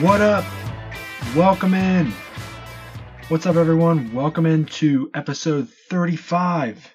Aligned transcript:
What 0.00 0.22
up? 0.22 0.46
Welcome 1.36 1.74
in. 1.74 2.10
What's 3.28 3.44
up, 3.44 3.56
everyone? 3.56 4.14
Welcome 4.14 4.46
into 4.46 5.10
episode 5.12 5.68
35 5.68 6.90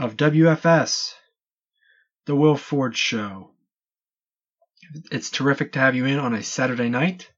of 0.00 0.16
WFS, 0.16 1.12
The 2.26 2.34
Will 2.34 2.56
Ford 2.56 2.96
Show. 2.96 3.52
It's 5.12 5.30
terrific 5.30 5.74
to 5.74 5.78
have 5.78 5.94
you 5.94 6.04
in 6.04 6.18
on 6.18 6.34
a 6.34 6.42
Saturday 6.42 6.88
night. 6.88 7.30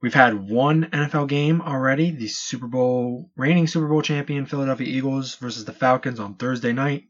We've 0.00 0.14
had 0.14 0.48
one 0.48 0.90
NFL 0.92 1.28
game 1.28 1.60
already, 1.62 2.12
the 2.12 2.28
Super 2.28 2.68
Bowl 2.68 3.32
reigning 3.36 3.66
Super 3.66 3.88
Bowl 3.88 4.02
champion 4.02 4.46
Philadelphia 4.46 4.86
Eagles 4.86 5.34
versus 5.34 5.64
the 5.64 5.72
Falcons 5.72 6.20
on 6.20 6.36
Thursday 6.36 6.72
night. 6.72 7.08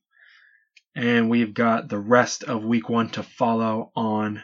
And 0.96 1.28
we've 1.28 1.52
got 1.52 1.90
the 1.90 1.98
rest 1.98 2.44
of 2.44 2.64
week 2.64 2.88
one 2.88 3.10
to 3.10 3.22
follow 3.22 3.92
on 3.94 4.42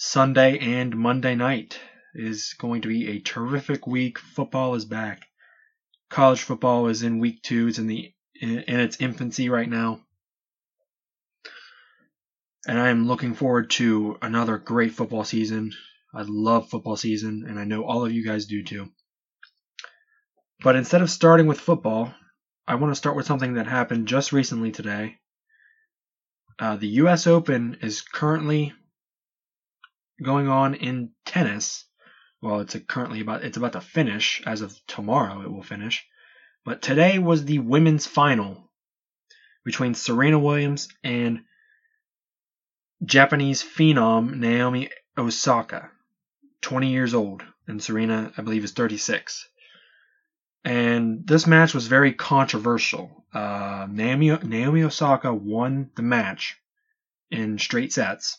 Sunday 0.00 0.58
and 0.60 0.96
Monday 0.96 1.34
night. 1.34 1.80
is 2.14 2.54
going 2.56 2.82
to 2.82 2.88
be 2.88 3.08
a 3.08 3.20
terrific 3.20 3.84
week. 3.84 4.20
Football 4.20 4.76
is 4.76 4.84
back. 4.84 5.26
College 6.08 6.40
football 6.40 6.86
is 6.86 7.02
in 7.02 7.18
week 7.18 7.42
two. 7.42 7.66
It's 7.66 7.80
in 7.80 7.88
the 7.88 8.14
in 8.40 8.62
its 8.80 9.00
infancy 9.00 9.48
right 9.48 9.68
now. 9.68 10.00
And 12.68 12.78
I 12.78 12.90
am 12.90 13.08
looking 13.08 13.34
forward 13.34 13.70
to 13.70 14.16
another 14.22 14.56
great 14.56 14.92
football 14.92 15.24
season. 15.24 15.72
I 16.14 16.22
love 16.22 16.70
football 16.70 16.96
season, 16.96 17.44
and 17.48 17.58
I 17.58 17.64
know 17.64 17.84
all 17.84 18.06
of 18.06 18.12
you 18.12 18.24
guys 18.24 18.46
do 18.46 18.62
too. 18.62 18.90
But 20.60 20.76
instead 20.76 21.02
of 21.02 21.10
starting 21.10 21.48
with 21.48 21.58
football, 21.58 22.14
I 22.68 22.76
want 22.76 22.92
to 22.92 22.98
start 22.98 23.16
with 23.16 23.26
something 23.26 23.54
that 23.54 23.66
happened 23.66 24.06
just 24.06 24.32
recently 24.32 24.70
today. 24.70 25.16
Uh, 26.56 26.76
the 26.76 26.88
U.S. 27.02 27.26
Open 27.26 27.78
is 27.82 28.00
currently 28.00 28.74
going 30.22 30.48
on 30.48 30.74
in 30.74 31.10
tennis. 31.24 31.84
Well, 32.40 32.60
it's 32.60 32.76
currently 32.86 33.20
about 33.20 33.44
it's 33.44 33.56
about 33.56 33.72
to 33.72 33.80
finish 33.80 34.42
as 34.46 34.60
of 34.60 34.74
tomorrow. 34.86 35.42
It 35.42 35.50
will 35.50 35.62
finish, 35.62 36.06
but 36.64 36.82
today 36.82 37.18
was 37.18 37.44
the 37.44 37.58
women's 37.58 38.06
final 38.06 38.70
between 39.64 39.94
Serena 39.94 40.38
Williams 40.38 40.88
and 41.02 41.44
Japanese 43.04 43.62
phenom 43.62 44.36
Naomi 44.36 44.90
Osaka. 45.16 45.90
20 46.60 46.90
years 46.90 47.14
old, 47.14 47.44
and 47.66 47.82
Serena, 47.82 48.32
I 48.36 48.42
believe, 48.42 48.64
is 48.64 48.72
36. 48.72 49.48
And 50.64 51.26
this 51.26 51.46
match 51.46 51.72
was 51.72 51.86
very 51.86 52.12
controversial. 52.12 53.24
Uh, 53.32 53.86
Naomi, 53.88 54.36
Naomi 54.42 54.82
Osaka 54.82 55.32
won 55.32 55.90
the 55.94 56.02
match 56.02 56.56
in 57.30 57.58
straight 57.58 57.92
sets. 57.92 58.38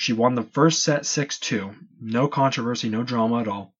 She 0.00 0.14
won 0.14 0.34
the 0.34 0.42
first 0.42 0.82
set 0.82 1.04
6 1.04 1.38
2. 1.40 1.74
No 2.00 2.26
controversy, 2.26 2.88
no 2.88 3.02
drama 3.02 3.40
at 3.40 3.48
all. 3.48 3.74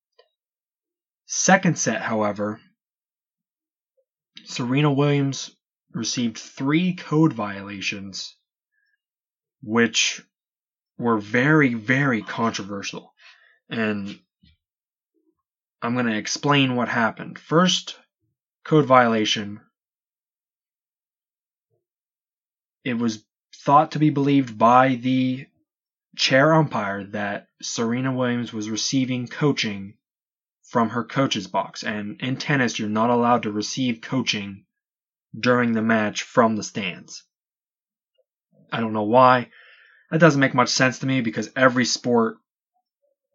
Second 1.25 1.79
set, 1.79 2.03
however, 2.03 2.61
Serena 4.43 4.93
Williams 4.93 5.49
received 5.93 6.37
three 6.37 6.93
code 6.93 7.33
violations, 7.33 8.35
which 9.63 10.21
were 10.95 11.17
very, 11.17 11.73
very 11.73 12.21
controversial. 12.21 13.15
And 13.67 14.19
I'm 15.81 15.95
going 15.95 16.05
to 16.05 16.17
explain 16.17 16.75
what 16.75 16.87
happened. 16.87 17.39
First, 17.39 17.97
code 18.63 18.85
violation. 18.85 19.59
It 22.83 22.93
was 22.93 23.25
thought 23.55 23.93
to 23.93 23.99
be 23.99 24.11
believed 24.11 24.59
by 24.59 24.93
the 24.93 25.47
chair 26.15 26.53
umpire 26.53 27.05
that 27.05 27.47
Serena 27.61 28.11
Williams 28.11 28.51
was 28.51 28.69
receiving 28.69 29.27
coaching 29.27 29.95
from 30.63 30.89
her 30.89 31.03
coach's 31.03 31.47
box. 31.47 31.83
And 31.83 32.21
in 32.21 32.37
tennis, 32.37 32.79
you're 32.79 32.89
not 32.89 33.09
allowed 33.09 33.43
to 33.43 33.51
receive 33.51 34.01
coaching 34.01 34.65
during 35.37 35.73
the 35.73 35.81
match 35.81 36.23
from 36.23 36.55
the 36.55 36.63
stands. 36.63 37.23
I 38.71 38.79
don't 38.79 38.93
know 38.93 39.03
why. 39.03 39.49
That 40.09 40.19
doesn't 40.19 40.39
make 40.39 40.53
much 40.53 40.69
sense 40.69 40.99
to 40.99 41.05
me 41.05 41.21
because 41.21 41.49
every 41.55 41.85
sport, 41.85 42.37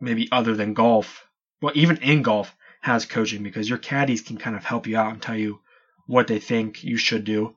maybe 0.00 0.28
other 0.30 0.54
than 0.54 0.74
golf, 0.74 1.26
well, 1.62 1.72
even 1.74 1.98
in 1.98 2.22
golf, 2.22 2.54
has 2.80 3.06
coaching 3.06 3.42
because 3.42 3.68
your 3.68 3.78
caddies 3.78 4.20
can 4.20 4.36
kind 4.36 4.56
of 4.56 4.64
help 4.64 4.86
you 4.86 4.96
out 4.96 5.12
and 5.12 5.20
tell 5.20 5.36
you 5.36 5.60
what 6.06 6.26
they 6.26 6.38
think 6.38 6.84
you 6.84 6.96
should 6.96 7.24
do. 7.24 7.56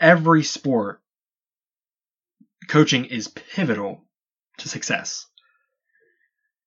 Every 0.00 0.42
sport, 0.42 1.00
coaching 2.68 3.04
is 3.04 3.28
pivotal 3.28 4.05
to 4.58 4.68
success. 4.68 5.26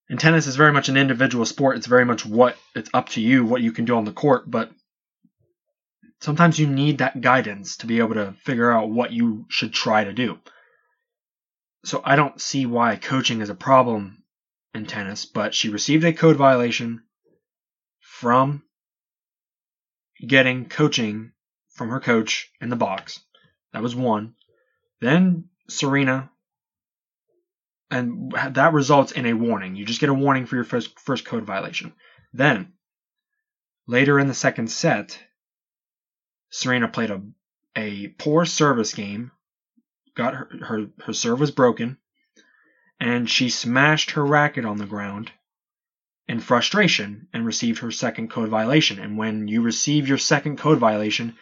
And 0.10 0.20
tennis 0.20 0.48
is 0.48 0.56
very 0.56 0.74
much 0.74 0.90
an 0.90 0.98
individual 0.98 1.46
sport. 1.46 1.78
It's 1.78 1.88
very 1.88 2.06
much 2.06 2.26
what 2.26 2.58
it's 2.76 2.90
up 2.94 3.10
to 3.10 3.22
you, 3.22 3.46
what 3.46 3.62
you 3.62 3.72
can 3.72 3.86
do 3.86 3.96
on 3.96 4.06
the 4.06 4.12
court, 4.12 4.50
but 4.50 4.72
sometimes 6.22 6.60
you 6.60 6.68
need 6.68 6.98
that 6.98 7.22
guidance 7.22 7.78
to 7.78 7.88
be 7.88 8.00
able 8.00 8.16
to 8.16 8.34
figure 8.44 8.72
out 8.72 8.90
what 8.90 9.12
you 9.12 9.46
should 9.50 9.74
try 9.74 10.04
to 10.04 10.14
do 10.14 10.40
so 11.86 12.02
I 12.04 12.16
don't 12.16 12.42
see 12.42 12.66
why 12.66 12.96
coaching 12.96 13.42
is 13.42 13.50
a 13.50 13.56
problem 13.56 14.24
in 14.74 14.86
tennis, 14.86 15.26
but 15.26 15.56
she 15.56 15.70
received 15.70 16.04
a 16.04 16.14
code 16.14 16.36
violation 16.36 17.04
from 18.00 18.64
getting 20.26 20.68
coaching 20.68 21.32
from 21.70 21.90
her 21.90 22.00
coach 22.00 22.52
in 22.60 22.70
the 22.70 22.76
box. 22.76 23.20
That 23.72 23.84
was 23.84 23.96
one. 23.96 24.36
Then 25.00 25.46
Serena, 25.70 26.30
and 27.92 28.32
that 28.52 28.74
results 28.74 29.12
in 29.12 29.26
a 29.26 29.34
warning. 29.34 29.76
You 29.76 29.86
just 29.86 30.00
get 30.00 30.10
a 30.10 30.14
warning 30.14 30.46
for 30.46 30.56
your 30.56 30.64
first, 30.64 31.00
first 31.00 31.26
code 31.26 31.44
violation. 31.44 31.94
Then, 32.34 32.74
later 33.88 34.20
in 34.20 34.28
the 34.28 34.34
second 34.34 34.70
set, 34.70 35.20
Serena 36.52 36.88
played 36.88 37.12
a, 37.12 37.22
a 37.76 38.08
poor 38.10 38.46
service 38.46 38.94
game 38.94 39.32
got 40.20 40.36
her, 40.36 40.50
her, 40.62 40.86
her 41.06 41.14
serve 41.14 41.40
was 41.40 41.52
broken, 41.52 41.98
and 43.00 43.30
she 43.30 43.50
smashed 43.50 44.12
her 44.12 44.26
racket 44.26 44.66
on 44.66 44.78
the 44.78 44.86
ground 44.86 45.32
in 46.28 46.42
frustration 46.42 47.28
and 47.34 47.46
received 47.46 47.80
her 47.80 47.90
second 47.90 48.30
code 48.30 48.50
violation. 48.50 49.00
And 49.00 49.18
when 49.18 49.48
you 49.48 49.62
receive 49.62 50.10
your 50.10 50.18
second 50.18 50.58
code 50.58 50.78
violation, 50.78 51.36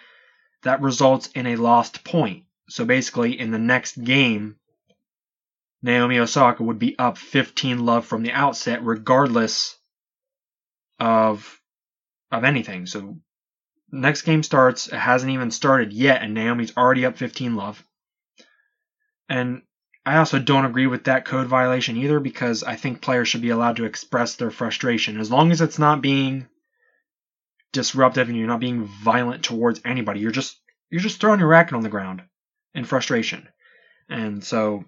that 0.61 0.81
results 0.81 1.27
in 1.33 1.47
a 1.47 1.55
lost 1.55 2.03
point. 2.03 2.43
So 2.69 2.85
basically, 2.85 3.39
in 3.39 3.49
the 3.49 3.57
next 3.57 4.03
game, 4.03 4.57
Naomi 5.81 6.19
Osaka 6.19 6.63
would 6.63 6.79
be 6.79 6.97
up 6.97 7.17
15 7.17 7.85
love 7.85 8.05
from 8.05 8.23
the 8.23 8.31
outset, 8.31 8.83
regardless 8.83 9.77
of 10.99 11.59
of 12.31 12.43
anything. 12.43 12.85
So 12.85 13.17
next 13.91 14.23
game 14.23 14.43
starts, 14.43 14.87
it 14.87 14.97
hasn't 14.97 15.31
even 15.31 15.51
started 15.51 15.93
yet, 15.93 16.21
and 16.21 16.33
Naomi's 16.33 16.75
already 16.75 17.05
up 17.05 17.17
15 17.17 17.55
love. 17.55 17.83
And 19.29 19.61
I 20.05 20.17
also 20.17 20.39
don't 20.39 20.65
agree 20.65 20.87
with 20.87 21.05
that 21.05 21.25
code 21.25 21.47
violation 21.47 21.97
either 21.97 22.19
because 22.19 22.63
I 22.63 22.75
think 22.75 23.01
players 23.01 23.27
should 23.27 23.41
be 23.41 23.49
allowed 23.49 23.75
to 23.77 23.85
express 23.85 24.35
their 24.35 24.51
frustration 24.51 25.19
as 25.19 25.29
long 25.29 25.51
as 25.51 25.61
it's 25.61 25.79
not 25.79 26.01
being 26.01 26.47
disruptive 27.73 28.29
and 28.29 28.37
you're 28.37 28.47
not 28.47 28.61
being 28.61 28.85
violent 28.85 29.43
towards 29.43 29.81
anybody. 29.83 30.21
You're 30.21 30.31
just 30.31 30.57
you're 30.89 31.01
just 31.01 31.19
throwing 31.19 31.39
your 31.39 31.49
racket 31.49 31.73
on 31.73 31.83
the 31.83 31.89
ground 31.89 32.23
in 32.73 32.85
frustration. 32.85 33.47
And 34.09 34.43
so 34.43 34.85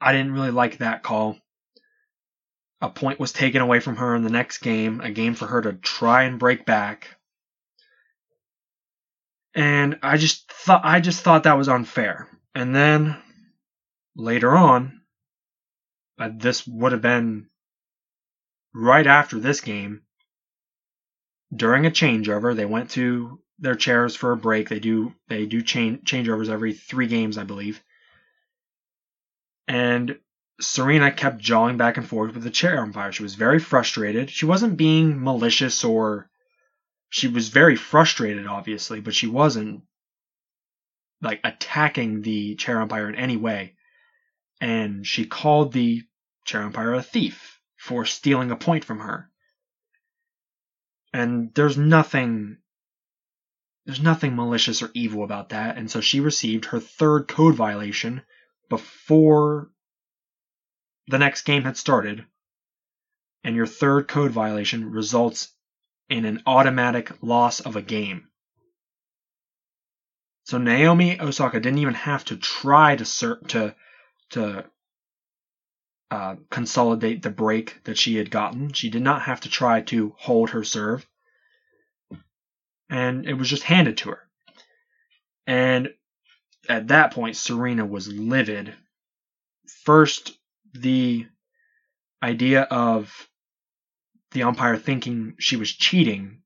I 0.00 0.12
didn't 0.12 0.32
really 0.32 0.50
like 0.50 0.78
that 0.78 1.02
call. 1.02 1.36
A 2.80 2.90
point 2.90 3.18
was 3.18 3.32
taken 3.32 3.62
away 3.62 3.80
from 3.80 3.96
her 3.96 4.14
in 4.14 4.22
the 4.22 4.30
next 4.30 4.58
game, 4.58 5.00
a 5.00 5.10
game 5.10 5.34
for 5.34 5.46
her 5.46 5.62
to 5.62 5.72
try 5.72 6.24
and 6.24 6.38
break 6.38 6.66
back. 6.66 7.16
And 9.54 9.98
I 10.02 10.16
just 10.16 10.50
thought 10.50 10.82
I 10.84 11.00
just 11.00 11.22
thought 11.22 11.44
that 11.44 11.56
was 11.56 11.68
unfair. 11.68 12.28
And 12.54 12.74
then 12.74 13.16
later 14.16 14.54
on, 14.56 15.00
uh, 16.18 16.30
this 16.36 16.66
would 16.66 16.92
have 16.92 17.02
been 17.02 17.48
right 18.74 19.06
after 19.06 19.38
this 19.38 19.60
game. 19.60 20.02
During 21.54 21.86
a 21.86 21.90
changeover, 21.90 22.54
they 22.54 22.66
went 22.66 22.90
to 22.90 23.40
their 23.58 23.76
chairs 23.76 24.16
for 24.16 24.32
a 24.32 24.36
break. 24.36 24.68
They 24.68 24.80
do 24.80 25.14
they 25.28 25.46
do 25.46 25.62
change 25.62 26.04
changeovers 26.10 26.48
every 26.48 26.74
three 26.74 27.06
games, 27.06 27.38
I 27.38 27.44
believe. 27.44 27.82
And 29.66 30.18
Serena 30.60 31.10
kept 31.10 31.38
jawing 31.38 31.76
back 31.76 31.96
and 31.96 32.08
forth 32.08 32.34
with 32.34 32.44
the 32.44 32.50
chair 32.50 32.80
umpire. 32.80 33.12
She 33.12 33.22
was 33.22 33.34
very 33.34 33.58
frustrated. 33.58 34.30
She 34.30 34.46
wasn't 34.46 34.76
being 34.76 35.22
malicious 35.22 35.84
or 35.84 36.30
she 37.08 37.28
was 37.28 37.48
very 37.48 37.76
frustrated, 37.76 38.46
obviously, 38.46 39.00
but 39.00 39.14
she 39.14 39.26
wasn't 39.26 39.82
like 41.20 41.40
attacking 41.44 42.22
the 42.22 42.54
chair 42.56 42.80
umpire 42.80 43.08
in 43.08 43.14
any 43.14 43.36
way. 43.36 43.74
And 44.60 45.06
she 45.06 45.24
called 45.24 45.72
the 45.72 46.02
chair 46.44 46.62
umpire 46.62 46.94
a 46.94 47.02
thief 47.02 47.60
for 47.76 48.04
stealing 48.04 48.50
a 48.50 48.56
point 48.56 48.84
from 48.84 49.00
her. 49.00 49.30
And 51.12 51.54
there's 51.54 51.78
nothing 51.78 52.58
there's 53.86 54.00
nothing 54.00 54.34
malicious 54.34 54.82
or 54.82 54.90
evil 54.94 55.24
about 55.24 55.50
that, 55.50 55.76
and 55.76 55.90
so 55.90 56.00
she 56.00 56.20
received 56.20 56.64
her 56.66 56.80
third 56.80 57.28
code 57.28 57.54
violation 57.54 58.22
before 58.68 59.70
the 61.08 61.18
next 61.18 61.42
game 61.42 61.62
had 61.62 61.76
started, 61.76 62.24
and 63.42 63.54
your 63.54 63.66
third 63.66 64.08
code 64.08 64.30
violation 64.30 64.90
results 64.90 65.52
in 66.08 66.24
an 66.24 66.42
automatic 66.46 67.12
loss 67.22 67.60
of 67.60 67.76
a 67.76 67.82
game. 67.82 68.28
So 70.44 70.58
Naomi 70.58 71.20
Osaka 71.20 71.60
didn't 71.60 71.78
even 71.78 71.94
have 71.94 72.24
to 72.26 72.36
try 72.36 72.96
to 72.96 73.04
to 73.48 73.74
to 74.30 74.64
uh, 76.10 76.36
consolidate 76.50 77.22
the 77.22 77.30
break 77.30 77.82
that 77.84 77.98
she 77.98 78.16
had 78.16 78.30
gotten. 78.30 78.72
She 78.72 78.90
did 78.90 79.02
not 79.02 79.22
have 79.22 79.40
to 79.42 79.48
try 79.48 79.80
to 79.82 80.14
hold 80.18 80.50
her 80.50 80.64
serve, 80.64 81.06
and 82.90 83.26
it 83.26 83.34
was 83.34 83.48
just 83.48 83.62
handed 83.62 83.98
to 83.98 84.10
her. 84.10 84.20
And 85.46 85.94
at 86.68 86.88
that 86.88 87.12
point, 87.12 87.36
Serena 87.36 87.84
was 87.84 88.08
livid. 88.08 88.74
First, 89.84 90.38
the 90.72 91.26
idea 92.22 92.62
of 92.62 93.28
the 94.32 94.42
umpire 94.42 94.76
thinking 94.76 95.34
she 95.38 95.56
was 95.56 95.70
cheating 95.70 96.42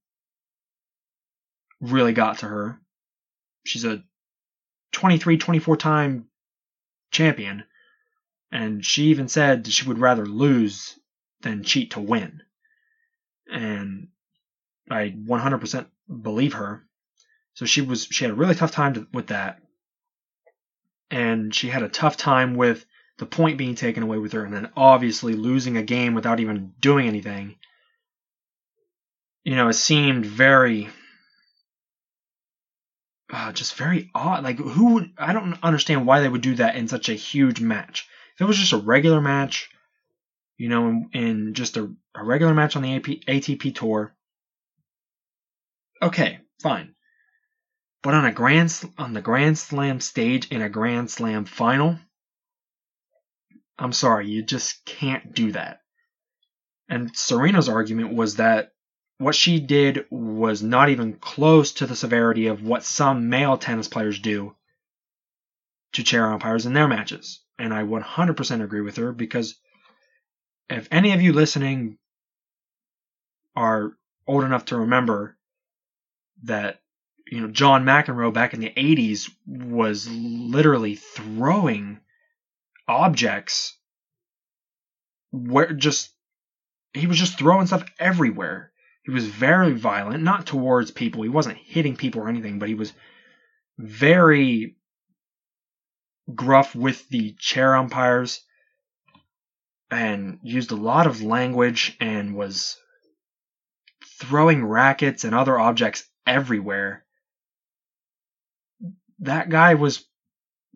really 1.80 2.12
got 2.12 2.38
to 2.38 2.46
her. 2.46 2.80
She's 3.64 3.84
a 3.84 4.02
23 4.92 5.38
24 5.38 5.76
time 5.76 6.28
champion, 7.10 7.64
and 8.50 8.84
she 8.84 9.04
even 9.04 9.28
said 9.28 9.66
she 9.66 9.86
would 9.86 9.98
rather 9.98 10.26
lose 10.26 10.98
than 11.42 11.64
cheat 11.64 11.92
to 11.92 12.00
win. 12.00 12.42
And 13.50 14.08
I 14.90 15.10
100% 15.10 15.86
believe 16.22 16.54
her. 16.54 16.84
So 17.54 17.66
she 17.66 17.80
was 17.80 18.04
she 18.04 18.24
had 18.24 18.32
a 18.32 18.36
really 18.36 18.54
tough 18.54 18.72
time 18.72 18.94
to, 18.94 19.06
with 19.12 19.28
that, 19.28 19.60
and 21.10 21.54
she 21.54 21.68
had 21.68 21.82
a 21.82 21.88
tough 21.88 22.16
time 22.16 22.54
with 22.54 22.84
the 23.18 23.26
point 23.26 23.58
being 23.58 23.74
taken 23.74 24.02
away 24.02 24.18
with 24.18 24.32
her, 24.32 24.44
and 24.44 24.54
then 24.54 24.70
obviously 24.76 25.34
losing 25.34 25.76
a 25.76 25.82
game 25.82 26.14
without 26.14 26.40
even 26.40 26.72
doing 26.80 27.08
anything. 27.08 27.56
You 29.44 29.56
know, 29.56 29.68
it 29.68 29.74
seemed 29.74 30.24
very, 30.24 30.88
uh, 33.32 33.52
just 33.52 33.74
very 33.76 34.10
odd. 34.14 34.44
Like, 34.44 34.58
who 34.58 34.94
would, 34.94 35.12
I 35.18 35.32
don't 35.32 35.58
understand 35.62 36.06
why 36.06 36.20
they 36.20 36.28
would 36.28 36.42
do 36.42 36.54
that 36.56 36.76
in 36.76 36.86
such 36.86 37.08
a 37.08 37.14
huge 37.14 37.60
match. 37.60 38.08
If 38.34 38.42
it 38.42 38.44
was 38.44 38.58
just 38.58 38.72
a 38.72 38.78
regular 38.78 39.20
match, 39.20 39.68
you 40.58 40.68
know, 40.68 40.88
in, 40.88 41.10
in 41.12 41.54
just 41.54 41.76
a, 41.76 41.90
a, 42.14 42.24
regular 42.24 42.54
match 42.54 42.76
on 42.76 42.82
the 42.82 42.94
AP, 42.94 43.04
ATP 43.26 43.74
Tour, 43.74 44.14
okay, 46.02 46.40
fine. 46.60 46.94
But 48.08 48.14
on 48.14 48.24
a 48.24 48.32
grand 48.32 48.72
on 48.96 49.12
the 49.12 49.20
Grand 49.20 49.58
Slam 49.58 50.00
stage 50.00 50.48
in 50.48 50.62
a 50.62 50.70
Grand 50.70 51.10
Slam 51.10 51.44
final, 51.44 51.98
I'm 53.78 53.92
sorry, 53.92 54.28
you 54.28 54.42
just 54.42 54.82
can't 54.86 55.34
do 55.34 55.52
that. 55.52 55.82
And 56.88 57.14
Serena's 57.14 57.68
argument 57.68 58.14
was 58.14 58.36
that 58.36 58.72
what 59.18 59.34
she 59.34 59.60
did 59.60 60.06
was 60.08 60.62
not 60.62 60.88
even 60.88 61.18
close 61.18 61.72
to 61.72 61.86
the 61.86 61.94
severity 61.94 62.46
of 62.46 62.62
what 62.62 62.82
some 62.82 63.28
male 63.28 63.58
tennis 63.58 63.88
players 63.88 64.18
do 64.18 64.56
to 65.92 66.02
chair 66.02 66.32
umpires 66.32 66.64
in 66.64 66.72
their 66.72 66.88
matches. 66.88 67.44
And 67.58 67.74
I 67.74 67.82
100% 67.82 68.64
agree 68.64 68.80
with 68.80 68.96
her 68.96 69.12
because 69.12 69.60
if 70.70 70.88
any 70.90 71.12
of 71.12 71.20
you 71.20 71.34
listening 71.34 71.98
are 73.54 73.92
old 74.26 74.44
enough 74.44 74.64
to 74.64 74.78
remember 74.78 75.36
that 76.44 76.80
you 77.30 77.40
know, 77.40 77.48
John 77.48 77.84
McEnroe 77.84 78.32
back 78.32 78.54
in 78.54 78.60
the 78.60 78.72
80s 78.76 79.30
was 79.46 80.08
literally 80.08 80.94
throwing 80.94 82.00
objects 82.86 83.76
where 85.30 85.72
just 85.72 86.10
he 86.94 87.06
was 87.06 87.18
just 87.18 87.38
throwing 87.38 87.66
stuff 87.66 87.84
everywhere. 87.98 88.72
He 89.02 89.10
was 89.10 89.26
very 89.26 89.72
violent, 89.72 90.22
not 90.22 90.46
towards 90.46 90.90
people. 90.90 91.22
He 91.22 91.28
wasn't 91.28 91.58
hitting 91.58 91.96
people 91.96 92.22
or 92.22 92.28
anything, 92.28 92.58
but 92.58 92.68
he 92.68 92.74
was 92.74 92.92
very 93.78 94.76
gruff 96.34 96.74
with 96.74 97.08
the 97.08 97.32
chair 97.38 97.76
umpires 97.76 98.42
and 99.90 100.38
used 100.42 100.70
a 100.70 100.76
lot 100.76 101.06
of 101.06 101.22
language 101.22 101.96
and 102.00 102.34
was 102.34 102.76
throwing 104.18 104.64
rackets 104.64 105.24
and 105.24 105.34
other 105.34 105.58
objects 105.58 106.04
everywhere 106.26 107.04
that 109.20 109.50
guy 109.50 109.74
was, 109.74 110.04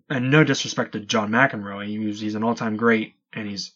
and 0.09 0.31
no 0.31 0.45
disrespect 0.45 0.93
to 0.93 1.01
John 1.01 1.31
McEnroe, 1.31 1.87
he 1.87 1.99
was, 1.99 2.21
he's 2.21 2.35
an 2.35 2.45
all-time 2.45 2.77
great 2.77 3.15
and 3.33 3.49
he's 3.49 3.73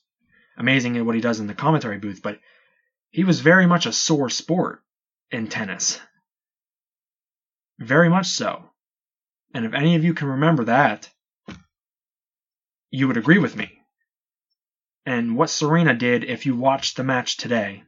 amazing 0.57 0.97
at 0.97 1.07
what 1.07 1.15
he 1.15 1.21
does 1.21 1.41
in 1.41 1.47
the 1.47 1.55
commentary 1.55 1.99
booth, 1.99 2.21
but 2.23 2.41
he 3.11 3.25
was 3.25 3.41
very 3.41 3.67
much 3.67 3.87
a 3.87 3.93
sore 3.93 4.31
sport 4.31 4.83
in 5.31 5.49
tennis. 5.49 6.01
Very 7.79 8.09
much 8.09 8.27
so. 8.27 8.71
And 9.55 9.65
if 9.65 9.75
any 9.75 9.97
of 9.97 10.05
you 10.05 10.15
can 10.15 10.29
remember 10.29 10.65
that, 10.65 11.11
you 12.91 13.07
would 13.07 13.17
agree 13.17 13.39
with 13.39 13.57
me. 13.57 13.81
And 15.05 15.37
what 15.37 15.51
Serena 15.51 15.95
did, 15.95 16.25
if 16.25 16.47
you 16.47 16.57
watched 16.57 16.97
the 16.97 17.05
match 17.05 17.37
today, 17.37 17.85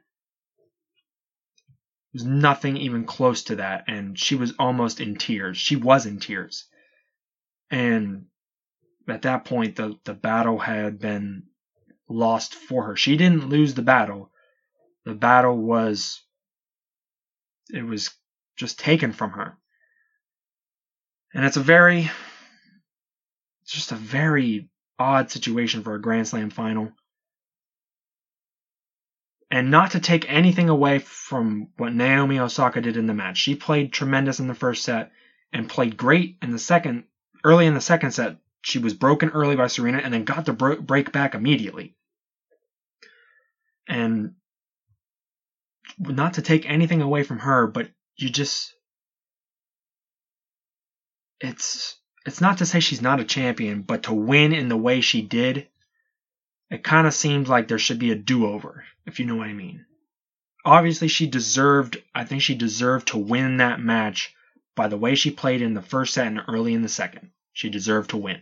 was 2.18 2.26
nothing 2.26 2.76
even 2.76 3.04
close 3.04 3.44
to 3.44 3.56
that, 3.56 3.84
and 3.86 4.18
she 4.18 4.34
was 4.34 4.52
almost 4.58 5.00
in 5.00 5.14
tears. 5.14 5.56
She 5.56 5.76
was 5.76 6.04
in 6.04 6.18
tears. 6.18 6.64
And 7.70 8.26
at 9.06 9.22
that 9.22 9.44
point, 9.44 9.76
the, 9.76 9.96
the 10.02 10.14
battle 10.14 10.58
had 10.58 10.98
been 10.98 11.44
lost 12.08 12.56
for 12.56 12.86
her. 12.86 12.96
She 12.96 13.16
didn't 13.16 13.48
lose 13.48 13.74
the 13.74 13.82
battle. 13.82 14.32
The 15.04 15.14
battle 15.14 15.56
was, 15.56 16.20
it 17.72 17.84
was 17.84 18.10
just 18.56 18.80
taken 18.80 19.12
from 19.12 19.30
her. 19.30 19.56
And 21.32 21.44
it's 21.44 21.56
a 21.56 21.62
very, 21.62 22.10
it's 23.62 23.72
just 23.72 23.92
a 23.92 23.96
very 23.96 24.70
odd 24.98 25.30
situation 25.30 25.84
for 25.84 25.94
a 25.94 26.00
Grand 26.00 26.26
Slam 26.26 26.50
final 26.50 26.90
and 29.50 29.70
not 29.70 29.92
to 29.92 30.00
take 30.00 30.30
anything 30.30 30.68
away 30.68 30.98
from 30.98 31.68
what 31.76 31.94
Naomi 31.94 32.38
Osaka 32.38 32.80
did 32.80 32.96
in 32.96 33.06
the 33.06 33.14
match. 33.14 33.38
She 33.38 33.54
played 33.54 33.92
tremendous 33.92 34.40
in 34.40 34.46
the 34.46 34.54
first 34.54 34.84
set 34.84 35.10
and 35.52 35.68
played 35.68 35.96
great 35.96 36.36
in 36.42 36.50
the 36.50 36.58
second. 36.58 37.04
Early 37.44 37.66
in 37.66 37.74
the 37.74 37.80
second 37.80 38.10
set, 38.10 38.36
she 38.62 38.78
was 38.78 38.94
broken 38.94 39.30
early 39.30 39.56
by 39.56 39.68
Serena 39.68 39.98
and 39.98 40.12
then 40.12 40.24
got 40.24 40.44
the 40.44 40.52
break 40.52 41.12
back 41.12 41.34
immediately. 41.34 41.94
And 43.86 44.34
not 45.98 46.34
to 46.34 46.42
take 46.42 46.68
anything 46.68 47.00
away 47.00 47.22
from 47.22 47.38
her, 47.38 47.66
but 47.66 47.88
you 48.16 48.28
just 48.28 48.74
it's 51.40 51.96
it's 52.26 52.40
not 52.40 52.58
to 52.58 52.66
say 52.66 52.80
she's 52.80 53.00
not 53.00 53.20
a 53.20 53.24
champion, 53.24 53.82
but 53.82 54.02
to 54.02 54.12
win 54.12 54.52
in 54.52 54.68
the 54.68 54.76
way 54.76 55.00
she 55.00 55.22
did 55.22 55.68
it 56.70 56.84
kind 56.84 57.06
of 57.06 57.14
seems 57.14 57.48
like 57.48 57.68
there 57.68 57.78
should 57.78 57.98
be 57.98 58.10
a 58.10 58.16
do-over, 58.16 58.84
if 59.06 59.18
you 59.18 59.26
know 59.26 59.36
what 59.36 59.48
I 59.48 59.54
mean. 59.54 59.86
Obviously, 60.64 61.08
she 61.08 61.26
deserved, 61.26 62.02
I 62.14 62.24
think 62.24 62.42
she 62.42 62.54
deserved 62.54 63.08
to 63.08 63.18
win 63.18 63.56
that 63.58 63.80
match 63.80 64.34
by 64.74 64.88
the 64.88 64.98
way 64.98 65.14
she 65.14 65.30
played 65.30 65.62
in 65.62 65.74
the 65.74 65.82
first 65.82 66.14
set 66.14 66.26
and 66.26 66.42
early 66.46 66.74
in 66.74 66.82
the 66.82 66.88
second. 66.88 67.30
She 67.52 67.70
deserved 67.70 68.10
to 68.10 68.16
win. 68.16 68.40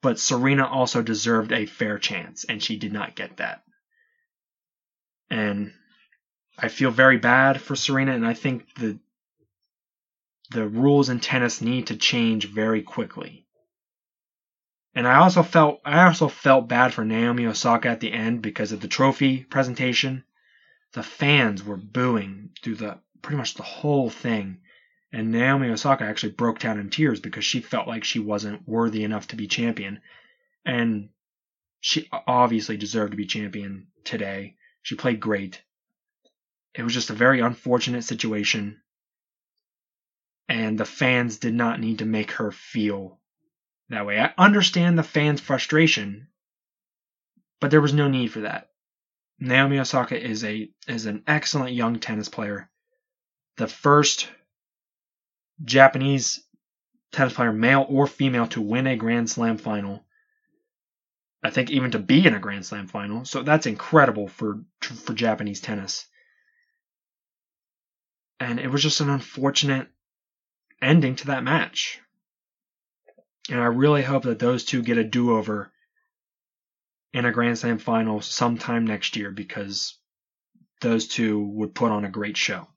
But 0.00 0.20
Serena 0.20 0.66
also 0.66 1.02
deserved 1.02 1.50
a 1.50 1.66
fair 1.66 1.98
chance, 1.98 2.44
and 2.44 2.62
she 2.62 2.76
did 2.76 2.92
not 2.92 3.16
get 3.16 3.38
that. 3.38 3.64
And 5.28 5.72
I 6.56 6.68
feel 6.68 6.92
very 6.92 7.18
bad 7.18 7.60
for 7.60 7.74
Serena, 7.74 8.12
and 8.14 8.26
I 8.26 8.34
think 8.34 8.72
the 8.74 8.98
the 10.50 10.66
rules 10.66 11.08
in 11.08 11.20
tennis 11.20 11.60
need 11.60 11.88
to 11.88 11.96
change 11.96 12.46
very 12.46 12.82
quickly. 12.82 13.47
And 14.98 15.06
I 15.06 15.18
also 15.18 15.44
felt 15.44 15.80
I 15.84 16.06
also 16.06 16.26
felt 16.26 16.68
bad 16.68 16.92
for 16.92 17.04
Naomi 17.04 17.46
Osaka 17.46 17.86
at 17.86 18.00
the 18.00 18.12
end 18.12 18.42
because 18.42 18.72
of 18.72 18.80
the 18.80 18.88
trophy 18.88 19.44
presentation. 19.44 20.24
The 20.90 21.04
fans 21.04 21.62
were 21.62 21.76
booing 21.76 22.50
through 22.60 22.74
the 22.74 22.98
pretty 23.22 23.36
much 23.36 23.54
the 23.54 23.62
whole 23.62 24.10
thing. 24.10 24.58
And 25.12 25.30
Naomi 25.30 25.68
Osaka 25.68 26.02
actually 26.02 26.32
broke 26.32 26.58
down 26.58 26.80
in 26.80 26.90
tears 26.90 27.20
because 27.20 27.44
she 27.44 27.60
felt 27.60 27.86
like 27.86 28.02
she 28.02 28.18
wasn't 28.18 28.66
worthy 28.66 29.04
enough 29.04 29.28
to 29.28 29.36
be 29.36 29.46
champion. 29.46 30.00
And 30.64 31.10
she 31.78 32.08
obviously 32.26 32.76
deserved 32.76 33.12
to 33.12 33.16
be 33.16 33.26
champion 33.26 33.86
today. 34.02 34.56
She 34.82 34.96
played 34.96 35.20
great. 35.20 35.62
It 36.74 36.82
was 36.82 36.92
just 36.92 37.10
a 37.10 37.24
very 37.24 37.38
unfortunate 37.38 38.02
situation. 38.02 38.80
And 40.48 40.76
the 40.76 40.84
fans 40.84 41.38
did 41.38 41.54
not 41.54 41.78
need 41.78 42.00
to 42.00 42.04
make 42.04 42.32
her 42.32 42.50
feel 42.50 43.20
that 43.90 44.06
way. 44.06 44.18
I 44.18 44.32
understand 44.36 44.98
the 44.98 45.02
fans' 45.02 45.40
frustration, 45.40 46.28
but 47.60 47.70
there 47.70 47.80
was 47.80 47.94
no 47.94 48.08
need 48.08 48.32
for 48.32 48.40
that. 48.40 48.70
Naomi 49.40 49.78
Osaka 49.78 50.20
is 50.20 50.44
a 50.44 50.70
is 50.86 51.06
an 51.06 51.22
excellent 51.26 51.72
young 51.72 52.00
tennis 52.00 52.28
player. 52.28 52.68
The 53.56 53.68
first 53.68 54.28
Japanese 55.64 56.44
tennis 57.12 57.32
player, 57.32 57.52
male 57.52 57.86
or 57.88 58.06
female, 58.06 58.46
to 58.48 58.60
win 58.60 58.86
a 58.86 58.96
Grand 58.96 59.30
Slam 59.30 59.58
final. 59.58 60.04
I 61.42 61.50
think 61.50 61.70
even 61.70 61.92
to 61.92 61.98
be 61.98 62.26
in 62.26 62.34
a 62.34 62.40
Grand 62.40 62.66
Slam 62.66 62.88
final. 62.88 63.24
So 63.24 63.42
that's 63.42 63.66
incredible 63.66 64.28
for 64.28 64.64
for 64.80 65.14
Japanese 65.14 65.60
tennis. 65.60 66.06
And 68.40 68.60
it 68.60 68.68
was 68.68 68.82
just 68.82 69.00
an 69.00 69.10
unfortunate 69.10 69.88
ending 70.82 71.16
to 71.16 71.26
that 71.28 71.44
match. 71.44 72.00
And 73.50 73.60
I 73.60 73.66
really 73.66 74.02
hope 74.02 74.24
that 74.24 74.38
those 74.38 74.64
two 74.64 74.82
get 74.82 74.98
a 74.98 75.04
do-over 75.04 75.72
in 77.12 77.24
a 77.24 77.32
Grand 77.32 77.58
Slam 77.58 77.78
final 77.78 78.20
sometime 78.20 78.86
next 78.86 79.16
year 79.16 79.30
because 79.30 79.96
those 80.80 81.08
two 81.08 81.40
would 81.40 81.74
put 81.74 81.90
on 81.90 82.04
a 82.04 82.10
great 82.10 82.36
show. 82.36 82.68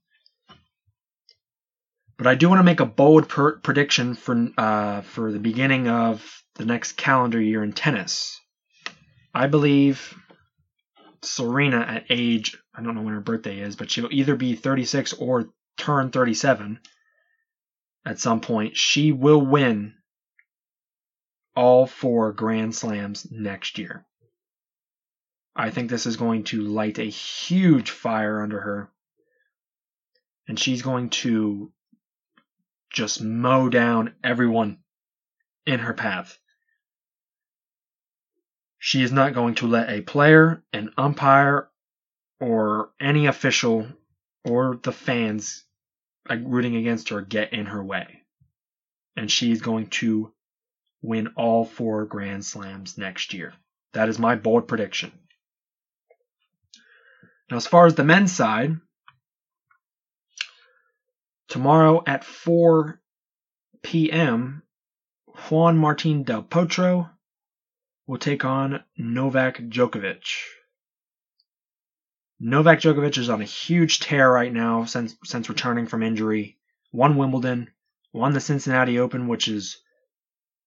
But 2.18 2.28
I 2.28 2.36
do 2.36 2.50
want 2.50 2.60
to 2.60 2.64
make 2.64 2.80
a 2.80 2.86
bold 2.86 3.28
per- 3.28 3.60
prediction 3.60 4.14
for 4.14 4.50
uh, 4.58 5.02
for 5.02 5.32
the 5.32 5.40
beginning 5.40 5.88
of 5.88 6.44
the 6.56 6.66
next 6.66 6.94
calendar 6.94 7.42
year 7.42 7.64
in 7.64 7.74
tennis. 7.74 8.40
I 9.34 9.48
believe 9.48 10.16
Serena 11.24 11.80
at 11.80 12.06
age 12.10 12.58
I 12.74 12.82
don't 12.82 12.96
know 12.96 13.02
when 13.02 13.14
her 13.14 13.22
birthday 13.22 13.60
is, 13.60 13.76
but 13.76 13.92
she'll 13.92 14.12
either 14.12 14.36
be 14.36 14.56
36 14.56 15.14
or 15.14 15.50
turn 15.78 16.10
37 16.10 16.80
at 18.06 18.20
some 18.20 18.40
point. 18.40 18.78
She 18.78 19.12
will 19.12 19.42
win 19.42 19.94
all 21.56 21.86
four 21.86 22.32
Grand 22.34 22.76
Slams 22.76 23.30
next 23.32 23.78
year. 23.78 24.06
I 25.56 25.70
think 25.70 25.90
this 25.90 26.06
is 26.06 26.16
going 26.18 26.46
to 26.46 26.62
light 26.62 26.98
a 26.98 27.04
huge 27.04 27.92
fire 27.92 28.42
under 28.42 28.60
her. 28.60 28.92
And 30.48 30.60
she's 30.60 30.82
going 30.82 31.10
to 31.10 31.72
just 32.92 33.22
mow 33.22 33.70
down 33.70 34.16
everyone 34.24 34.80
in 35.66 35.80
her 35.80 35.94
path. 35.94 36.38
She 38.80 39.04
is 39.04 39.12
not 39.12 39.34
going 39.34 39.56
to 39.56 39.68
let 39.68 39.90
a 39.90 40.02
player, 40.02 40.64
an 40.74 40.92
umpire, 40.98 41.70
or 42.40 42.92
any 43.00 43.28
official 43.28 43.88
or 44.44 44.80
the 44.82 44.92
fans 44.92 45.64
rooting 46.30 46.76
against 46.76 47.10
her 47.10 47.22
get 47.22 47.54
in 47.54 47.68
her 47.68 47.84
way. 47.84 48.24
And 49.16 49.30
she's 49.30 49.62
going 49.62 49.88
to 49.88 50.34
win 51.02 51.30
all 51.36 51.66
four 51.66 52.06
Grand 52.06 52.46
Slams 52.46 52.98
next 52.98 53.34
year. 53.34 53.54
That 53.94 54.10
is 54.10 54.20
my 54.20 54.36
bold 54.36 54.68
prediction. 54.68 55.12
Now, 57.50 57.58
as 57.58 57.68
far 57.68 57.86
as 57.86 57.96
the 57.96 58.04
men's 58.04 58.32
side, 58.32 58.78
Tomorrow 61.52 62.04
at 62.08 62.24
4 62.24 63.02
p.m., 63.84 64.64
Juan 65.50 65.78
Martin 65.78 66.24
Del 66.24 66.44
Potro 66.44 67.10
will 68.08 68.18
take 68.18 68.46
on 68.46 68.86
Novak 68.98 69.58
Djokovic. 69.58 70.24
Novak 72.40 72.80
Djokovic 72.80 73.18
is 73.18 73.30
on 73.30 73.42
a 73.42 73.44
huge 73.44 74.00
tear 74.00 74.32
right 74.32 74.54
now 74.54 74.86
since 74.86 75.18
since 75.26 75.50
returning 75.50 75.88
from 75.88 76.04
injury. 76.04 76.58
Won 76.94 77.18
Wimbledon, 77.18 77.70
won 78.14 78.32
the 78.32 78.40
Cincinnati 78.40 78.98
Open, 78.98 79.28
which 79.28 79.50
is 79.50 79.78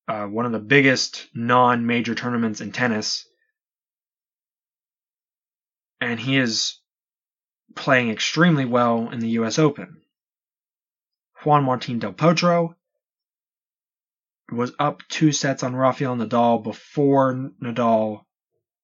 uh, 0.09 0.27
one 0.27 0.47
of 0.47 0.53
the 0.53 0.59
biggest 0.59 1.29
non-major 1.35 2.15
tournaments 2.15 2.61
in 2.61 2.73
tennis, 2.73 3.27
and 6.01 6.21
he 6.21 6.37
is 6.37 6.79
playing 7.75 8.11
extremely 8.11 8.65
well 8.65 9.11
in 9.11 9.21
the 9.21 9.31
U.S. 9.31 9.59
Open. 9.59 10.03
Juan 11.43 11.65
Martin 11.65 11.99
Del 11.99 12.13
Potro 12.13 12.75
was 14.51 14.73
up 14.79 15.03
two 15.09 15.33
sets 15.33 15.63
on 15.63 15.75
Rafael 15.75 16.17
Nadal 16.17 16.63
before 16.63 17.51
Nadal 17.63 18.25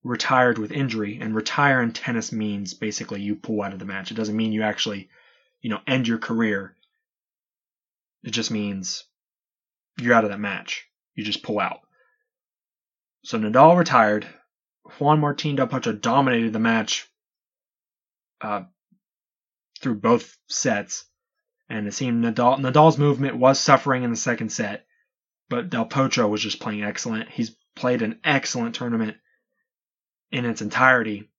retired 0.03 0.59
with 0.59 0.73
injury. 0.73 1.19
And 1.21 1.35
retire 1.35 1.83
in 1.83 1.93
tennis 1.93 2.33
means 2.33 2.75
basically 2.75 3.21
you 3.21 3.37
pull 3.37 3.63
out 3.63 3.73
of 3.73 3.79
the 3.79 3.85
match. 3.85 4.11
It 4.11 4.15
doesn't 4.15 4.37
mean 4.37 4.53
you 4.53 4.63
actually, 4.63 5.11
you 5.61 5.71
know, 5.71 5.81
end 5.87 6.09
your 6.09 6.19
career. 6.19 6.77
It 8.23 8.31
just 8.31 8.51
means 8.51 9.05
you're 9.99 10.15
out 10.15 10.25
of 10.25 10.31
that 10.31 10.41
match. 10.41 10.90
You 11.15 11.25
just 11.25 11.43
pull 11.43 11.61
out. 11.61 11.81
So 13.25 13.39
Nadal 13.39 13.77
retired. 13.77 14.27
Juan 14.99 15.21
Martin 15.21 15.57
Del 15.57 15.69
Potro 15.69 16.01
dominated 16.01 16.53
the 16.53 16.59
match 16.59 17.09
uh, 18.41 18.63
through 19.81 19.97
both 19.97 20.37
sets. 20.49 21.05
And 21.69 21.87
it 21.87 21.93
seemed 21.93 22.25
Nadal, 22.25 22.59
Nadal's 22.59 22.99
movement 22.99 23.37
was 23.37 23.61
suffering 23.61 24.03
in 24.03 24.11
the 24.11 24.17
second 24.17 24.51
set, 24.51 24.87
but 25.49 25.71
Del 25.71 25.87
Potro 25.87 26.29
was 26.29 26.43
just 26.43 26.61
playing 26.61 26.83
excellent. 26.83 27.29
He's 27.29 27.57
played 27.77 28.03
an 28.03 28.21
excellent 28.25 28.75
tournament 28.75 29.17
in 30.33 30.45
its 30.45 30.63
entirety. 30.63 31.31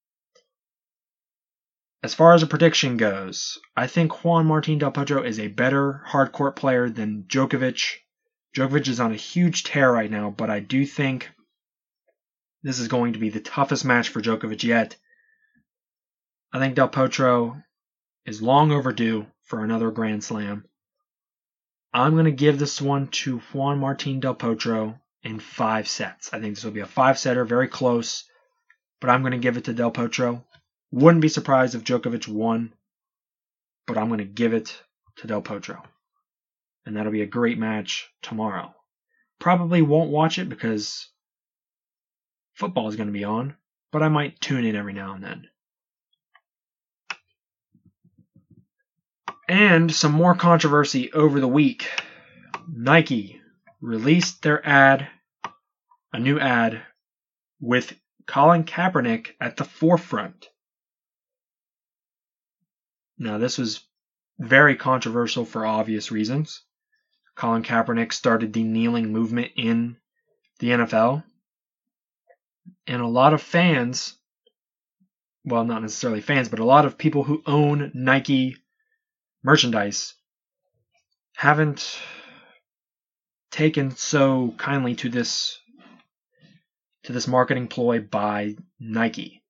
As 2.03 2.13
far 2.13 2.33
as 2.33 2.41
a 2.41 2.47
prediction 2.47 2.97
goes, 2.97 3.59
I 3.75 3.87
think 3.87 4.23
Juan 4.23 4.45
Martin 4.45 4.79
Del 4.79 4.91
Potro 4.91 5.25
is 5.25 5.39
a 5.39 5.49
better 5.49 6.03
hardcourt 6.07 6.55
player 6.55 6.89
than 6.89 7.25
Djokovic. 7.27 7.97
Djokovic 8.55 8.87
is 8.87 8.99
on 8.99 9.11
a 9.11 9.15
huge 9.15 9.63
tear 9.63 9.91
right 9.91 10.11
now, 10.11 10.29
but 10.29 10.49
I 10.49 10.59
do 10.59 10.85
think 10.85 11.31
this 12.63 12.79
is 12.79 12.87
going 12.87 13.13
to 13.13 13.19
be 13.19 13.29
the 13.29 13.39
toughest 13.39 13.85
match 13.85 14.09
for 14.09 14.21
Djokovic 14.21 14.63
yet. 14.63 14.97
I 16.53 16.59
think 16.59 16.75
Del 16.75 16.89
Potro 16.89 17.63
is 18.25 18.41
long 18.41 18.71
overdue 18.71 19.25
for 19.43 19.63
another 19.63 19.89
Grand 19.89 20.23
Slam. 20.23 20.65
I'm 21.93 22.13
going 22.13 22.25
to 22.25 22.31
give 22.31 22.59
this 22.59 22.81
one 22.81 23.07
to 23.07 23.39
Juan 23.53 23.79
Martin 23.79 24.19
Del 24.19 24.35
Potro 24.35 24.99
in 25.23 25.39
five 25.39 25.87
sets. 25.87 26.33
I 26.33 26.39
think 26.39 26.55
this 26.55 26.63
will 26.63 26.71
be 26.71 26.81
a 26.81 26.85
five 26.85 27.17
setter, 27.17 27.45
very 27.45 27.67
close, 27.67 28.25
but 28.99 29.09
I'm 29.09 29.21
going 29.21 29.31
to 29.31 29.37
give 29.37 29.57
it 29.57 29.65
to 29.65 29.73
Del 29.73 29.91
Potro. 29.91 30.43
Wouldn't 30.91 31.21
be 31.21 31.29
surprised 31.29 31.75
if 31.75 31.83
Djokovic 31.83 32.27
won, 32.27 32.73
but 33.87 33.97
I'm 33.97 34.07
going 34.07 34.19
to 34.19 34.25
give 34.25 34.53
it 34.53 34.81
to 35.17 35.27
Del 35.27 35.41
Potro. 35.41 35.83
And 36.85 36.95
that'll 36.95 37.11
be 37.11 37.21
a 37.21 37.27
great 37.27 37.57
match 37.57 38.09
tomorrow. 38.21 38.73
Probably 39.39 39.81
won't 39.81 40.11
watch 40.11 40.39
it 40.39 40.49
because 40.49 41.09
football 42.53 42.87
is 42.87 42.95
going 42.95 43.07
to 43.07 43.13
be 43.13 43.23
on, 43.23 43.55
but 43.91 44.03
I 44.03 44.09
might 44.09 44.39
tune 44.39 44.65
in 44.65 44.75
every 44.75 44.93
now 44.93 45.13
and 45.13 45.23
then. 45.23 45.47
And 49.47 49.93
some 49.93 50.13
more 50.13 50.35
controversy 50.35 51.11
over 51.11 51.39
the 51.39 51.47
week. 51.47 51.87
Nike 52.71 53.41
released 53.81 54.41
their 54.41 54.65
ad, 54.65 55.07
a 56.13 56.19
new 56.19 56.39
ad, 56.39 56.81
with 57.59 57.93
Colin 58.27 58.63
Kaepernick 58.63 59.35
at 59.41 59.57
the 59.57 59.65
forefront. 59.65 60.47
Now, 63.17 63.37
this 63.37 63.57
was 63.57 63.81
very 64.39 64.75
controversial 64.75 65.45
for 65.45 65.65
obvious 65.65 66.11
reasons. 66.11 66.63
Colin 67.41 67.63
Kaepernick 67.63 68.13
started 68.13 68.53
the 68.53 68.61
kneeling 68.61 69.11
movement 69.11 69.53
in 69.55 69.97
the 70.59 70.69
NFL. 70.69 71.23
And 72.85 73.01
a 73.01 73.07
lot 73.07 73.33
of 73.33 73.41
fans, 73.41 74.15
well, 75.43 75.63
not 75.63 75.81
necessarily 75.81 76.21
fans, 76.21 76.49
but 76.49 76.59
a 76.59 76.63
lot 76.65 76.85
of 76.85 76.99
people 76.99 77.23
who 77.23 77.41
own 77.47 77.89
Nike 77.95 78.57
merchandise 79.43 80.13
haven't 81.35 81.99
taken 83.49 83.89
so 83.89 84.53
kindly 84.59 84.93
to 84.97 85.09
this 85.09 85.59
to 87.05 87.11
this 87.11 87.27
marketing 87.27 87.69
ploy 87.69 88.01
by 88.01 88.55
Nike. 88.79 89.41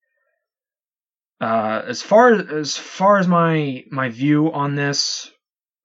Uh, 1.42 1.82
as 1.86 2.02
far 2.02 2.32
as 2.36 2.78
far 2.78 3.18
as 3.18 3.28
my 3.28 3.84
my 3.92 4.08
view 4.08 4.50
on 4.54 4.76
this, 4.76 5.30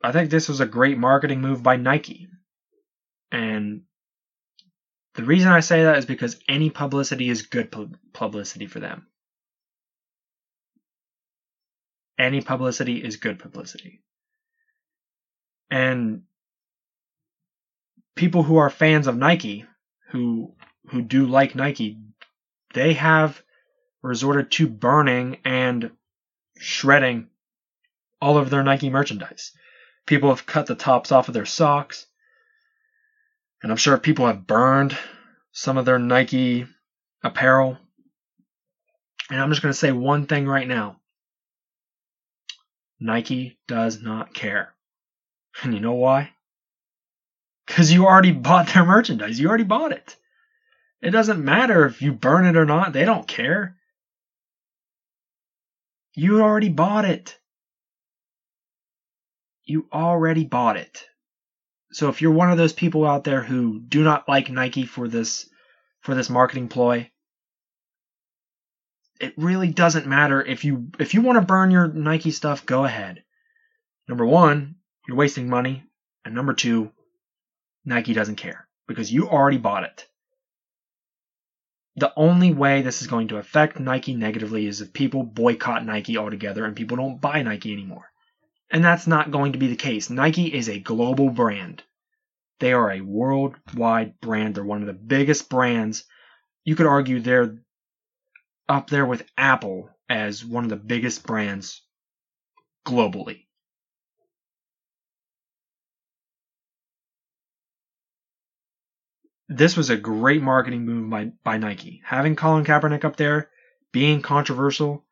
I 0.06 0.12
think 0.12 0.30
this 0.30 0.48
was 0.48 0.60
a 0.60 0.66
great 0.66 0.98
marketing 0.98 1.40
move 1.40 1.62
by 1.62 1.76
Nike, 1.76 2.28
and 3.32 3.82
the 5.14 5.24
reason 5.24 5.50
I 5.50 5.60
say 5.60 5.84
that 5.84 5.98
is 5.98 6.06
because 6.06 6.38
any 6.48 6.70
publicity 6.70 7.28
is 7.28 7.42
good 7.42 7.74
publicity 8.12 8.66
for 8.66 8.80
them. 8.80 9.06
any 12.18 12.40
publicity 12.40 13.02
is 13.02 13.16
good 13.16 13.38
publicity. 13.38 14.02
And 15.70 16.22
people 18.14 18.42
who 18.42 18.56
are 18.56 18.70
fans 18.70 19.06
of 19.06 19.16
Nike, 19.16 19.64
who 20.10 20.54
who 20.88 21.02
do 21.02 21.26
like 21.26 21.54
Nike, 21.54 21.98
they 22.74 22.94
have 22.94 23.42
resorted 24.02 24.52
to 24.52 24.68
burning 24.68 25.38
and 25.44 25.90
shredding 26.58 27.28
all 28.20 28.38
of 28.38 28.50
their 28.50 28.62
Nike 28.62 28.88
merchandise. 28.88 29.52
People 30.06 30.30
have 30.30 30.46
cut 30.46 30.66
the 30.66 30.74
tops 30.74 31.12
off 31.12 31.28
of 31.28 31.34
their 31.34 31.46
socks. 31.46 32.06
And 33.62 33.72
I'm 33.72 33.78
sure 33.78 33.98
people 33.98 34.26
have 34.26 34.46
burned 34.46 34.96
some 35.52 35.76
of 35.76 35.84
their 35.84 35.98
Nike 35.98 36.66
apparel. 37.22 37.76
And 39.30 39.40
I'm 39.40 39.50
just 39.50 39.62
going 39.62 39.72
to 39.72 39.78
say 39.78 39.92
one 39.92 40.26
thing 40.26 40.46
right 40.46 40.68
now. 40.68 41.00
Nike 43.00 43.58
does 43.66 44.00
not 44.00 44.32
care. 44.32 44.72
And 45.62 45.74
you 45.74 45.80
know 45.80 45.94
why? 45.94 46.30
Because 47.66 47.92
you 47.92 48.06
already 48.06 48.32
bought 48.32 48.68
their 48.68 48.84
merchandise. 48.84 49.40
You 49.40 49.48
already 49.48 49.64
bought 49.64 49.92
it. 49.92 50.16
It 51.02 51.10
doesn't 51.10 51.44
matter 51.44 51.86
if 51.86 52.00
you 52.00 52.12
burn 52.12 52.46
it 52.46 52.56
or 52.56 52.64
not. 52.64 52.92
They 52.92 53.04
don't 53.04 53.26
care. 53.26 53.76
You 56.14 56.42
already 56.42 56.68
bought 56.68 57.04
it. 57.04 57.38
You 59.66 59.88
already 59.92 60.44
bought 60.44 60.76
it. 60.76 61.04
So 61.92 62.08
if 62.08 62.22
you're 62.22 62.32
one 62.32 62.50
of 62.50 62.58
those 62.58 62.72
people 62.72 63.04
out 63.04 63.24
there 63.24 63.42
who 63.42 63.80
do 63.80 64.02
not 64.02 64.28
like 64.28 64.48
Nike 64.50 64.86
for 64.86 65.08
this 65.08 65.48
for 66.00 66.14
this 66.14 66.30
marketing 66.30 66.68
ploy, 66.68 67.10
it 69.20 69.34
really 69.36 69.68
doesn't 69.68 70.06
matter 70.06 70.42
if 70.42 70.64
you 70.64 70.88
if 70.98 71.14
you 71.14 71.20
want 71.20 71.36
to 71.36 71.44
burn 71.44 71.70
your 71.70 71.88
Nike 71.88 72.30
stuff, 72.30 72.64
go 72.64 72.84
ahead. 72.84 73.24
Number 74.08 74.24
1, 74.24 74.76
you're 75.08 75.16
wasting 75.16 75.48
money, 75.48 75.82
and 76.24 76.34
number 76.34 76.54
2, 76.54 76.92
Nike 77.84 78.14
doesn't 78.14 78.36
care 78.36 78.68
because 78.86 79.12
you 79.12 79.28
already 79.28 79.58
bought 79.58 79.82
it. 79.82 80.06
The 81.96 82.12
only 82.16 82.52
way 82.52 82.82
this 82.82 83.00
is 83.00 83.08
going 83.08 83.28
to 83.28 83.38
affect 83.38 83.80
Nike 83.80 84.14
negatively 84.14 84.66
is 84.66 84.80
if 84.80 84.92
people 84.92 85.24
boycott 85.24 85.84
Nike 85.84 86.18
altogether 86.18 86.64
and 86.64 86.76
people 86.76 86.98
don't 86.98 87.20
buy 87.20 87.42
Nike 87.42 87.72
anymore. 87.72 88.12
And 88.70 88.84
that's 88.84 89.06
not 89.06 89.30
going 89.30 89.52
to 89.52 89.58
be 89.58 89.68
the 89.68 89.76
case. 89.76 90.10
Nike 90.10 90.52
is 90.52 90.68
a 90.68 90.80
global 90.80 91.30
brand. 91.30 91.82
They 92.58 92.72
are 92.72 92.90
a 92.90 93.00
worldwide 93.00 94.20
brand. 94.20 94.54
They're 94.54 94.64
one 94.64 94.80
of 94.80 94.86
the 94.86 94.92
biggest 94.92 95.48
brands. 95.48 96.04
You 96.64 96.74
could 96.74 96.86
argue 96.86 97.20
they're 97.20 97.58
up 98.68 98.90
there 98.90 99.06
with 99.06 99.28
Apple 99.36 99.90
as 100.08 100.44
one 100.44 100.64
of 100.64 100.70
the 100.70 100.76
biggest 100.76 101.26
brands 101.26 101.82
globally. 102.84 103.46
This 109.48 109.76
was 109.76 109.90
a 109.90 109.96
great 109.96 110.42
marketing 110.42 110.84
move 110.84 111.08
by, 111.08 111.32
by 111.44 111.58
Nike. 111.58 112.02
Having 112.04 112.34
Colin 112.34 112.64
Kaepernick 112.64 113.04
up 113.04 113.16
there, 113.16 113.48
being 113.92 114.20
controversial, 114.20 115.04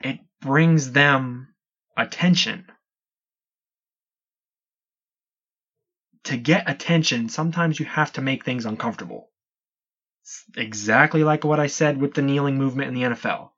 it 0.00 0.20
brings 0.40 0.92
them 0.92 1.48
attention. 1.98 2.64
To 6.24 6.36
get 6.36 6.70
attention, 6.70 7.28
sometimes 7.28 7.78
you 7.78 7.86
have 7.86 8.12
to 8.14 8.22
make 8.22 8.44
things 8.44 8.66
uncomfortable. 8.66 9.30
It's 10.22 10.44
exactly 10.56 11.24
like 11.24 11.44
what 11.44 11.60
I 11.60 11.66
said 11.66 12.00
with 12.00 12.14
the 12.14 12.22
kneeling 12.22 12.56
movement 12.56 12.88
in 12.88 12.94
the 12.94 13.16
NFL. 13.16 13.50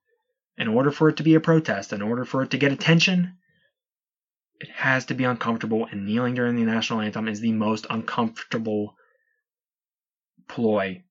In 0.57 0.69
order 0.69 0.91
for 0.91 1.09
it 1.09 1.17
to 1.19 1.23
be 1.23 1.35
a 1.35 1.41
protest, 1.41 1.93
in 1.93 2.03
order 2.03 2.25
for 2.25 2.43
it 2.43 2.51
to 2.51 2.59
get 2.59 2.73
attention, 2.73 3.35
it 4.61 4.69
has 4.71 5.07
to 5.07 5.15
be 5.15 5.25
uncomfortable, 5.25 5.87
and 5.87 6.07
kneeling 6.07 6.35
during 6.35 6.57
the 6.57 6.65
national 6.65 7.01
anthem 7.01 7.29
is 7.29 7.41
the 7.41 7.53
most 7.53 7.87
uncomfortable 7.91 8.95
ploy 10.49 11.03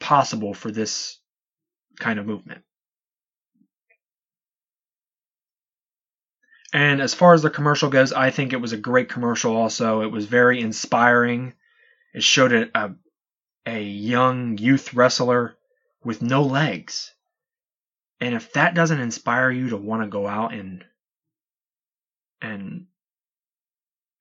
possible 0.00 0.54
for 0.54 0.70
this 0.70 1.18
kind 1.98 2.18
of 2.18 2.26
movement. 2.26 2.62
And 6.74 7.00
as 7.00 7.14
far 7.14 7.34
as 7.34 7.42
the 7.42 7.50
commercial 7.50 7.88
goes, 7.88 8.12
I 8.12 8.30
think 8.30 8.52
it 8.52 8.60
was 8.60 8.72
a 8.72 8.76
great 8.76 9.08
commercial 9.08 9.56
also. 9.56 10.02
It 10.02 10.10
was 10.10 10.26
very 10.26 10.60
inspiring. 10.60 11.54
It 12.12 12.24
showed 12.24 12.52
a, 12.52 12.68
a, 12.74 12.94
a 13.64 13.80
young 13.80 14.58
youth 14.58 14.92
wrestler 14.92 15.56
with 16.02 16.20
no 16.20 16.42
legs. 16.42 17.14
And 18.20 18.34
if 18.34 18.52
that 18.54 18.74
doesn't 18.74 19.00
inspire 19.00 19.52
you 19.52 19.70
to 19.70 19.76
want 19.76 20.02
to 20.02 20.08
go 20.08 20.26
out 20.26 20.52
and 20.52 20.84
and 22.42 22.86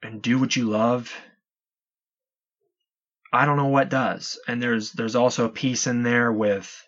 and 0.03 0.21
do 0.21 0.37
what 0.37 0.55
you 0.55 0.69
love, 0.69 1.11
I 3.31 3.45
don't 3.45 3.57
know 3.57 3.67
what 3.67 3.89
does. 3.89 4.39
And 4.47 4.61
there's 4.61 4.91
there's 4.91 5.15
also 5.15 5.45
a 5.45 5.49
piece 5.49 5.87
in 5.87 6.03
there 6.03 6.31
with 6.31 6.87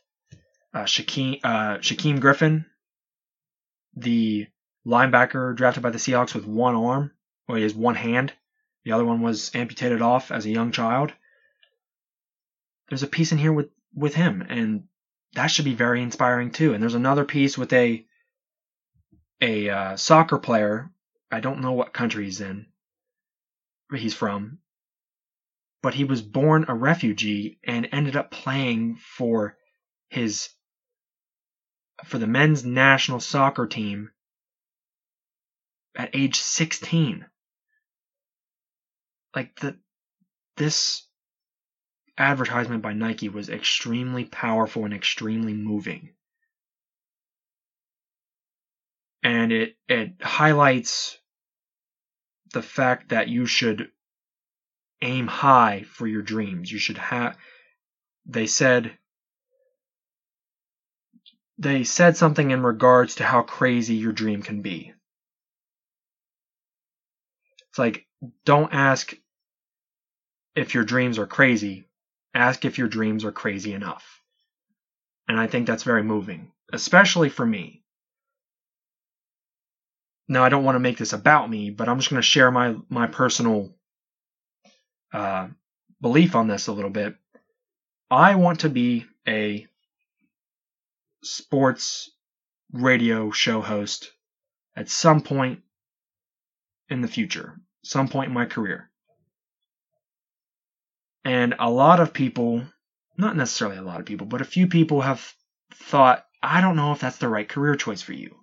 uh, 0.75 0.83
Shaquem, 0.83 1.39
uh, 1.43 1.77
Shaquem 1.79 2.19
Griffin, 2.19 2.65
the 3.95 4.47
linebacker 4.85 5.55
drafted 5.55 5.83
by 5.83 5.89
the 5.89 5.97
Seahawks 5.97 6.33
with 6.33 6.45
one 6.45 6.75
arm, 6.75 7.11
or 7.47 7.57
he 7.57 7.63
has 7.63 7.73
one 7.73 7.95
hand. 7.95 8.33
The 8.83 8.91
other 8.91 9.05
one 9.05 9.21
was 9.21 9.53
amputated 9.55 10.01
off 10.01 10.31
as 10.31 10.45
a 10.45 10.51
young 10.51 10.71
child. 10.71 11.11
There's 12.89 13.03
a 13.03 13.07
piece 13.07 13.31
in 13.31 13.39
here 13.39 13.53
with, 13.53 13.69
with 13.93 14.13
him, 14.13 14.45
and 14.47 14.87
that 15.33 15.47
should 15.47 15.65
be 15.65 15.73
very 15.73 16.01
inspiring 16.01 16.51
too. 16.51 16.73
And 16.73 16.81
there's 16.81 16.93
another 16.95 17.25
piece 17.25 17.57
with 17.57 17.73
a 17.73 18.05
a 19.41 19.69
uh, 19.69 19.97
soccer 19.97 20.37
player. 20.37 20.91
I 21.31 21.39
don't 21.39 21.61
know 21.61 21.73
what 21.73 21.93
country 21.93 22.25
he's 22.25 22.41
in. 22.41 22.67
He's 23.93 24.13
from, 24.13 24.59
but 25.81 25.93
he 25.93 26.03
was 26.03 26.21
born 26.21 26.65
a 26.67 26.73
refugee 26.73 27.59
and 27.63 27.87
ended 27.91 28.15
up 28.15 28.31
playing 28.31 28.95
for 28.95 29.57
his 30.09 30.49
for 32.05 32.17
the 32.17 32.27
men's 32.27 32.65
national 32.65 33.19
soccer 33.19 33.67
team 33.67 34.11
at 35.95 36.15
age 36.15 36.37
16. 36.37 37.25
Like 39.35 39.59
the 39.59 39.77
this 40.57 41.05
advertisement 42.17 42.81
by 42.81 42.93
Nike 42.93 43.29
was 43.29 43.49
extremely 43.49 44.25
powerful 44.25 44.85
and 44.85 44.93
extremely 44.93 45.53
moving. 45.53 46.13
And 49.23 49.51
it 49.51 49.75
it 49.89 50.13
highlights 50.21 51.17
the 52.53 52.61
fact 52.61 53.09
that 53.09 53.27
you 53.27 53.45
should 53.45 53.89
aim 55.01 55.27
high 55.27 55.83
for 55.83 56.07
your 56.07 56.21
dreams. 56.21 56.71
You 56.71 56.79
should 56.79 56.97
have 56.97 57.37
they 58.25 58.47
said 58.47 58.97
they 61.57 61.83
said 61.83 62.17
something 62.17 62.51
in 62.51 62.63
regards 62.63 63.15
to 63.15 63.23
how 63.23 63.41
crazy 63.41 63.95
your 63.95 64.11
dream 64.11 64.41
can 64.41 64.61
be. 64.61 64.94
It's 67.75 67.79
like, 67.79 68.05
don't 68.45 68.73
ask 68.73 69.13
if 70.55 70.73
your 70.73 70.85
dreams 70.85 71.19
are 71.19 71.27
crazy. 71.27 71.89
Ask 72.33 72.63
if 72.63 72.77
your 72.77 72.87
dreams 72.87 73.25
are 73.25 73.33
crazy 73.33 73.73
enough. 73.73 74.21
And 75.27 75.37
I 75.37 75.47
think 75.47 75.67
that's 75.67 75.83
very 75.83 76.01
moving, 76.01 76.53
especially 76.71 77.27
for 77.27 77.45
me. 77.45 77.83
Now, 80.29 80.45
I 80.45 80.47
don't 80.47 80.63
want 80.63 80.77
to 80.77 80.79
make 80.79 80.97
this 80.97 81.11
about 81.11 81.49
me, 81.49 81.69
but 81.69 81.89
I'm 81.89 81.97
just 81.99 82.09
going 82.09 82.21
to 82.21 82.25
share 82.25 82.49
my, 82.49 82.77
my 82.87 83.07
personal 83.07 83.75
uh, 85.11 85.49
belief 85.99 86.33
on 86.33 86.47
this 86.47 86.67
a 86.67 86.71
little 86.71 86.89
bit. 86.89 87.17
I 88.09 88.35
want 88.35 88.61
to 88.61 88.69
be 88.69 89.05
a 89.27 89.67
sports 91.25 92.09
radio 92.71 93.31
show 93.31 93.59
host 93.59 94.13
at 94.77 94.87
some 94.87 95.19
point 95.19 95.59
in 96.87 97.01
the 97.01 97.09
future 97.09 97.59
some 97.85 98.07
point 98.07 98.29
in 98.29 98.33
my 98.33 98.45
career. 98.45 98.89
And 101.23 101.55
a 101.59 101.69
lot 101.69 101.99
of 101.99 102.13
people, 102.13 102.63
not 103.17 103.35
necessarily 103.35 103.77
a 103.77 103.83
lot 103.83 103.99
of 103.99 104.05
people, 104.05 104.27
but 104.27 104.41
a 104.41 104.45
few 104.45 104.67
people 104.67 105.01
have 105.01 105.33
thought, 105.73 106.25
I 106.41 106.61
don't 106.61 106.75
know 106.75 106.91
if 106.91 106.99
that's 106.99 107.17
the 107.17 107.29
right 107.29 107.47
career 107.47 107.75
choice 107.75 108.01
for 108.01 108.13
you. 108.13 108.35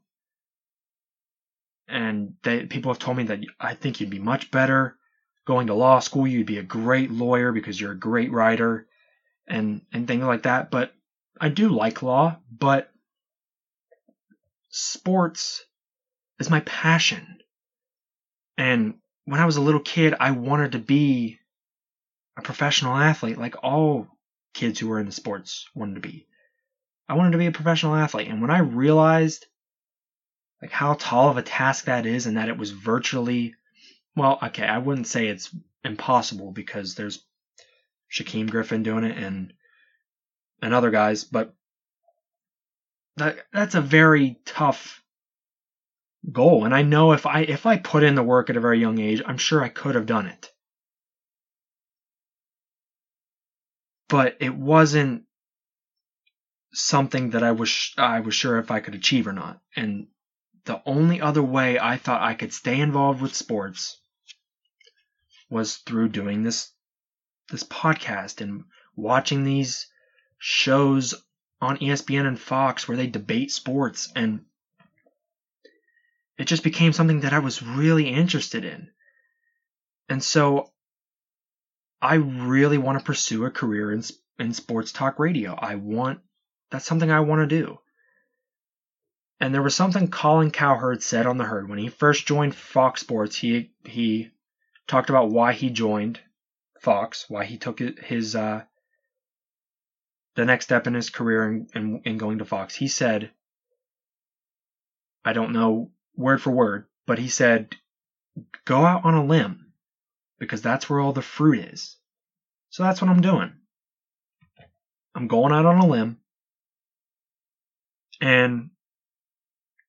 And 1.89 2.35
they, 2.43 2.67
people 2.67 2.93
have 2.93 2.99
told 2.99 3.17
me 3.17 3.25
that 3.25 3.41
I 3.61 3.75
think 3.75 4.01
you'd 4.01 4.11
be 4.11 4.19
much 4.19 4.51
better 4.51 4.97
going 5.45 5.67
to 5.67 5.75
law 5.75 5.99
school. 5.99 6.27
You'd 6.27 6.47
be 6.47 6.59
a 6.59 6.63
great 6.63 7.11
lawyer 7.11 7.53
because 7.53 7.81
you're 7.81 7.93
a 7.93 7.99
great 7.99 8.33
writer 8.33 8.87
and, 9.49 9.83
and 9.93 10.07
things 10.07 10.25
like 10.25 10.45
that. 10.45 10.71
But 10.71 10.93
I 11.41 11.49
do 11.49 11.69
like 11.69 12.03
law, 12.03 12.39
but 12.51 12.91
sports 14.71 15.65
is 16.39 16.49
my 16.51 16.61
passion. 16.61 17.39
And 18.57 18.95
when 19.25 19.41
I 19.41 19.47
was 19.47 19.57
a 19.57 19.63
little 19.63 19.81
kid, 19.81 20.15
I 20.19 20.33
wanted 20.33 20.73
to 20.73 20.79
be 20.79 21.39
a 22.37 22.43
professional 22.43 22.97
athlete 22.97 23.39
like 23.39 23.63
all 23.63 24.09
kids 24.55 24.79
who 24.79 24.89
were 24.89 25.01
in 25.01 25.07
the 25.07 25.13
sports 25.13 25.69
wanted 25.75 25.95
to 25.95 26.01
be. 26.01 26.27
I 27.09 27.15
wanted 27.15 27.33
to 27.33 27.39
be 27.39 27.47
a 27.47 27.53
professional 27.53 27.95
athlete. 27.95 28.29
And 28.29 28.41
when 28.41 28.51
I 28.51 28.59
realized 28.59 29.47
like 30.61 30.71
how 30.71 30.95
tall 30.95 31.29
of 31.29 31.37
a 31.37 31.43
task 31.43 31.87
that 31.87 32.07
is 32.07 32.27
and 32.27 32.37
that 32.37 32.49
it 32.49 32.57
was 32.57 32.71
virtually 32.71 33.55
well, 34.15 34.39
okay, 34.43 34.67
I 34.67 34.79
wouldn't 34.79 35.07
say 35.07 35.27
it's 35.27 35.55
impossible 35.85 36.53
because 36.53 36.95
there's 36.95 37.25
Shaquem 38.11 38.51
Griffin 38.51 38.83
doing 38.83 39.05
it 39.05 39.17
and 39.17 39.53
and 40.61 40.75
other 40.75 40.91
guys, 40.91 41.25
but 41.25 41.55
that 43.17 43.39
that's 43.53 43.75
a 43.75 43.81
very 43.81 44.39
tough 44.45 45.02
goal. 46.31 46.65
And 46.65 46.75
I 46.75 46.83
know 46.83 47.13
if 47.13 47.27
I 47.27 47.41
if 47.41 47.67
I 47.67 47.79
put 47.79 48.05
in 48.05 48.15
the 48.15 48.23
work 48.23 48.51
at 48.51 48.57
a 48.57 48.61
very 48.61 48.81
young 48.81 48.99
age, 49.01 49.23
I'm 49.27 49.39
sure 49.39 49.63
I 49.63 49.69
could 49.69 49.95
have 49.95 50.07
done 50.07 50.27
it. 50.27 50.53
But 54.09 54.37
it 54.41 54.55
wasn't 54.55 55.25
something 56.73 57.31
that 57.31 57.43
I 57.43 57.53
was 57.53 57.93
I 57.97 58.21
was 58.21 58.35
sure 58.35 58.59
if 58.59 58.71
I 58.71 58.81
could 58.81 58.95
achieve 58.95 59.27
or 59.27 59.33
not. 59.33 59.61
And 59.75 60.09
the 60.65 60.81
only 60.87 61.21
other 61.21 61.43
way 61.43 61.79
I 61.79 61.97
thought 61.97 62.23
I 62.23 62.35
could 62.35 62.53
stay 62.53 62.79
involved 62.79 63.21
with 63.21 63.35
sports 63.35 63.99
was 65.51 65.77
through 65.79 66.11
doing 66.11 66.43
this 66.43 66.73
this 67.51 67.65
podcast 67.65 68.41
and 68.41 68.65
watching 68.95 69.45
these 69.45 69.89
shows 70.39 71.15
on 71.61 71.79
ESPN 71.79 72.27
and 72.27 72.41
Fox 72.41 72.87
where 72.87 72.97
they 72.97 73.07
debate 73.07 73.51
sports 73.51 74.11
and 74.15 74.45
it 76.39 76.45
just 76.47 76.65
became 76.65 76.93
something 76.93 77.21
that 77.21 77.33
I 77.33 77.39
was 77.41 77.63
really 77.63 78.09
interested 78.09 78.65
in. 78.65 78.91
And 80.09 80.23
so 80.23 80.71
I 82.01 82.15
really 82.15 82.79
want 82.79 82.99
to 82.99 83.05
pursue 83.05 83.45
a 83.45 83.51
career 83.51 83.93
in 83.93 84.03
in 84.39 84.53
sports 84.53 84.93
talk 84.93 85.19
radio. 85.19 85.55
I 85.55 85.77
want 85.77 86.21
that's 86.71 86.87
something 86.87 87.11
I 87.11 87.21
want 87.21 87.49
to 87.49 87.63
do. 87.63 87.79
And 89.41 89.53
there 89.53 89.63
was 89.63 89.75
something 89.75 90.09
Colin 90.09 90.51
Cowherd 90.51 91.03
said 91.03 91.27
on 91.27 91.37
the 91.37 91.45
herd 91.45 91.69
when 91.69 91.79
he 91.79 91.89
first 91.89 92.27
joined 92.27 92.55
Fox 92.55 93.01
Sports. 93.01 93.37
He 93.37 93.73
he 93.85 94.31
talked 94.87 95.11
about 95.11 95.31
why 95.31 95.53
he 95.53 95.71
joined 95.71 96.21
Fox, 96.81 97.27
why 97.29 97.45
he 97.45 97.59
took 97.59 97.79
his 97.79 98.35
uh, 98.35 98.65
the 100.35 100.45
next 100.45 100.65
step 100.65 100.87
in 100.87 100.95
his 100.95 101.11
career 101.11 101.47
in, 101.47 101.67
in, 101.75 102.03
in 102.05 102.19
going 102.19 102.39
to 102.39 102.45
Fox. 102.45 102.75
He 102.75 102.89
said, 102.89 103.31
I 105.25 105.33
don't 105.33 105.53
know 105.53 105.91
word 106.17 106.43
for 106.43 106.51
word, 106.51 106.87
but 107.07 107.19
he 107.19 107.29
said, 107.29 107.75
go 108.65 108.85
out 108.85 109.05
on 109.05 109.15
a 109.15 109.25
limb 109.25 109.73
because 110.39 110.63
that's 110.63 110.89
where 110.89 111.01
all 111.01 111.13
the 111.13 111.23
fruit 111.23 111.73
is. 111.73 111.97
So 112.71 112.83
that's 112.83 113.01
what 113.03 113.11
I'm 113.11 113.21
doing. 113.21 113.53
I'm 115.15 115.29
going 115.29 115.53
out 115.53 115.67
on 115.67 115.79
a 115.79 115.87
limb 115.87 116.19
and 118.21 118.71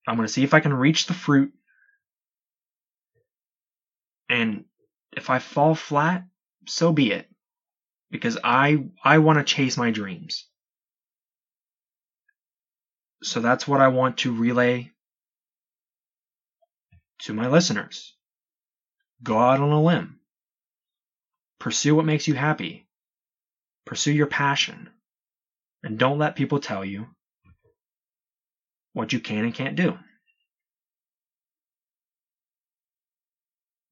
I'm 0.08 0.16
going 0.16 0.28
to 0.28 0.34
see 0.34 0.44
if 0.44 0.54
I 0.54 0.60
can 0.60 0.74
reach 0.74 1.06
the 1.06 1.14
fruit. 1.14 1.54
And 4.30 4.66
if 5.16 5.30
I 5.30 5.40
fall 5.40 5.76
flat, 5.76 6.26
so 6.68 6.92
be 6.92 7.12
it. 7.12 7.30
Because 8.12 8.38
I 8.44 8.86
I 9.04 9.20
want 9.20 9.40
to 9.40 9.44
chase 9.44 9.78
my 9.78 9.92
dreams. 9.92 10.48
So 13.24 13.40
that's 13.40 13.68
what 13.68 13.82
I 13.82 13.88
want 13.88 14.18
to 14.20 14.36
relay 14.36 14.93
to 17.24 17.34
my 17.34 17.48
listeners. 17.48 18.16
Go 19.22 19.38
out 19.38 19.62
on 19.62 19.72
a 19.72 19.82
limb. 19.82 20.20
Pursue 21.60 21.96
what 21.96 22.06
makes 22.06 22.28
you 22.28 22.34
happy. 22.34 22.86
Pursue 23.86 24.12
your 24.12 24.28
passion. 24.28 24.90
And 25.84 25.98
don't 25.98 26.18
let 26.18 26.36
people 26.36 26.60
tell 26.60 26.84
you 26.84 27.08
what 28.92 29.14
you 29.14 29.20
can 29.20 29.46
and 29.46 29.54
can't 29.54 29.76
do. 29.76 29.98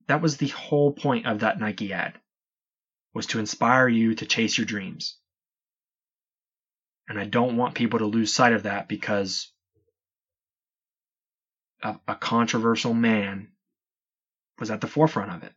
That 0.08 0.22
was 0.22 0.36
the 0.36 0.50
whole 0.50 0.92
point 0.92 1.26
of 1.26 1.40
that 1.40 1.60
Nike 1.60 1.94
ad 1.94 2.20
was 3.14 3.28
to 3.28 3.40
inspire 3.40 3.88
you 3.88 4.16
to 4.16 4.26
chase 4.26 4.58
your 4.58 4.66
dreams. 4.66 5.18
And 7.08 7.18
I 7.18 7.26
don't 7.26 7.58
want 7.58 7.76
people 7.76 8.00
to 8.00 8.06
lose 8.06 8.34
sight 8.34 8.54
of 8.54 8.64
that 8.64 8.90
because 8.90 9.52
a, 11.84 12.00
a 12.08 12.16
controversial 12.16 12.94
man 12.94 13.50
was 14.60 14.72
at 14.72 14.82
the 14.82 14.88
forefront 14.88 15.32
of 15.32 15.44
it. 15.44 15.54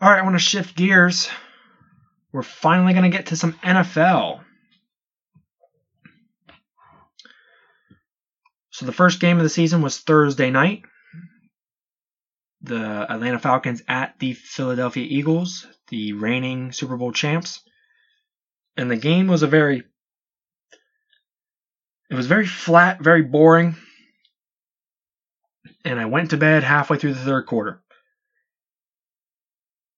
All 0.00 0.10
right, 0.10 0.18
I 0.18 0.22
want 0.22 0.34
to 0.34 0.38
shift 0.38 0.76
gears. 0.76 1.28
We're 2.32 2.42
finally 2.42 2.94
going 2.94 3.10
to 3.10 3.16
get 3.16 3.26
to 3.26 3.36
some 3.36 3.52
NFL. 3.52 4.40
So 8.70 8.86
the 8.86 8.92
first 8.92 9.20
game 9.20 9.36
of 9.36 9.42
the 9.42 9.50
season 9.50 9.82
was 9.82 9.98
Thursday 9.98 10.50
night. 10.50 10.84
The 12.62 13.12
Atlanta 13.12 13.38
Falcons 13.38 13.82
at 13.88 14.18
the 14.18 14.32
Philadelphia 14.32 15.06
Eagles, 15.06 15.66
the 15.88 16.14
reigning 16.14 16.72
Super 16.72 16.96
Bowl 16.96 17.12
champs. 17.12 17.60
And 18.76 18.90
the 18.90 18.96
game 18.96 19.26
was 19.26 19.42
a 19.42 19.46
very 19.46 19.84
it 22.10 22.14
was 22.14 22.26
very 22.26 22.46
flat, 22.46 23.00
very 23.00 23.22
boring. 23.22 23.76
And 25.84 25.98
I 25.98 26.06
went 26.06 26.30
to 26.30 26.36
bed 26.36 26.64
halfway 26.64 26.98
through 26.98 27.14
the 27.14 27.20
third 27.20 27.46
quarter. 27.46 27.80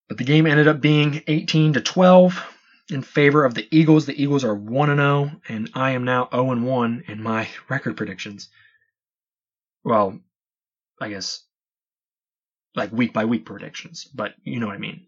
But 0.09 0.19
the 0.19 0.25
game 0.25 0.47
ended 0.47 0.69
up 0.69 0.83
being 0.83 1.23
18 1.27 1.73
to 1.73 1.81
12 1.81 2.59
in 2.91 3.03
favor 3.03 3.45
of 3.47 3.55
the 3.55 3.67
Eagles. 3.71 4.05
The 4.05 4.23
Eagles 4.23 4.45
are 4.45 4.55
1 4.55 4.95
0 4.95 5.31
and 5.49 5.71
I 5.75 5.93
am 5.93 6.05
now 6.05 6.29
0 6.31 6.61
1 6.61 7.05
in 7.09 7.23
my 7.23 7.49
record 7.71 7.97
predictions. 7.97 8.51
Well, 9.85 10.21
I 11.01 11.09
guess 11.09 11.43
like 12.75 12.93
week 12.93 13.13
by 13.13 13.25
week 13.25 13.47
predictions, 13.47 14.05
but 14.05 14.35
you 14.45 14.61
know 14.61 14.67
what 14.67 14.77
I 14.77 14.79
mean. 14.79 15.07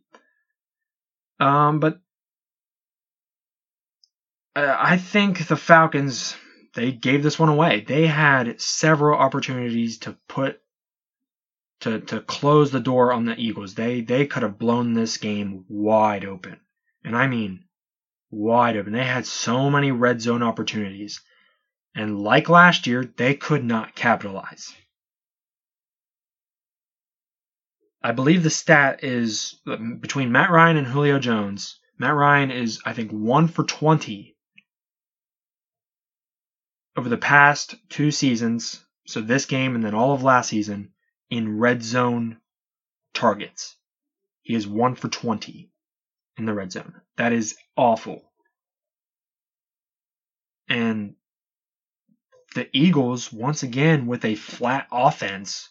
Um, 1.39 1.81
but 1.81 2.01
uh, 4.57 4.77
I 4.79 4.97
think 4.97 5.47
the 5.47 5.57
Falcons 5.57 6.37
they 6.75 6.91
gave 6.93 7.23
this 7.23 7.39
one 7.39 7.49
away. 7.49 7.85
They 7.87 8.07
had 8.07 8.61
several 8.61 9.19
opportunities 9.19 9.99
to 9.99 10.17
put 10.29 10.61
to 11.81 12.01
to 12.01 12.21
close 12.21 12.71
the 12.71 12.81
door 12.81 13.13
on 13.13 13.25
the 13.25 13.39
Eagles. 13.39 13.75
They 13.75 14.01
they 14.01 14.27
could 14.27 14.43
have 14.43 14.59
blown 14.59 14.93
this 14.93 15.17
game 15.17 15.65
wide 15.69 16.25
open. 16.25 16.61
And 17.05 17.17
I 17.17 17.27
mean 17.27 17.65
wide 18.31 18.77
open. 18.77 18.93
They 18.93 19.05
had 19.05 19.27
so 19.27 19.71
many 19.71 19.93
red 19.93 20.21
zone 20.21 20.43
opportunities. 20.43 21.21
And 21.95 22.21
like 22.21 22.49
last 22.49 22.87
year, 22.89 23.05
they 23.05 23.35
could 23.35 23.65
not 23.65 23.95
capitalize. 23.95 24.75
I 28.03 28.13
believe 28.13 28.43
the 28.43 28.51
stat 28.51 29.05
is 29.05 29.61
between 30.01 30.33
Matt 30.33 30.51
Ryan 30.51 30.77
and 30.77 30.87
Julio 30.87 31.19
Jones. 31.19 31.79
Matt 31.99 32.15
Ryan 32.15 32.51
is, 32.51 32.81
I 32.85 32.93
think, 32.93 33.13
1 33.13 33.49
for 33.49 33.63
20 33.63 34.34
over 36.97 37.09
the 37.09 37.17
past 37.17 37.75
two 37.89 38.11
seasons. 38.11 38.85
So 39.07 39.21
this 39.21 39.47
game 39.47 39.75
and 39.75 39.85
then 39.85 39.95
all 39.95 40.13
of 40.13 40.23
last 40.23 40.49
season 40.49 40.93
in 41.31 41.59
red 41.59 41.83
zone 41.83 42.39
targets. 43.13 43.77
He 44.43 44.55
is 44.55 44.67
1 44.67 44.95
for 44.95 45.09
20 45.09 45.71
in 46.37 46.45
the 46.45 46.55
red 46.55 46.73
zone. 46.73 47.01
That 47.17 47.33
is 47.33 47.57
awful. 47.77 48.23
And 50.69 51.15
the 52.55 52.69
Eagles, 52.73 53.33
once 53.33 53.63
again, 53.63 54.07
with 54.07 54.25
a 54.25 54.35
flat 54.35 54.87
offense, 54.91 55.71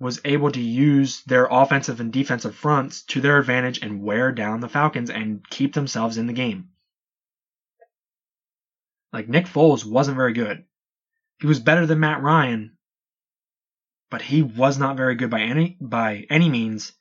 was 0.00 0.20
able 0.24 0.50
to 0.52 0.60
use 0.60 1.22
their 1.24 1.46
offensive 1.50 2.00
and 2.00 2.12
defensive 2.12 2.54
fronts 2.54 3.02
to 3.02 3.20
their 3.20 3.38
advantage 3.38 3.80
and 3.82 4.02
wear 4.02 4.32
down 4.32 4.60
the 4.60 4.68
Falcons 4.68 5.10
and 5.10 5.48
keep 5.50 5.74
themselves 5.74 6.18
in 6.18 6.26
the 6.26 6.32
game. 6.32 6.68
Like 9.12 9.28
Nick 9.28 9.46
Foles 9.46 9.84
wasn't 9.84 10.16
very 10.16 10.32
good. 10.32 10.64
He 11.40 11.46
was 11.46 11.60
better 11.60 11.86
than 11.86 12.00
Matt 12.00 12.22
Ryan, 12.22 12.76
but 14.10 14.22
he 14.22 14.42
was 14.42 14.78
not 14.78 14.96
very 14.96 15.14
good 15.14 15.30
by 15.30 15.40
any 15.40 15.76
by 15.80 16.26
any 16.30 16.48
means. 16.48 16.92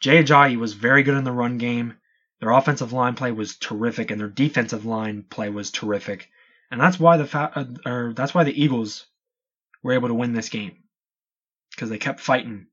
Jay 0.00 0.22
Ajayi 0.22 0.56
was 0.56 0.72
very 0.72 1.02
good 1.02 1.16
in 1.16 1.24
the 1.24 1.32
run 1.32 1.58
game. 1.58 1.94
Their 2.40 2.50
offensive 2.50 2.92
line 2.92 3.14
play 3.14 3.32
was 3.32 3.56
terrific, 3.56 4.10
and 4.10 4.20
their 4.20 4.28
defensive 4.28 4.84
line 4.84 5.22
play 5.22 5.48
was 5.48 5.70
terrific, 5.70 6.30
and 6.70 6.80
that's 6.80 7.00
why 7.00 7.16
the 7.16 7.26
fa- 7.26 7.52
uh, 7.54 7.88
or 7.88 8.12
that's 8.12 8.34
why 8.34 8.44
the 8.44 8.62
Eagles 8.62 9.06
were 9.82 9.92
able 9.92 10.08
to 10.08 10.14
win 10.14 10.32
this 10.32 10.48
game 10.48 10.82
because 11.70 11.90
they 11.90 11.98
kept 11.98 12.20
fighting 12.20 12.66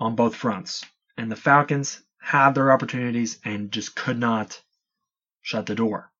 on 0.00 0.16
both 0.16 0.34
fronts, 0.34 0.84
and 1.16 1.30
the 1.30 1.36
Falcons 1.36 2.02
had 2.20 2.54
their 2.54 2.72
opportunities 2.72 3.38
and 3.44 3.72
just 3.72 3.96
could 3.96 4.18
not 4.18 4.60
shut 5.42 5.66
the 5.66 5.74
door. 5.74 6.12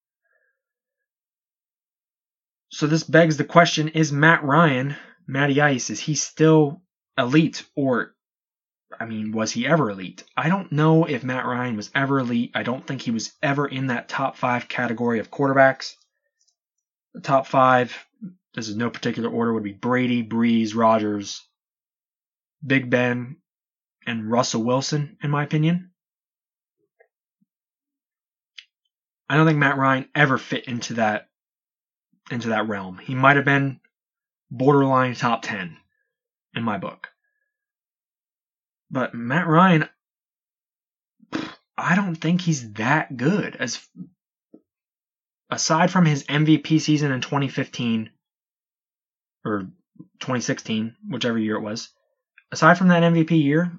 So 2.70 2.86
this 2.86 3.04
begs 3.04 3.36
the 3.36 3.44
question: 3.44 3.88
Is 3.88 4.12
Matt 4.12 4.44
Ryan, 4.44 4.96
Matty 5.26 5.60
Ice, 5.60 5.90
is 5.90 6.00
he 6.00 6.14
still 6.14 6.82
elite, 7.16 7.66
or 7.74 8.14
I 8.98 9.06
mean, 9.06 9.32
was 9.32 9.52
he 9.52 9.66
ever 9.66 9.90
elite? 9.90 10.24
I 10.36 10.48
don't 10.48 10.72
know 10.72 11.04
if 11.04 11.24
Matt 11.24 11.46
Ryan 11.46 11.76
was 11.76 11.90
ever 11.94 12.18
elite. 12.18 12.52
I 12.54 12.62
don't 12.62 12.86
think 12.86 13.02
he 13.02 13.10
was 13.10 13.32
ever 13.42 13.66
in 13.66 13.88
that 13.88 14.08
top 14.08 14.36
five 14.36 14.68
category 14.68 15.18
of 15.18 15.30
quarterbacks. 15.30 15.94
The 17.14 17.20
top 17.20 17.46
five, 17.46 17.96
this 18.54 18.68
is 18.68 18.76
no 18.76 18.90
particular 18.90 19.30
order, 19.30 19.52
would 19.52 19.62
be 19.62 19.72
Brady, 19.72 20.22
Brees, 20.22 20.74
Rodgers, 20.74 21.46
Big 22.66 22.90
Ben, 22.90 23.36
and 24.06 24.30
Russell 24.30 24.64
Wilson, 24.64 25.16
in 25.22 25.30
my 25.30 25.42
opinion. 25.42 25.90
I 29.28 29.36
don't 29.36 29.46
think 29.46 29.58
Matt 29.58 29.76
Ryan 29.76 30.08
ever 30.14 30.38
fit 30.38 30.64
into 30.64 30.94
that 30.94 31.27
into 32.30 32.48
that 32.48 32.68
realm. 32.68 32.98
He 32.98 33.14
might 33.14 33.36
have 33.36 33.44
been 33.44 33.80
borderline 34.50 35.14
top 35.14 35.42
10 35.42 35.76
in 36.54 36.62
my 36.62 36.78
book. 36.78 37.08
But 38.90 39.14
Matt 39.14 39.46
Ryan, 39.46 39.88
I 41.76 41.94
don't 41.94 42.16
think 42.16 42.40
he's 42.40 42.72
that 42.74 43.16
good. 43.16 43.56
As 43.56 43.86
aside 45.50 45.90
from 45.90 46.06
his 46.06 46.24
MVP 46.24 46.80
season 46.80 47.12
in 47.12 47.20
2015, 47.20 48.10
or 49.44 49.68
2016, 50.20 50.96
whichever 51.08 51.38
year 51.38 51.56
it 51.56 51.62
was. 51.62 51.90
Aside 52.50 52.78
from 52.78 52.88
that 52.88 53.02
MVP 53.02 53.42
year, 53.42 53.72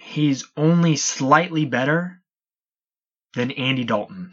he's 0.00 0.44
only 0.56 0.96
slightly 0.96 1.64
better 1.64 2.20
than 3.34 3.50
Andy 3.50 3.84
Dalton. 3.84 4.32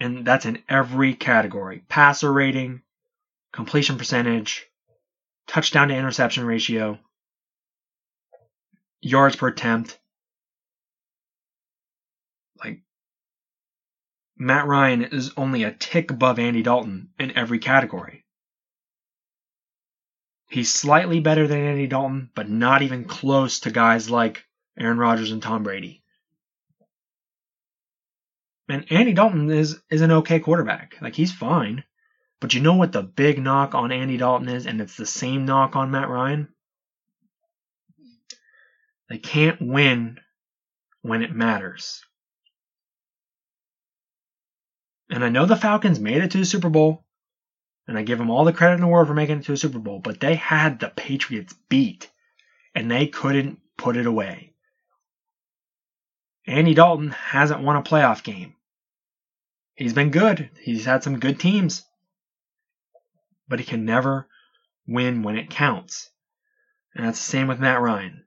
And 0.00 0.24
that's 0.24 0.46
in 0.46 0.62
every 0.68 1.14
category 1.14 1.82
passer 1.88 2.32
rating, 2.32 2.82
completion 3.52 3.98
percentage, 3.98 4.66
touchdown 5.48 5.88
to 5.88 5.96
interception 5.96 6.44
ratio, 6.44 6.98
yards 9.00 9.36
per 9.36 9.48
attempt. 9.48 9.98
Like, 12.62 12.82
Matt 14.36 14.66
Ryan 14.66 15.02
is 15.02 15.32
only 15.36 15.64
a 15.64 15.72
tick 15.72 16.10
above 16.10 16.38
Andy 16.38 16.62
Dalton 16.62 17.10
in 17.18 17.36
every 17.36 17.58
category. 17.58 18.24
He's 20.48 20.72
slightly 20.72 21.20
better 21.20 21.46
than 21.46 21.58
Andy 21.58 21.86
Dalton, 21.86 22.30
but 22.34 22.48
not 22.48 22.82
even 22.82 23.04
close 23.04 23.60
to 23.60 23.70
guys 23.70 24.08
like 24.08 24.44
Aaron 24.78 24.96
Rodgers 24.98 25.30
and 25.30 25.42
Tom 25.42 25.62
Brady. 25.62 25.97
And 28.68 28.90
Andy 28.90 29.12
Dalton 29.14 29.50
is 29.50 29.80
is 29.90 30.02
an 30.02 30.10
okay 30.10 30.40
quarterback. 30.40 30.96
Like 31.00 31.14
he's 31.14 31.32
fine. 31.32 31.84
But 32.40 32.54
you 32.54 32.60
know 32.60 32.74
what 32.74 32.92
the 32.92 33.02
big 33.02 33.42
knock 33.42 33.74
on 33.74 33.90
Andy 33.90 34.16
Dalton 34.16 34.48
is, 34.48 34.66
and 34.66 34.80
it's 34.80 34.96
the 34.96 35.06
same 35.06 35.44
knock 35.44 35.74
on 35.74 35.90
Matt 35.90 36.08
Ryan? 36.08 36.48
They 39.08 39.18
can't 39.18 39.60
win 39.60 40.20
when 41.02 41.22
it 41.22 41.34
matters. 41.34 42.04
And 45.10 45.24
I 45.24 45.30
know 45.30 45.46
the 45.46 45.56
Falcons 45.56 45.98
made 45.98 46.22
it 46.22 46.30
to 46.32 46.38
the 46.38 46.44
Super 46.44 46.68
Bowl, 46.68 47.04
and 47.88 47.96
I 47.96 48.02
give 48.02 48.18
them 48.18 48.30
all 48.30 48.44
the 48.44 48.52
credit 48.52 48.74
in 48.74 48.82
the 48.82 48.86
world 48.86 49.08
for 49.08 49.14
making 49.14 49.38
it 49.38 49.44
to 49.46 49.54
a 49.54 49.56
Super 49.56 49.78
Bowl, 49.78 49.98
but 49.98 50.20
they 50.20 50.34
had 50.34 50.78
the 50.78 50.90
Patriots 50.90 51.54
beat, 51.68 52.10
and 52.74 52.90
they 52.90 53.06
couldn't 53.06 53.60
put 53.78 53.96
it 53.96 54.06
away. 54.06 54.52
Andy 56.46 56.74
Dalton 56.74 57.10
hasn't 57.10 57.62
won 57.62 57.76
a 57.76 57.82
playoff 57.82 58.22
game. 58.22 58.54
He's 59.78 59.92
been 59.92 60.10
good. 60.10 60.50
He's 60.60 60.86
had 60.86 61.04
some 61.04 61.20
good 61.20 61.38
teams. 61.38 61.84
But 63.46 63.60
he 63.60 63.64
can 63.64 63.84
never 63.84 64.26
win 64.88 65.22
when 65.22 65.36
it 65.36 65.50
counts. 65.50 66.10
And 66.96 67.06
that's 67.06 67.20
the 67.20 67.30
same 67.30 67.46
with 67.46 67.60
Matt 67.60 67.80
Ryan. 67.80 68.24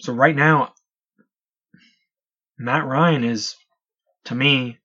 So 0.00 0.12
right 0.12 0.36
now, 0.36 0.74
Matt 2.56 2.86
Ryan 2.86 3.24
is, 3.24 3.56
to 4.26 4.36
me, 4.36 4.78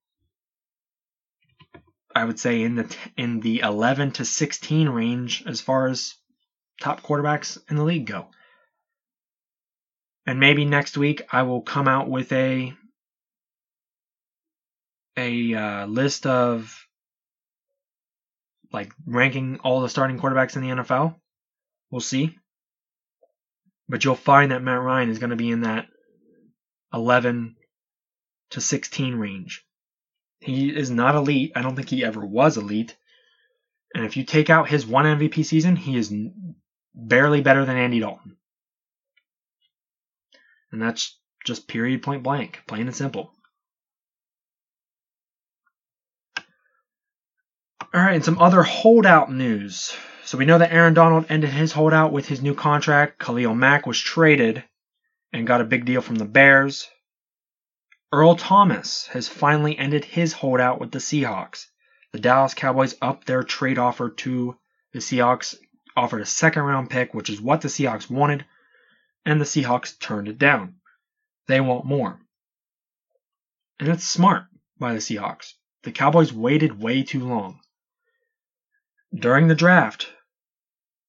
I 2.16 2.26
would 2.26 2.40
say 2.40 2.64
in 2.64 2.74
the 2.74 2.96
in 3.16 3.42
the 3.42 3.60
11 3.60 4.14
to 4.14 4.26
16 4.26 4.90
range 4.90 5.44
as 5.46 5.62
far 5.62 5.88
as 5.88 6.16
top 6.82 7.04
quarterbacks 7.04 7.60
in 7.70 7.76
the 7.76 7.84
league 7.84 8.08
go. 8.08 8.30
And 10.26 10.40
maybe 10.40 10.66
next 10.66 10.98
week 10.98 11.22
I 11.32 11.44
will 11.44 11.62
come 11.62 11.88
out 11.88 12.10
with 12.10 12.32
a 12.32 12.74
a 15.20 15.54
uh, 15.54 15.86
list 15.86 16.26
of 16.26 16.88
like 18.72 18.92
ranking 19.06 19.60
all 19.64 19.82
the 19.82 19.90
starting 19.90 20.20
quarterbacks 20.20 20.56
in 20.56 20.62
the 20.62 20.84
NFL. 20.84 21.16
We'll 21.92 22.02
see. 22.02 22.38
But 23.88 24.04
you'll 24.04 24.16
find 24.16 24.52
that 24.52 24.62
Matt 24.62 24.82
Ryan 24.82 25.10
is 25.10 25.20
going 25.20 25.32
to 25.32 25.36
be 25.36 25.50
in 25.50 25.62
that 25.62 25.88
11 26.94 27.56
to 28.52 28.62
16 28.62 29.16
range. 29.16 29.66
He 30.40 30.70
is 30.70 30.90
not 30.90 31.16
elite. 31.16 31.52
I 31.56 31.62
don't 31.62 31.76
think 31.76 31.90
he 31.90 32.06
ever 32.06 32.26
was 32.26 32.58
elite. 32.58 32.96
And 33.94 34.06
if 34.06 34.16
you 34.16 34.24
take 34.24 34.50
out 34.50 34.70
his 34.70 34.86
one 34.86 35.06
MVP 35.06 35.44
season, 35.44 35.76
he 35.76 35.98
is 35.98 36.14
barely 36.94 37.42
better 37.42 37.66
than 37.66 37.78
Andy 37.78 38.00
Dalton. 38.00 38.38
And 40.72 40.82
that's 40.82 41.18
just 41.46 41.68
period 41.68 42.04
point 42.04 42.22
blank, 42.22 42.62
plain 42.68 42.88
and 42.88 42.96
simple. 42.96 43.34
All 47.92 48.00
right, 48.00 48.14
and 48.14 48.24
some 48.24 48.38
other 48.38 48.62
holdout 48.62 49.32
news. 49.32 49.98
So 50.24 50.38
we 50.38 50.46
know 50.46 50.60
that 50.60 50.72
Aaron 50.72 50.94
Donald 50.94 51.26
ended 51.28 51.50
his 51.50 51.72
holdout 51.72 52.12
with 52.12 52.28
his 52.28 52.40
new 52.40 52.54
contract. 52.54 53.18
Khalil 53.18 53.56
Mack 53.56 53.88
was 53.88 54.00
traded 54.00 54.64
and 55.34 55.48
got 55.48 55.62
a 55.62 55.64
big 55.64 55.86
deal 55.86 56.02
from 56.02 56.16
the 56.16 56.26
Bears. 56.26 56.88
Earl 58.12 58.36
Thomas 58.36 59.08
has 59.08 59.28
finally 59.28 59.76
ended 59.76 60.06
his 60.06 60.34
holdout 60.34 60.80
with 60.80 60.92
the 60.92 61.00
Seahawks. 61.00 61.66
The 62.12 62.20
Dallas 62.20 62.54
Cowboys 62.54 62.94
upped 63.02 63.26
their 63.26 63.42
trade 63.42 63.80
offer 63.80 64.12
to 64.12 64.56
the 64.94 65.00
Seahawks, 65.00 65.56
offered 65.98 66.22
a 66.22 66.28
second 66.28 66.62
round 66.62 66.92
pick, 66.92 67.16
which 67.16 67.32
is 67.32 67.42
what 67.42 67.62
the 67.62 67.70
Seahawks 67.70 68.08
wanted, 68.08 68.46
and 69.26 69.42
the 69.42 69.46
Seahawks 69.46 69.98
turned 70.00 70.28
it 70.28 70.38
down. 70.38 70.76
They 71.48 71.60
want 71.60 71.86
more. 71.86 72.20
And 73.80 73.90
it's 73.90 74.08
smart 74.08 74.44
by 74.78 74.94
the 74.94 75.00
Seahawks. 75.00 75.54
The 75.82 75.92
Cowboys 75.92 76.32
waited 76.32 76.80
way 76.80 77.02
too 77.02 77.28
long. 77.28 77.62
During 79.14 79.48
the 79.48 79.56
draft, 79.56 80.12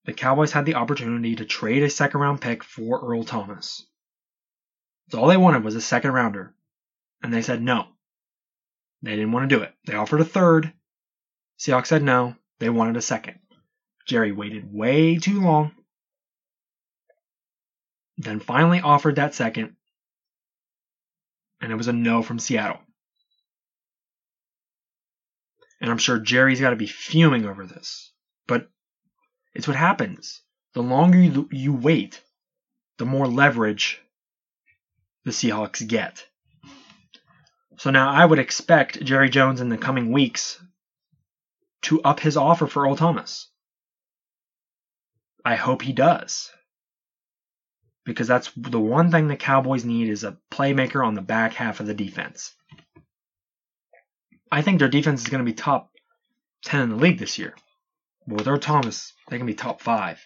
the 0.05 0.13
Cowboys 0.13 0.51
had 0.51 0.65
the 0.65 0.75
opportunity 0.75 1.35
to 1.35 1.45
trade 1.45 1.83
a 1.83 1.89
second 1.89 2.19
round 2.19 2.41
pick 2.41 2.63
for 2.63 2.99
Earl 2.99 3.23
Thomas. 3.23 3.85
So 5.09 5.19
all 5.19 5.27
they 5.27 5.37
wanted 5.37 5.63
was 5.63 5.75
a 5.75 5.81
second 5.81 6.11
rounder. 6.11 6.55
And 7.21 7.31
they 7.31 7.43
said 7.43 7.61
no. 7.61 7.87
They 9.03 9.15
didn't 9.15 9.31
want 9.31 9.49
to 9.49 9.55
do 9.55 9.61
it. 9.61 9.73
They 9.85 9.95
offered 9.95 10.21
a 10.21 10.25
third. 10.25 10.73
Seahawks 11.59 11.87
said 11.87 12.01
no. 12.01 12.35
They 12.59 12.69
wanted 12.69 12.97
a 12.97 13.01
second. 13.01 13.39
Jerry 14.07 14.31
waited 14.31 14.73
way 14.73 15.17
too 15.17 15.41
long. 15.41 15.71
Then 18.17 18.39
finally 18.39 18.81
offered 18.81 19.17
that 19.17 19.35
second. 19.35 19.75
And 21.61 21.71
it 21.71 21.75
was 21.75 21.87
a 21.87 21.93
no 21.93 22.23
from 22.23 22.39
Seattle. 22.39 22.79
And 25.81 25.89
I'm 25.89 25.97
sure 25.97 26.19
Jerry's 26.19 26.61
got 26.61 26.69
to 26.69 26.75
be 26.75 26.87
fuming 26.87 27.45
over 27.45 27.65
this. 27.65 28.11
But 28.47 28.69
it's 29.53 29.67
what 29.67 29.75
happens. 29.75 30.41
The 30.73 30.83
longer 30.83 31.19
you, 31.19 31.49
you 31.51 31.73
wait, 31.73 32.21
the 32.97 33.05
more 33.05 33.27
leverage 33.27 34.01
the 35.25 35.31
Seahawks 35.31 35.85
get. 35.85 36.25
So 37.77 37.89
now 37.89 38.11
I 38.11 38.23
would 38.23 38.39
expect 38.39 39.03
Jerry 39.03 39.29
Jones 39.29 39.59
in 39.59 39.69
the 39.69 39.77
coming 39.77 40.11
weeks 40.11 40.63
to 41.83 42.01
up 42.03 42.19
his 42.19 42.37
offer 42.37 42.67
for 42.67 42.83
Earl 42.83 42.95
Thomas. 42.95 43.49
I 45.43 45.55
hope 45.55 45.81
he 45.81 45.93
does. 45.93 46.51
Because 48.05 48.27
that's 48.27 48.51
the 48.55 48.79
one 48.79 49.11
thing 49.11 49.27
the 49.27 49.35
Cowboys 49.35 49.83
need 49.83 50.09
is 50.09 50.23
a 50.23 50.37
playmaker 50.51 51.05
on 51.05 51.15
the 51.15 51.21
back 51.21 51.53
half 51.53 51.79
of 51.79 51.87
the 51.87 51.93
defense. 51.93 52.53
I 54.51 54.61
think 54.61 54.79
their 54.79 54.89
defense 54.89 55.21
is 55.21 55.29
going 55.29 55.43
to 55.43 55.49
be 55.49 55.55
top 55.55 55.89
10 56.65 56.81
in 56.81 56.89
the 56.89 56.95
league 56.97 57.19
this 57.19 57.37
year. 57.39 57.55
But 58.27 58.39
with 58.39 58.47
Earl 58.47 58.59
Thomas, 58.59 59.13
they 59.29 59.37
can 59.37 59.47
be 59.47 59.53
top 59.53 59.81
5. 59.81 60.19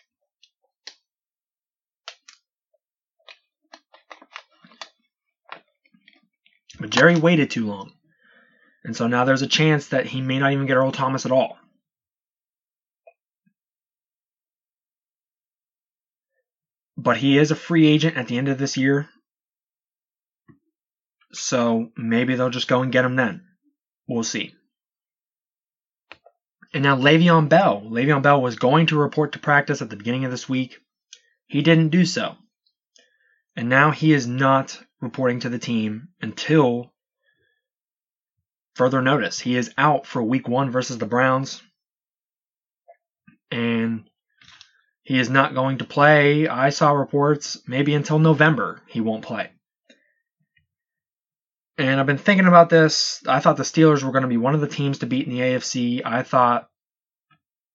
But 6.80 6.90
Jerry 6.90 7.16
waited 7.16 7.52
too 7.52 7.68
long. 7.68 7.94
And 8.84 8.96
so 8.96 9.08
now 9.08 9.26
there's 9.26 9.42
a 9.42 9.48
chance 9.48 9.88
that 9.90 10.06
he 10.06 10.22
may 10.22 10.40
not 10.40 10.52
even 10.52 10.66
get 10.66 10.78
Earl 10.78 10.92
Thomas 10.92 11.26
at 11.26 11.32
all. 11.32 11.58
But 16.98 17.18
he 17.18 17.38
is 17.38 17.52
a 17.52 17.56
free 17.56 17.88
agent 17.88 18.18
at 18.18 18.28
the 18.28 18.38
end 18.38 18.48
of 18.48 18.58
this 18.58 18.78
year. 18.78 19.10
So 21.32 21.92
maybe 21.96 22.36
they'll 22.36 22.50
just 22.50 22.68
go 22.68 22.82
and 22.82 22.92
get 22.92 23.06
him 23.06 23.16
then. 23.16 23.45
We'll 24.08 24.24
see. 24.24 24.54
And 26.74 26.84
now 26.84 26.98
Le'Veon 26.98 27.48
Bell. 27.50 27.82
Le'Veon 27.86 28.22
Bell 28.22 28.42
was 28.42 28.58
going 28.58 28.88
to 28.88 28.98
report 28.98 29.32
to 29.32 29.40
practice 29.40 29.82
at 29.82 29.90
the 29.90 29.96
beginning 29.96 30.26
of 30.26 30.32
this 30.32 30.50
week. 30.50 30.80
He 31.48 31.62
didn't 31.62 31.90
do 31.90 32.06
so. 32.06 32.36
And 33.56 33.70
now 33.70 33.92
he 33.92 34.12
is 34.12 34.28
not 34.28 34.78
reporting 35.00 35.40
to 35.42 35.50
the 35.50 35.60
team 35.60 36.10
until 36.22 36.92
further 38.76 39.02
notice. 39.02 39.40
He 39.40 39.56
is 39.56 39.74
out 39.78 40.06
for 40.06 40.22
week 40.22 40.48
one 40.48 40.70
versus 40.70 40.98
the 40.98 41.06
Browns. 41.06 41.62
And 43.50 44.10
he 45.04 45.18
is 45.18 45.30
not 45.30 45.54
going 45.54 45.78
to 45.78 45.86
play. 45.86 46.48
I 46.48 46.72
saw 46.72 46.92
reports 46.92 47.60
maybe 47.68 47.94
until 47.94 48.20
November 48.20 48.82
he 48.88 49.00
won't 49.00 49.24
play. 49.24 49.52
And 51.78 52.00
I've 52.00 52.06
been 52.06 52.18
thinking 52.18 52.48
about 52.48 52.70
this. 52.70 53.22
I 53.28 53.40
thought 53.40 53.58
the 53.58 53.64
Steelers 53.64 54.04
were 54.04 54.12
going 54.12 54.22
to 54.22 54.30
be 54.30 54.38
one 54.38 54.56
of 54.56 54.62
the 54.62 54.68
teams 54.68 55.00
to 55.00 55.06
beat 55.06 55.28
in 55.28 55.34
the 55.34 55.42
AFC. 55.42 56.02
I 56.06 56.24
thought 56.24 56.70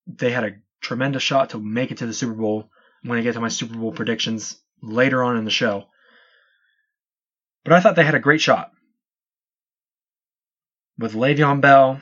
they 0.06 0.30
had 0.30 0.44
a 0.44 0.56
tremendous 0.80 1.22
shot 1.22 1.50
to 1.50 1.58
make 1.58 1.90
it 1.90 1.98
to 1.98 2.06
the 2.06 2.14
Super 2.14 2.32
Bowl 2.32 2.70
when 3.02 3.18
I 3.18 3.22
get 3.22 3.34
to 3.34 3.40
my 3.40 3.48
Super 3.48 3.76
Bowl 3.76 3.92
predictions 3.92 4.58
later 4.82 5.22
on 5.22 5.36
in 5.36 5.44
the 5.44 5.50
show. 5.50 5.86
But 7.64 7.74
I 7.74 7.80
thought 7.80 7.96
they 7.96 8.04
had 8.04 8.14
a 8.14 8.20
great 8.20 8.40
shot. 8.40 8.72
With 10.98 11.12
Le'Veon 11.12 11.60
Bell 11.60 12.00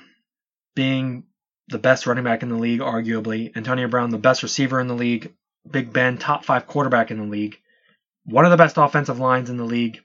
being 0.76 1.24
the 1.68 1.78
best 1.78 2.06
running 2.06 2.24
back 2.24 2.42
in 2.42 2.48
the 2.48 2.56
league, 2.56 2.80
arguably. 2.80 3.56
Antonio 3.56 3.88
Brown, 3.88 4.10
the 4.10 4.18
best 4.18 4.42
receiver 4.42 4.80
in 4.80 4.86
the 4.86 4.94
league. 4.94 5.34
Big 5.68 5.92
Ben, 5.92 6.16
top 6.16 6.44
five 6.44 6.66
quarterback 6.66 7.10
in 7.10 7.18
the 7.18 7.26
league. 7.26 7.58
One 8.24 8.44
of 8.44 8.50
the 8.50 8.56
best 8.56 8.78
offensive 8.78 9.18
lines 9.18 9.50
in 9.50 9.56
the 9.56 9.64
league. 9.64 10.00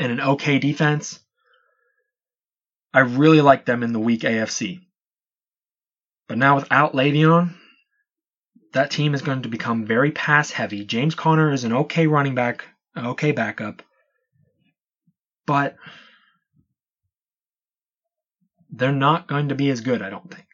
And 0.00 0.10
an 0.10 0.20
okay 0.20 0.58
defense. 0.58 1.20
I 2.92 3.00
really 3.00 3.42
like 3.42 3.66
them 3.66 3.82
in 3.82 3.92
the 3.92 4.00
weak 4.00 4.22
AFC. 4.22 4.80
But 6.26 6.38
now 6.38 6.56
without 6.56 6.94
Le'Veon, 6.94 7.54
that 8.72 8.90
team 8.90 9.14
is 9.14 9.22
going 9.22 9.42
to 9.42 9.48
become 9.48 9.84
very 9.84 10.10
pass 10.10 10.50
heavy. 10.50 10.84
James 10.84 11.14
Conner 11.14 11.52
is 11.52 11.64
an 11.64 11.72
okay 11.72 12.06
running 12.06 12.34
back, 12.34 12.64
an 12.94 13.06
okay 13.08 13.32
backup. 13.32 13.82
But 15.46 15.76
they're 18.70 18.92
not 18.92 19.26
going 19.28 19.50
to 19.50 19.54
be 19.54 19.68
as 19.68 19.82
good, 19.82 20.00
I 20.00 20.08
don't 20.08 20.30
think. 20.30 20.46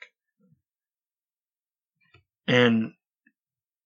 And 2.49 2.93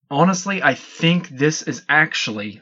honestly, 0.09 0.63
I 0.63 0.73
think 0.73 1.29
this 1.29 1.61
is 1.61 1.83
actually 1.87 2.61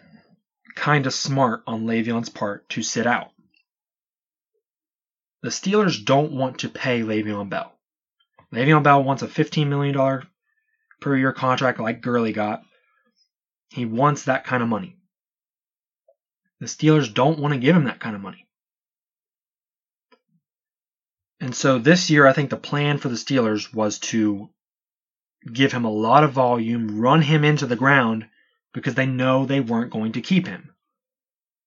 kind 0.79 1.05
of 1.05 1.13
smart 1.13 1.61
on 1.67 1.85
Le'Veon's 1.85 2.29
part 2.29 2.69
to 2.69 2.81
sit 2.81 3.05
out. 3.05 3.31
The 5.41 5.49
Steelers 5.49 6.03
don't 6.03 6.31
want 6.31 6.59
to 6.59 6.69
pay 6.69 7.01
Le'Veon 7.01 7.49
Bell. 7.49 7.73
Le'Veon 8.53 8.81
Bell 8.81 9.03
wants 9.03 9.21
a 9.21 9.27
$15 9.27 9.67
million 9.67 10.23
per 11.01 11.17
year 11.17 11.33
contract 11.33 11.81
like 11.81 12.01
Gurley 12.01 12.31
got. 12.31 12.63
He 13.71 13.85
wants 13.85 14.23
that 14.23 14.45
kind 14.45 14.63
of 14.63 14.69
money. 14.69 14.95
The 16.61 16.67
Steelers 16.67 17.13
don't 17.13 17.39
want 17.39 17.53
to 17.53 17.59
give 17.59 17.75
him 17.75 17.83
that 17.83 17.99
kind 17.99 18.15
of 18.15 18.21
money. 18.21 18.47
And 21.41 21.53
so 21.53 21.77
this 21.77 22.09
year, 22.09 22.25
I 22.25 22.31
think 22.31 22.49
the 22.49 22.57
plan 22.57 22.99
for 22.99 23.09
the 23.09 23.15
Steelers 23.15 23.73
was 23.73 23.99
to 23.99 24.49
give 25.51 25.73
him 25.73 25.83
a 25.83 25.91
lot 25.91 26.23
of 26.23 26.31
volume, 26.31 27.01
run 27.01 27.21
him 27.21 27.43
into 27.43 27.65
the 27.65 27.75
ground 27.75 28.27
because 28.73 28.95
they 28.95 29.05
know 29.05 29.45
they 29.45 29.59
weren't 29.59 29.91
going 29.91 30.13
to 30.13 30.21
keep 30.21 30.47
him. 30.47 30.73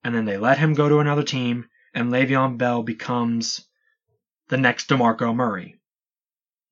And 0.05 0.15
then 0.15 0.25
they 0.25 0.37
let 0.37 0.59
him 0.59 0.75
go 0.75 0.89
to 0.89 0.99
another 0.99 1.23
team, 1.23 1.69
and 1.95 2.11
Le'Veon 2.11 2.59
Bell 2.59 2.83
becomes 2.83 3.65
the 4.49 4.57
next 4.57 4.89
DeMarco 4.89 5.35
Murray. 5.35 5.77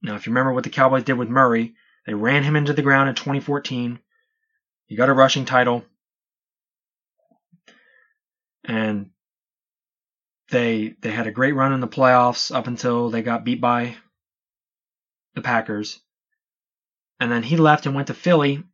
Now, 0.03 0.15
if 0.15 0.27
you 0.27 0.33
remember 0.33 0.53
what 0.53 0.65
the 0.65 0.71
Cowboys 0.71 1.05
did 1.05 1.15
with 1.15 1.29
Murray, 1.29 1.75
they 2.07 2.15
ran 2.15 2.43
him 2.43 2.57
into 2.57 2.73
the 2.73 2.83
ground 2.83 3.09
in 3.09 3.15
2014. 3.15 3.99
He 4.87 4.97
got 4.97 5.09
a 5.09 5.15
rushing 5.15 5.45
title. 5.45 5.85
And 8.65 9.11
they 10.51 10.95
they 11.01 11.11
had 11.11 11.27
a 11.27 11.33
great 11.33 11.55
run 11.55 11.73
in 11.73 11.81
the 11.81 11.89
playoffs 11.89 12.55
up 12.55 12.67
until 12.67 13.11
they 13.11 13.23
got 13.23 13.45
beat 13.45 13.61
by 13.61 13.97
the 15.35 15.43
Packers. 15.43 16.01
And 17.19 17.31
then 17.31 17.43
he 17.43 17.57
left 17.57 17.87
and 17.87 17.95
went 17.95 18.09
to 18.09 18.15
Philly, 18.15 18.65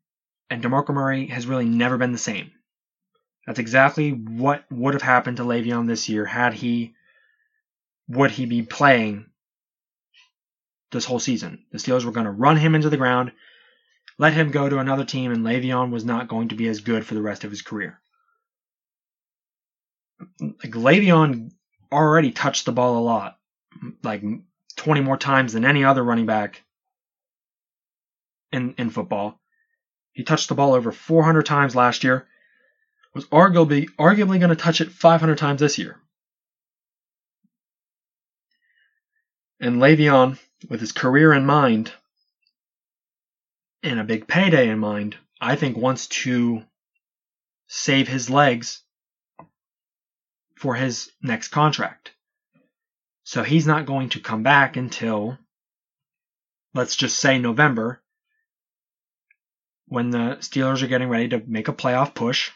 and 0.50 0.62
DeMarco 0.62 0.94
Murray 0.94 1.26
has 1.26 1.46
really 1.46 1.64
never 1.64 1.98
been 1.98 2.12
the 2.12 2.18
same. 2.18 2.52
That's 3.46 3.59
exactly 3.59 4.11
what 4.11 4.64
would 4.70 4.94
have 4.94 5.02
happened 5.02 5.37
to 5.37 5.44
Le'Veon 5.44 5.87
this 5.87 6.09
year 6.09 6.24
had 6.24 6.54
he 6.54 6.94
would 8.09 8.30
he 8.30 8.46
be 8.46 8.62
playing 8.62 9.26
this 10.92 11.04
whole 11.04 11.18
season. 11.18 11.64
The 11.72 11.78
Steelers 11.78 12.04
were 12.04 12.12
going 12.12 12.26
to 12.26 12.32
run 12.32 12.56
him 12.56 12.74
into 12.74 12.90
the 12.90 12.96
ground, 12.96 13.32
let 14.18 14.32
him 14.32 14.50
go 14.50 14.68
to 14.68 14.78
another 14.78 15.04
team, 15.04 15.32
and 15.32 15.44
Le'Veon 15.44 15.90
was 15.90 16.04
not 16.04 16.28
going 16.28 16.48
to 16.48 16.54
be 16.54 16.68
as 16.68 16.80
good 16.80 17.04
for 17.04 17.14
the 17.14 17.22
rest 17.22 17.44
of 17.44 17.50
his 17.50 17.62
career. 17.62 18.00
Like 20.40 20.72
Le'Veon 20.72 21.50
already 21.92 22.32
touched 22.32 22.64
the 22.64 22.72
ball 22.72 22.98
a 22.98 23.04
lot, 23.04 23.38
like 24.02 24.22
20 24.76 25.00
more 25.00 25.16
times 25.16 25.52
than 25.52 25.64
any 25.64 25.85
other 25.85 26.02
running 26.02 26.26
back 26.26 26.62
in, 28.52 28.74
in 28.78 28.90
football. 28.90 29.40
He 30.16 30.24
touched 30.24 30.48
the 30.48 30.55
ball 30.55 30.72
over 30.72 30.92
400 30.92 31.44
times 31.44 31.76
last 31.76 32.02
year. 32.02 32.26
Was 33.12 33.26
arguably 33.26 33.87
arguably 33.98 34.38
going 34.38 34.48
to 34.48 34.57
touch 34.57 34.81
it 34.81 34.90
500 34.90 35.37
times 35.37 35.61
this 35.61 35.76
year. 35.76 36.00
And 39.61 39.76
Le'Veon, 39.76 40.38
with 40.70 40.81
his 40.81 40.92
career 40.92 41.35
in 41.35 41.44
mind 41.44 41.92
and 43.83 44.00
a 44.00 44.05
big 44.05 44.26
payday 44.26 44.70
in 44.70 44.79
mind, 44.79 45.18
I 45.38 45.55
think 45.55 45.76
wants 45.76 46.07
to 46.09 46.62
save 47.66 48.09
his 48.09 48.31
legs 48.31 48.83
for 50.55 50.74
his 50.74 51.12
next 51.22 51.48
contract. 51.48 52.12
So 53.24 53.42
he's 53.42 53.66
not 53.66 53.85
going 53.85 54.09
to 54.11 54.20
come 54.20 54.42
back 54.42 54.79
until, 54.79 55.37
let's 56.72 56.96
just 56.96 57.18
say 57.18 57.38
November, 57.38 58.00
when 59.88 60.11
the 60.11 60.37
Steelers 60.40 60.83
are 60.83 60.88
getting 60.88 61.09
ready 61.09 61.29
to 61.29 61.42
make 61.46 61.68
a 61.68 61.72
playoff 61.72 62.14
push. 62.14 62.51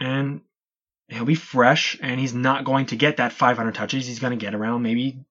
And 0.00 0.42
he'll 1.08 1.24
be 1.24 1.34
fresh, 1.34 1.98
and 2.00 2.20
he's 2.20 2.34
not 2.34 2.64
going 2.64 2.86
to 2.86 2.96
get 2.96 3.16
that 3.16 3.32
500 3.32 3.74
touches. 3.74 4.06
He's 4.06 4.20
going 4.20 4.38
to 4.38 4.44
get 4.44 4.54
around 4.54 4.82
maybe 4.82 5.24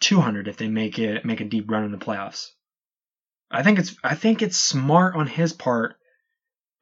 200 0.00 0.48
if 0.48 0.56
they 0.56 0.68
make 0.68 0.98
it 0.98 1.24
make 1.24 1.40
a 1.40 1.44
deep 1.44 1.70
run 1.70 1.84
in 1.84 1.92
the 1.92 1.98
playoffs. 1.98 2.48
I 3.50 3.62
think 3.62 3.78
it's 3.78 3.96
I 4.02 4.14
think 4.14 4.42
it's 4.42 4.56
smart 4.56 5.14
on 5.14 5.26
his 5.26 5.52
part, 5.52 5.96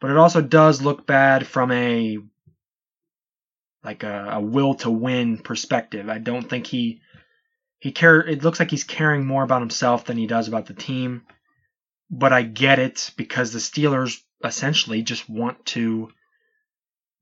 but 0.00 0.10
it 0.10 0.16
also 0.16 0.40
does 0.40 0.82
look 0.82 1.06
bad 1.06 1.46
from 1.46 1.70
a 1.70 2.18
like 3.84 4.02
a, 4.02 4.30
a 4.32 4.40
will 4.40 4.74
to 4.74 4.90
win 4.90 5.38
perspective. 5.38 6.08
I 6.08 6.18
don't 6.18 6.48
think 6.48 6.66
he 6.66 7.00
he 7.78 7.92
care. 7.92 8.20
It 8.20 8.42
looks 8.42 8.58
like 8.58 8.70
he's 8.70 8.84
caring 8.84 9.26
more 9.26 9.42
about 9.42 9.62
himself 9.62 10.04
than 10.04 10.16
he 10.16 10.26
does 10.26 10.48
about 10.48 10.66
the 10.66 10.74
team. 10.74 11.22
But 12.10 12.32
I 12.32 12.42
get 12.42 12.78
it 12.78 13.12
because 13.16 13.52
the 13.52 13.60
Steelers 13.60 14.20
essentially 14.44 15.02
just 15.02 15.28
want 15.28 15.64
to 15.66 16.10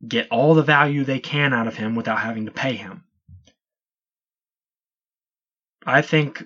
get 0.07 0.29
all 0.31 0.55
the 0.55 0.63
value 0.63 1.05
they 1.05 1.19
can 1.19 1.53
out 1.53 1.67
of 1.67 1.77
him 1.77 1.95
without 1.95 2.21
having 2.21 2.47
to 2.47 2.53
pay 2.53 2.75
him. 2.75 3.05
I 5.85 6.03
think 6.03 6.45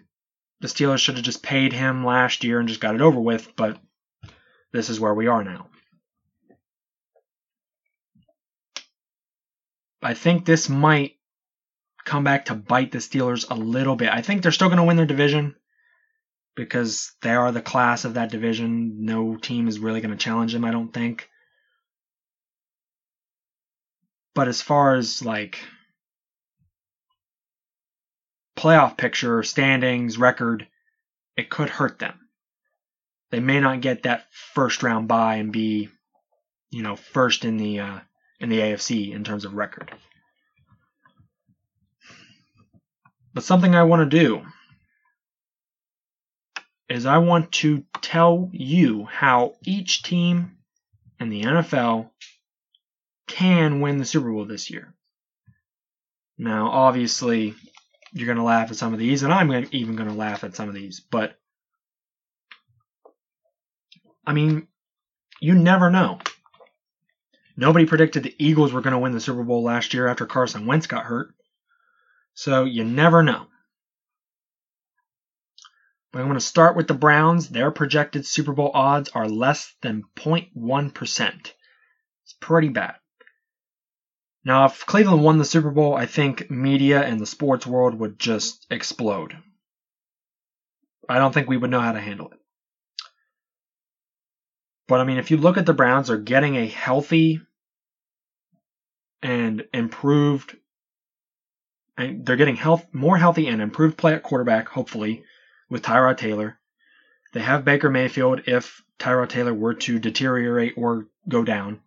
the 0.60 0.68
Steelers 0.68 1.00
should 1.00 1.16
have 1.16 1.24
just 1.24 1.42
paid 1.42 1.72
him 1.72 2.04
last 2.04 2.44
year 2.44 2.58
and 2.58 2.68
just 2.68 2.80
got 2.80 2.94
it 2.94 3.00
over 3.00 3.20
with, 3.20 3.54
but 3.56 3.78
this 4.72 4.88
is 4.88 5.00
where 5.00 5.14
we 5.14 5.26
are 5.26 5.44
now. 5.44 5.68
I 10.02 10.14
think 10.14 10.44
this 10.44 10.68
might 10.68 11.16
come 12.04 12.24
back 12.24 12.46
to 12.46 12.54
bite 12.54 12.90
the 12.90 12.98
Steelers 12.98 13.48
a 13.50 13.54
little 13.54 13.94
bit. 13.94 14.08
I 14.08 14.22
think 14.22 14.42
they're 14.42 14.52
still 14.52 14.68
going 14.68 14.78
to 14.78 14.84
win 14.84 14.96
their 14.96 15.06
division 15.06 15.54
because 16.54 17.12
they 17.22 17.30
are 17.30 17.52
the 17.52 17.62
class 17.62 18.04
of 18.04 18.14
that 18.14 18.30
division. 18.30 19.04
No 19.04 19.36
team 19.36 19.68
is 19.68 19.78
really 19.78 20.00
going 20.00 20.16
to 20.16 20.22
challenge 20.22 20.52
them, 20.52 20.64
I 20.64 20.70
don't 20.70 20.92
think. 20.92 21.28
But 24.34 24.48
as 24.48 24.62
far 24.62 24.94
as 24.94 25.24
like 25.24 25.58
playoff 28.56 28.96
picture, 28.96 29.42
standings, 29.42 30.18
record, 30.18 30.66
it 31.36 31.50
could 31.50 31.68
hurt 31.68 31.98
them. 31.98 32.18
They 33.30 33.40
may 33.40 33.60
not 33.60 33.80
get 33.80 34.02
that 34.02 34.26
first 34.54 34.82
round 34.82 35.08
bye 35.08 35.36
and 35.36 35.52
be, 35.52 35.88
you 36.70 36.82
know, 36.82 36.96
first 36.96 37.44
in 37.44 37.56
the 37.56 37.80
uh, 37.80 38.00
in 38.40 38.50
the 38.50 38.58
AFC 38.58 39.12
in 39.12 39.24
terms 39.24 39.44
of 39.44 39.54
record. 39.54 39.90
But 43.32 43.44
something 43.44 43.74
I 43.74 43.84
want 43.84 44.10
to 44.10 44.18
do 44.18 44.42
is 46.88 47.06
I 47.06 47.18
want 47.18 47.52
to 47.52 47.84
tell 48.00 48.50
you 48.52 49.04
how 49.04 49.54
each 49.62 50.02
team 50.02 50.58
in 51.20 51.28
the 51.28 51.42
NFL 51.42 52.10
can 53.28 53.80
win 53.80 53.98
the 53.98 54.04
Super 54.04 54.30
Bowl 54.30 54.44
this 54.44 54.70
year. 54.70 54.94
Now, 56.36 56.70
obviously, 56.70 57.54
you're 58.12 58.26
going 58.26 58.38
to 58.38 58.44
laugh 58.44 58.70
at 58.70 58.76
some 58.76 58.92
of 58.92 58.98
these, 58.98 59.22
and 59.22 59.32
I'm 59.32 59.50
even 59.72 59.96
going 59.96 60.08
to 60.08 60.14
laugh 60.14 60.44
at 60.44 60.56
some 60.56 60.68
of 60.68 60.74
these, 60.74 61.00
but 61.00 61.38
I 64.26 64.32
mean, 64.32 64.68
you 65.40 65.54
never 65.54 65.90
know. 65.90 66.18
Nobody 67.56 67.86
predicted 67.86 68.22
the 68.22 68.34
Eagles 68.38 68.72
were 68.72 68.80
going 68.80 68.92
to 68.92 68.98
win 68.98 69.12
the 69.12 69.20
Super 69.20 69.42
Bowl 69.42 69.62
last 69.62 69.94
year 69.94 70.08
after 70.08 70.26
Carson 70.26 70.66
Wentz 70.66 70.86
got 70.86 71.04
hurt. 71.04 71.34
So 72.34 72.64
you 72.64 72.84
never 72.84 73.22
know. 73.22 73.46
But 76.12 76.20
I'm 76.20 76.26
going 76.26 76.38
to 76.38 76.44
start 76.44 76.76
with 76.76 76.88
the 76.88 76.94
Browns. 76.94 77.48
Their 77.48 77.70
projected 77.70 78.26
Super 78.26 78.52
Bowl 78.52 78.70
odds 78.74 79.08
are 79.14 79.28
less 79.28 79.74
than 79.80 80.04
0.1%. 80.16 81.52
It's 82.24 82.34
pretty 82.38 82.68
bad. 82.68 82.96
Now, 84.44 84.66
if 84.66 84.84
Cleveland 84.84 85.22
won 85.22 85.38
the 85.38 85.44
Super 85.44 85.70
Bowl, 85.70 85.94
I 85.94 86.06
think 86.06 86.50
media 86.50 87.02
and 87.02 87.18
the 87.18 87.26
sports 87.26 87.66
world 87.66 87.94
would 87.94 88.18
just 88.18 88.66
explode. 88.70 89.36
I 91.08 91.18
don't 91.18 91.32
think 91.32 91.48
we 91.48 91.56
would 91.56 91.70
know 91.70 91.80
how 91.80 91.92
to 91.92 92.00
handle 92.00 92.30
it. 92.30 92.38
But 94.88 95.00
I 95.00 95.04
mean, 95.04 95.18
if 95.18 95.30
you 95.30 95.38
look 95.38 95.56
at 95.56 95.64
the 95.64 95.72
Browns, 95.72 96.08
they're 96.08 96.18
getting 96.18 96.56
a 96.56 96.66
healthy 96.66 97.40
and 99.22 99.64
improved 99.72 100.56
they're 101.96 102.36
getting 102.36 102.56
health 102.56 102.86
more 102.92 103.16
healthy 103.16 103.46
and 103.46 103.62
improved 103.62 103.96
play 103.96 104.14
at 104.14 104.22
quarterback, 104.22 104.68
hopefully, 104.68 105.24
with 105.72 105.82
Tyrod 105.82 106.18
Taylor. 106.18 106.58
They 107.32 107.40
have 107.40 107.64
Baker 107.64 107.88
Mayfield 107.88 108.42
if 108.46 108.82
Tyrod 108.98 109.30
Taylor 109.30 109.54
were 109.54 109.72
to 109.72 109.98
deteriorate 109.98 110.74
or 110.76 111.06
go 111.26 111.42
down. 111.44 111.80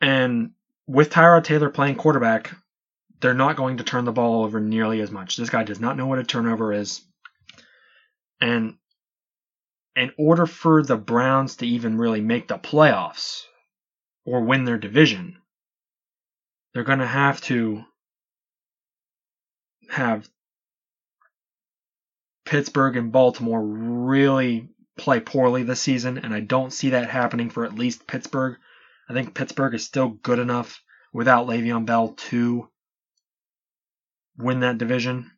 And 0.00 0.50
with 0.88 1.10
Tyrod 1.10 1.44
Taylor 1.44 1.70
playing 1.70 1.94
quarterback, 1.94 2.50
they're 3.20 3.32
not 3.32 3.54
going 3.54 3.76
to 3.76 3.84
turn 3.84 4.06
the 4.06 4.12
ball 4.12 4.42
over 4.42 4.58
nearly 4.58 5.00
as 5.00 5.12
much. 5.12 5.36
This 5.36 5.50
guy 5.50 5.62
does 5.62 5.78
not 5.78 5.96
know 5.96 6.06
what 6.06 6.18
a 6.18 6.24
turnover 6.24 6.72
is. 6.72 7.00
And 8.40 8.74
in 9.94 10.10
order 10.18 10.46
for 10.46 10.82
the 10.82 10.96
Browns 10.96 11.56
to 11.56 11.66
even 11.66 11.96
really 11.96 12.20
make 12.20 12.48
the 12.48 12.58
playoffs 12.58 13.42
or 14.24 14.40
win 14.40 14.64
their 14.64 14.78
division, 14.78 15.36
they're 16.74 16.82
going 16.82 16.98
to 16.98 17.06
have 17.06 17.40
to 17.42 17.84
have 19.90 20.28
Pittsburgh 22.50 22.96
and 22.96 23.12
Baltimore 23.12 23.62
really 23.62 24.68
play 24.98 25.20
poorly 25.20 25.62
this 25.62 25.80
season, 25.80 26.18
and 26.18 26.34
I 26.34 26.40
don't 26.40 26.72
see 26.72 26.90
that 26.90 27.08
happening 27.08 27.48
for 27.48 27.64
at 27.64 27.76
least 27.76 28.08
Pittsburgh. 28.08 28.56
I 29.08 29.12
think 29.12 29.36
Pittsburgh 29.36 29.72
is 29.72 29.84
still 29.84 30.08
good 30.08 30.40
enough 30.40 30.82
without 31.12 31.46
Le'Veon 31.46 31.86
Bell 31.86 32.08
to 32.08 32.68
win 34.36 34.60
that 34.60 34.78
division. 34.78 35.30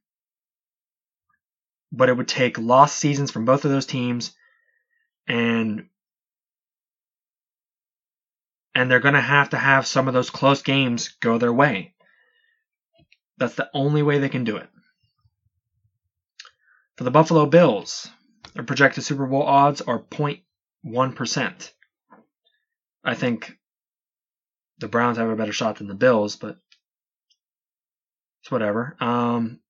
But 1.93 2.09
it 2.09 2.17
would 2.17 2.29
take 2.29 2.57
lost 2.57 2.97
seasons 2.97 3.31
from 3.31 3.45
both 3.45 3.67
of 3.67 3.71
those 3.71 3.85
teams 3.85 4.33
and 5.29 5.89
and 8.75 8.91
they're 8.91 9.01
going 9.01 9.13
to 9.13 9.21
have 9.21 9.51
to 9.51 9.59
have 9.59 9.87
some 9.87 10.09
of 10.09 10.15
those 10.15 10.31
close 10.31 10.63
games 10.63 11.11
go 11.21 11.37
their 11.37 11.53
way. 11.53 11.93
That's 13.37 13.55
the 13.57 13.69
only 13.75 14.03
way 14.03 14.19
they 14.19 14.31
can 14.31 14.45
do 14.45 14.57
it. 14.57 14.72
For 16.97 17.05
the 17.05 17.11
Buffalo 17.11 17.47
Bills, 17.47 18.09
their 18.55 18.65
projected 18.65 19.05
Super 19.05 19.27
Bowl 19.27 19.43
odds 19.43 19.81
are 19.81 20.01
0.1%. 20.01 21.73
I 23.05 23.15
think 23.15 23.59
the 24.79 24.89
Browns 24.89 25.19
have 25.19 25.29
a 25.29 25.37
better 25.37 25.53
shot 25.53 25.79
than 25.79 25.89
the 25.89 25.95
Bills, 25.95 26.37
but 26.37 26.59
it's 28.43 28.51
whatever. 28.51 28.97
Um, 29.01 29.61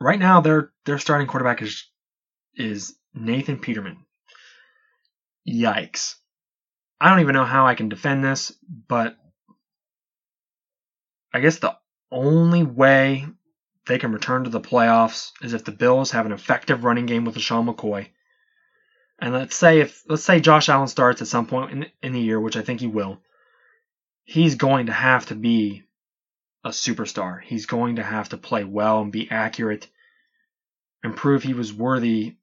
right 0.00 0.18
now, 0.18 0.40
their 0.40 0.72
their 0.84 0.98
starting 0.98 1.26
quarterback 1.26 1.62
is 1.62 1.88
is 2.54 2.96
Nathan 3.14 3.58
Peterman. 3.58 4.04
Yikes! 5.48 6.14
I 7.00 7.10
don't 7.10 7.20
even 7.20 7.34
know 7.34 7.44
how 7.44 7.66
I 7.66 7.74
can 7.74 7.88
defend 7.88 8.24
this, 8.24 8.52
but 8.88 9.16
I 11.34 11.40
guess 11.40 11.58
the 11.58 11.76
only 12.10 12.62
way 12.62 13.26
they 13.86 13.98
can 13.98 14.12
return 14.12 14.44
to 14.44 14.50
the 14.50 14.60
playoffs 14.60 15.32
is 15.42 15.54
if 15.54 15.64
the 15.64 15.72
Bills 15.72 16.12
have 16.12 16.26
an 16.26 16.32
effective 16.32 16.84
running 16.84 17.06
game 17.06 17.24
with 17.24 17.34
LeSean 17.34 17.72
McCoy. 17.72 18.08
And 19.18 19.34
let's 19.34 19.56
say 19.56 19.80
if 19.80 20.02
let's 20.08 20.24
say 20.24 20.40
Josh 20.40 20.68
Allen 20.68 20.88
starts 20.88 21.22
at 21.22 21.28
some 21.28 21.46
point 21.46 21.72
in, 21.72 21.86
in 22.02 22.12
the 22.12 22.20
year, 22.20 22.40
which 22.40 22.56
I 22.56 22.62
think 22.62 22.80
he 22.80 22.86
will, 22.86 23.20
he's 24.24 24.54
going 24.56 24.86
to 24.86 24.92
have 24.92 25.26
to 25.26 25.34
be 25.34 25.84
a 26.64 26.70
superstar. 26.70 27.40
He's 27.42 27.66
going 27.66 27.96
to 27.96 28.02
have 28.02 28.30
to 28.30 28.36
play 28.36 28.64
well 28.64 29.00
and 29.00 29.12
be 29.12 29.30
accurate 29.30 29.88
and 31.02 31.16
prove 31.16 31.42
he 31.42 31.54
was 31.54 31.72
worthy 31.72 32.36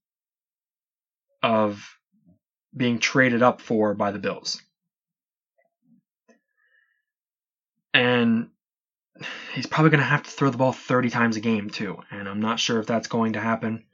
of 1.42 1.98
being 2.76 3.00
traded 3.00 3.42
up 3.42 3.62
for 3.62 3.94
by 3.94 4.12
the 4.12 4.20
Bills. 4.20 4.62
And 7.94 8.50
he's 9.54 9.66
probably 9.66 9.92
going 9.92 10.00
to 10.00 10.06
have 10.06 10.24
to 10.24 10.30
throw 10.30 10.50
the 10.50 10.58
ball 10.58 10.74
30 10.74 11.10
times 11.10 11.36
a 11.36 11.42
game, 11.42 11.70
too. 11.70 11.98
And 12.12 12.28
I'm 12.28 12.42
not 12.42 12.60
sure 12.60 12.80
if 12.80 12.88
that's 12.88 13.08
going 13.08 13.34
to 13.34 13.42
happen. 13.42 13.86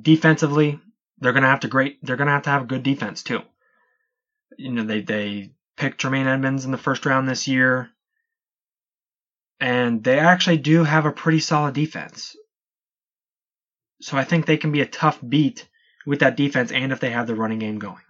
Defensively, 0.00 0.80
they're 1.20 1.32
going 1.32 1.42
to 1.42 1.48
have 1.48 1.60
to 1.60 1.68
great. 1.68 1.98
They're 2.02 2.16
going 2.16 2.26
to 2.26 2.32
have 2.32 2.44
to 2.44 2.50
have 2.50 2.62
a 2.62 2.66
good 2.66 2.82
defense 2.82 3.22
too. 3.22 3.40
You 4.56 4.72
know, 4.72 4.84
they 4.84 5.02
they 5.02 5.52
picked 5.76 6.00
Tremaine 6.00 6.26
Edmunds 6.26 6.64
in 6.64 6.70
the 6.70 6.78
first 6.78 7.06
round 7.06 7.28
this 7.28 7.46
year, 7.46 7.90
and 9.60 10.02
they 10.02 10.18
actually 10.18 10.58
do 10.58 10.84
have 10.84 11.06
a 11.06 11.12
pretty 11.12 11.40
solid 11.40 11.74
defense. 11.74 12.36
So 14.00 14.16
I 14.16 14.24
think 14.24 14.46
they 14.46 14.56
can 14.56 14.72
be 14.72 14.80
a 14.80 14.86
tough 14.86 15.18
beat 15.26 15.68
with 16.06 16.20
that 16.20 16.36
defense 16.36 16.72
and 16.72 16.90
if 16.90 17.00
they 17.00 17.10
have 17.10 17.26
the 17.26 17.34
running 17.34 17.58
game 17.58 17.78
going. 17.78 18.02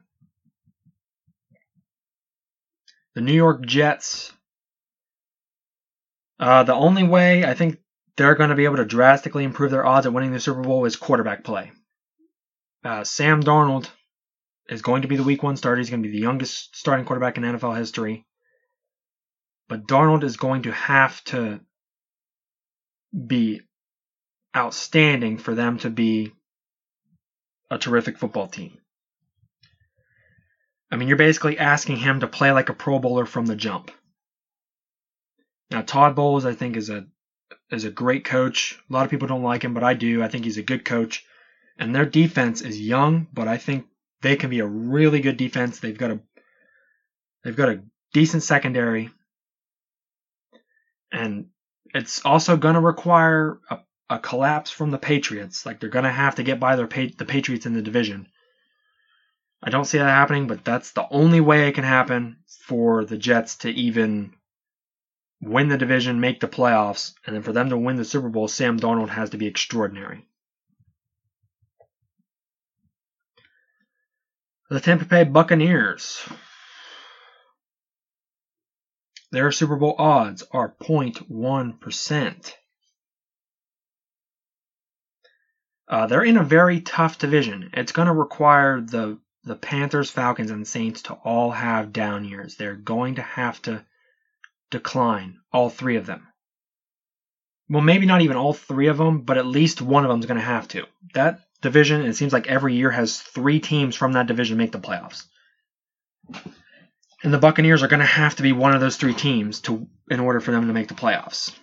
The 3.14 3.20
New 3.20 3.35
York 3.35 3.66
Jets. 3.66 4.33
Uh, 6.41 6.62
the 6.62 6.74
only 6.74 7.03
way 7.03 7.45
I 7.45 7.53
think 7.53 7.78
they're 8.16 8.34
going 8.34 8.49
to 8.49 8.57
be 8.57 8.64
able 8.64 8.78
to 8.78 8.86
drastically 8.86 9.45
improve 9.45 9.70
their 9.70 9.84
odds 9.84 10.07
at 10.07 10.12
winning 10.14 10.32
the 10.32 10.41
Super 10.41 10.62
Bowl 10.62 10.86
is 10.86 10.97
quarterback 10.97 11.45
play. 11.45 11.70
Uh, 12.82 13.05
Sam 13.05 13.43
Darnold 13.43 13.91
is 14.70 14.80
going 14.80 15.03
to 15.03 15.09
be 15.09 15.16
the 15.16 15.22
week 15.22 15.43
one 15.43 15.59
starter. 15.59 15.78
He's 15.78 15.91
going 15.91 16.03
to 16.03 16.09
be 16.09 16.16
the 16.16 16.22
youngest 16.22 16.74
starting 16.74 17.05
quarterback 17.05 17.36
in 17.36 17.43
NFL 17.43 17.76
history. 17.76 18.24
But 19.68 19.86
Darnold 19.86 20.24
is 20.24 20.38
going 20.38 20.62
to 20.62 20.72
have 20.72 21.22
to 21.24 21.61
be 23.14 23.61
outstanding 24.57 25.36
for 25.36 25.55
them 25.55 25.78
to 25.80 25.91
be 25.91 26.32
a 27.70 27.76
terrific 27.76 28.16
football 28.16 28.49
team. 28.49 28.78
I 30.91 30.97
mean, 30.97 31.07
you're 31.07 31.18
basically 31.18 31.59
asking 31.59 31.97
him 31.97 32.20
to 32.20 32.26
play 32.26 32.51
like 32.51 32.70
a 32.70 32.74
Pro 32.74 32.99
Bowler 32.99 33.26
from 33.26 33.45
the 33.45 33.55
jump. 33.55 33.91
Now, 35.71 35.83
Todd 35.83 36.16
Bowles, 36.16 36.45
I 36.45 36.55
think, 36.55 36.77
is 36.77 36.91
a 36.91 37.07
is 37.71 37.85
a 37.85 37.91
great 37.91 38.25
coach. 38.25 38.79
A 38.89 38.93
lot 38.93 39.05
of 39.05 39.11
people 39.11 39.29
don't 39.29 39.43
like 39.43 39.62
him, 39.62 39.75
but 39.75 39.85
I 39.85 39.95
do. 39.95 40.23
I 40.23 40.29
think 40.29 40.45
he's 40.45 40.59
a 40.59 40.62
good 40.62 40.85
coach. 40.85 41.25
And 41.79 41.95
their 41.95 42.05
defense 42.05 42.61
is 42.61 42.81
young, 42.81 43.29
but 43.33 43.49
I 43.49 43.57
think 43.57 43.87
they 44.23 44.37
can 44.37 44.51
be 44.51 44.61
a 44.61 44.66
really 44.66 45.21
good 45.21 45.37
defense. 45.37 45.79
They've 45.79 45.97
got 45.97 46.11
a 46.11 46.21
they've 47.45 47.57
got 47.57 47.68
a 47.71 47.83
decent 48.12 48.43
secondary. 48.43 49.11
And 51.12 51.47
it's 51.95 52.25
also 52.25 52.57
going 52.57 52.75
to 52.75 52.81
require 52.81 53.61
a 53.71 53.79
a 54.11 54.18
collapse 54.18 54.71
from 54.71 54.91
the 54.91 54.99
Patriots. 54.99 55.64
Like 55.64 55.79
they're 55.79 55.89
gonna 55.89 56.12
have 56.12 56.35
to 56.35 56.43
get 56.43 56.61
by 56.61 56.77
their 56.77 56.89
the 56.89 57.25
Patriots 57.25 57.64
in 57.64 57.75
the 57.75 57.81
division. 57.81 58.27
I 59.62 59.71
don't 59.71 59.85
see 59.85 59.99
that 59.99 60.05
happening, 60.05 60.49
but 60.49 60.64
that's 60.64 60.93
the 60.93 61.07
only 61.11 61.41
way 61.41 61.68
it 61.68 61.75
can 61.75 61.85
happen 61.85 62.39
for 62.66 63.05
the 63.05 63.16
Jets 63.16 63.59
to 63.59 63.71
even 63.71 64.35
win 65.41 65.68
the 65.68 65.78
division, 65.78 66.20
make 66.20 66.41
the 66.41 66.49
playoffs, 66.49 67.14
and 67.26 67.34
then 67.34 67.43
for 67.43 67.53
them 67.53 67.70
to 67.70 67.78
win 67.78 67.97
the 67.97 68.05
Super 68.05 68.28
Bowl, 68.28 68.49
Sam 68.49 68.78
Darnold 68.78 69.09
has 69.09 69.30
to 69.30 69.38
be 69.38 69.47
extraordinary. 69.47 70.26
The 74.68 74.80
Tampa 74.80 75.05
Bay 75.05 75.24
Buccaneers. 75.24 76.22
Their 79.32 79.51
Super 79.53 79.76
Bowl 79.76 79.95
odds 79.99 80.43
are 80.53 80.74
0.1%. 80.80 82.55
Uh, 85.88 86.07
they're 86.07 86.22
in 86.22 86.36
a 86.36 86.45
very 86.45 86.80
tough 86.80 87.18
division. 87.18 87.70
It's 87.72 87.93
going 87.93 88.07
to 88.07 88.14
require 88.14 88.80
the 88.80 89.18
the 89.43 89.57
Panthers, 89.57 90.11
Falcons, 90.11 90.51
and 90.51 90.68
Saints 90.68 91.03
to 91.03 91.14
all 91.14 91.51
have 91.51 91.95
down 91.95 92.26
years. 92.26 92.57
They're 92.57 92.76
going 92.76 93.14
to 93.14 93.22
have 93.22 93.61
to 93.62 93.84
decline, 94.71 95.39
all 95.53 95.71
three 95.71 95.97
of 95.97 96.07
them. 96.07 96.27
Well, 97.68 97.83
maybe 97.83 98.07
not 98.07 98.23
even 98.23 98.37
all 98.37 98.53
three 98.53 98.89
of 98.89 98.99
them, 98.99 99.23
but 99.23 99.39
at 99.39 99.47
least 99.47 99.81
one 99.81 100.05
of 100.05 100.11
them 100.11 100.21
is 100.21 100.27
going 100.27 100.41
to 100.41 100.45
have 100.45 100.66
to. 100.68 100.87
That 101.14 101.41
division, 101.61 102.03
it 102.03 102.14
seems 102.14 102.33
like 102.33 102.49
every 102.49 102.75
year 102.75 102.91
has 102.91 103.21
three 103.21 103.61
teams 103.61 103.95
from 103.95 104.12
that 104.12 104.27
division 104.27 104.59
make 104.59 104.73
the 104.73 104.79
playoffs. 104.79 105.25
And 107.23 107.33
the 107.33 107.39
Buccaneers 107.39 107.83
are 107.83 107.89
going 107.89 108.01
to 108.01 108.07
have 108.07 108.37
to 108.37 108.43
be 108.43 108.53
one 108.53 108.75
of 108.75 108.81
those 108.81 108.97
three 108.97 109.14
teams 109.14 109.61
to 109.62 109.87
in 110.11 110.21
order 110.21 110.41
for 110.41 110.51
them 110.51 110.66
to 110.66 110.73
make 110.73 110.89
the 110.89 110.95
playoffs. 110.95 111.55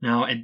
Now, 0.00 0.24
it 0.24 0.38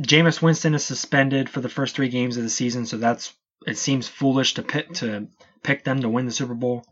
Jameis 0.00 0.42
Winston 0.42 0.74
is 0.74 0.84
suspended 0.84 1.48
for 1.48 1.60
the 1.60 1.70
first 1.70 1.94
three 1.94 2.08
games 2.08 2.36
of 2.36 2.42
the 2.42 2.50
season, 2.50 2.84
so 2.84 2.98
that's 2.98 3.32
it 3.66 3.78
seems 3.78 4.08
foolish 4.08 4.54
to 4.54 4.62
pick 4.62 4.92
to 4.94 5.28
pick 5.62 5.84
them 5.84 6.00
to 6.00 6.08
win 6.08 6.26
the 6.26 6.32
Super 6.32 6.54
Bowl. 6.54 6.84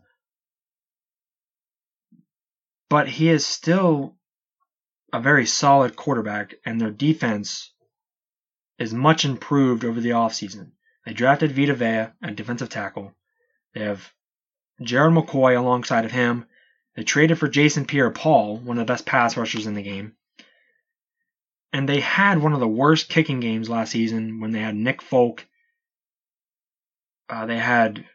But 2.95 3.09
he 3.09 3.27
is 3.27 3.45
still 3.45 4.15
a 5.11 5.19
very 5.19 5.45
solid 5.45 5.97
quarterback, 5.97 6.55
and 6.63 6.79
their 6.79 6.91
defense 6.91 7.73
is 8.79 8.93
much 8.93 9.25
improved 9.25 9.83
over 9.83 9.99
the 9.99 10.11
offseason. 10.11 10.71
They 11.05 11.11
drafted 11.11 11.51
Vita 11.51 11.73
Vea, 11.73 12.13
a 12.25 12.31
defensive 12.31 12.69
tackle. 12.69 13.13
They 13.73 13.81
have 13.81 14.13
Jared 14.81 15.11
McCoy 15.11 15.57
alongside 15.57 16.05
of 16.05 16.13
him. 16.13 16.45
They 16.95 17.03
traded 17.03 17.37
for 17.37 17.49
Jason 17.49 17.83
Pierre 17.83 18.11
Paul, 18.11 18.59
one 18.59 18.77
of 18.77 18.87
the 18.87 18.93
best 18.93 19.05
pass 19.05 19.35
rushers 19.35 19.67
in 19.67 19.73
the 19.73 19.83
game. 19.83 20.15
And 21.73 21.89
they 21.89 21.99
had 21.99 22.41
one 22.41 22.53
of 22.53 22.61
the 22.61 22.75
worst 22.81 23.09
kicking 23.09 23.41
games 23.41 23.69
last 23.69 23.91
season 23.91 24.39
when 24.39 24.51
they 24.51 24.61
had 24.61 24.73
Nick 24.73 25.01
Folk. 25.01 25.45
Uh, 27.27 27.45
they 27.45 27.59
had 27.59 28.05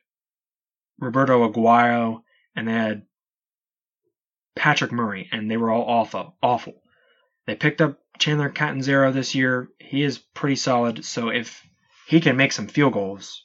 Roberto 0.99 1.47
Aguayo 1.47 2.23
and 2.57 2.67
they 2.67 2.73
had 2.73 3.03
Patrick 4.57 4.93
Murray, 4.93 5.29
and 5.33 5.51
they 5.51 5.57
were 5.57 5.71
all 5.71 5.85
awful. 5.85 6.37
Awful. 6.43 6.83
They 7.47 7.55
picked 7.55 7.81
up 7.81 7.99
Chandler 8.19 8.51
Catanzaro 8.51 9.13
this 9.13 9.35
year. 9.35 9.69
He 9.79 10.03
is 10.03 10.19
pretty 10.19 10.57
solid. 10.57 11.05
So 11.05 11.31
if 11.31 11.63
he 12.07 12.21
can 12.21 12.37
make 12.37 12.53
some 12.53 12.67
field 12.67 12.93
goals, 12.93 13.45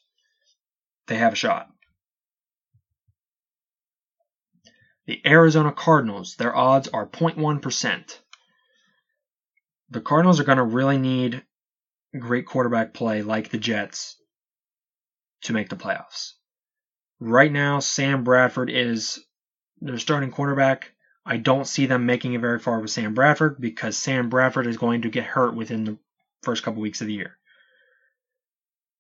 they 1.08 1.18
have 1.18 1.34
a 1.34 1.38
shot. 1.38 1.68
The 5.06 5.22
Arizona 5.26 5.72
Cardinals, 5.72 6.36
their 6.36 6.56
odds 6.56 6.88
are 6.88 7.08
0.1%. 7.08 8.20
The 9.92 10.02
Cardinals 10.02 10.40
are 10.40 10.46
going 10.46 10.58
to 10.58 10.64
really 10.64 10.98
need 10.98 11.44
great 12.18 12.48
quarterback 12.48 12.94
play 12.94 13.22
like 13.22 13.50
the 13.50 13.60
Jets 13.60 14.18
to 15.44 15.54
make 15.54 15.70
the 15.70 15.76
playoffs. 15.76 16.34
Right 17.20 17.52
now, 17.52 17.80
Sam 17.80 18.24
Bradford 18.24 18.72
is 18.72 19.24
their 19.80 20.00
starting 20.00 20.32
quarterback. 20.32 20.95
I 21.26 21.38
don't 21.38 21.68
see 21.68 21.88
them 21.88 22.06
making 22.06 22.34
it 22.34 22.42
very 22.42 22.60
far 22.60 22.80
with 22.80 22.92
Sam 22.92 23.14
Bradford 23.14 23.60
because 23.60 23.98
Sam 23.98 24.30
Bradford 24.30 24.68
is 24.68 24.78
going 24.78 25.02
to 25.02 25.10
get 25.10 25.24
hurt 25.24 25.56
within 25.56 25.84
the 25.84 25.98
first 26.44 26.64
couple 26.64 26.82
weeks 26.82 27.02
of 27.02 27.08
the 27.08 27.14
year. 27.14 27.38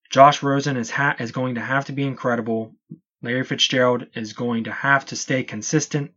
Josh 0.09 0.41
Rosen 0.41 0.77
is 0.77 0.89
ha- 0.89 1.15
is 1.19 1.31
going 1.31 1.55
to 1.55 1.61
have 1.61 1.85
to 1.85 1.91
be 1.91 2.03
incredible. 2.03 2.75
Larry 3.21 3.43
Fitzgerald 3.43 4.07
is 4.15 4.33
going 4.33 4.63
to 4.63 4.71
have 4.71 5.05
to 5.07 5.15
stay 5.15 5.43
consistent. 5.43 6.11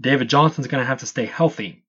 David 0.00 0.28
Johnson 0.28 0.62
is 0.62 0.68
going 0.68 0.82
to 0.82 0.86
have 0.86 1.00
to 1.00 1.06
stay 1.06 1.26
healthy. 1.26 1.84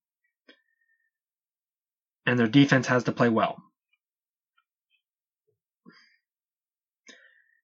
And 2.26 2.38
their 2.38 2.48
defense 2.48 2.88
has 2.88 3.06
to 3.06 3.12
play 3.12 3.30
well. 3.30 3.62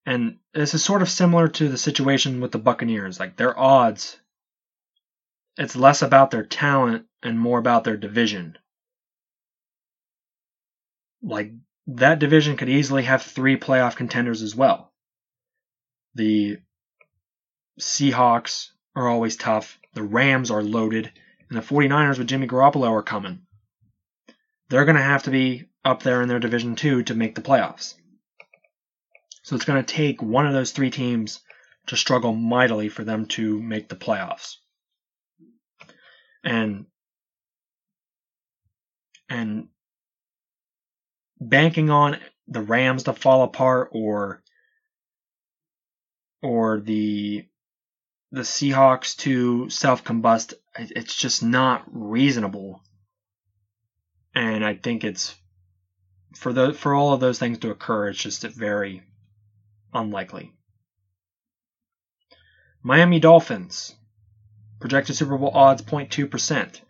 And 0.06 0.40
this 0.54 0.74
is 0.74 0.84
sort 0.84 1.02
of 1.02 1.10
similar 1.10 1.48
to 1.48 1.70
the 1.70 1.78
situation 1.78 2.42
with 2.42 2.52
the 2.52 2.60
Buccaneers. 2.60 3.20
Like 3.20 3.38
their 3.38 3.58
odds, 3.58 4.20
it's 5.58 5.76
less 5.76 6.02
about 6.02 6.32
their 6.32 6.44
talent 6.44 7.06
and 7.22 7.40
more 7.40 7.60
about 7.60 7.84
their 7.84 7.98
division. 7.98 8.58
Like 11.22 11.52
that 11.88 12.20
division 12.20 12.58
could 12.58 12.70
easily 12.70 13.04
have 13.04 13.22
three 13.22 13.58
playoff 13.58 13.96
contenders 13.96 14.42
as 14.42 14.56
well. 14.56 14.92
The 16.16 16.58
Seahawks 17.80 18.70
are 18.96 19.08
always 19.08 19.36
tough. 19.36 19.80
The 19.94 20.04
Rams 20.04 20.52
are 20.52 20.64
loaded. 20.64 21.12
And 21.50 21.58
the 21.58 21.62
49ers 21.62 22.18
with 22.18 22.28
Jimmy 22.28 22.48
Garoppolo 22.48 22.90
are 22.90 23.04
coming. 23.04 23.42
They're 24.70 24.86
going 24.86 24.98
to 24.98 25.02
have 25.02 25.24
to 25.24 25.32
be 25.32 25.70
up 25.86 26.02
there 26.04 26.22
in 26.22 26.30
their 26.30 26.40
division 26.40 26.76
too 26.76 27.04
to 27.04 27.16
make 27.16 27.36
the 27.36 27.42
playoffs. 27.42 27.96
So 29.44 29.56
it's 29.56 29.66
going 29.66 29.84
to 29.84 29.94
take 29.94 30.22
one 30.22 30.48
of 30.48 30.54
those 30.54 30.72
three 30.72 30.90
teams 30.90 31.42
to 31.88 31.98
struggle 31.98 32.34
mightily 32.34 32.90
for 32.90 33.04
them 33.04 33.26
to 33.28 33.62
make 33.62 33.90
the 33.90 33.96
playoffs. 33.96 34.56
And 36.44 36.86
and 39.30 39.70
banking 41.40 41.90
on 41.90 42.18
the 42.48 42.62
Rams 42.62 43.04
to 43.04 43.14
fall 43.14 43.44
apart 43.44 43.90
or 43.94 44.44
or 46.42 46.82
the 46.82 47.48
the 48.32 48.42
Seahawks 48.42 49.16
to 49.18 49.70
self 49.70 50.04
combust, 50.04 50.56
it's 50.76 51.16
just 51.16 51.44
not 51.44 51.84
reasonable. 51.92 52.82
And 54.36 54.66
I 54.66 54.74
think 54.76 55.04
it's 55.04 55.36
for 56.36 56.52
the 56.52 56.74
for 56.74 56.94
all 56.96 57.14
of 57.14 57.20
those 57.20 57.40
things 57.40 57.60
to 57.60 57.70
occur, 57.70 58.10
it's 58.10 58.22
just 58.22 58.44
very 58.44 59.04
unlikely. 59.94 60.52
Miami 62.82 63.20
Dolphins 63.20 63.96
projected 64.80 65.16
Super 65.16 65.38
Bowl 65.38 65.52
odds 65.54 65.82
0.2%. 65.82 66.82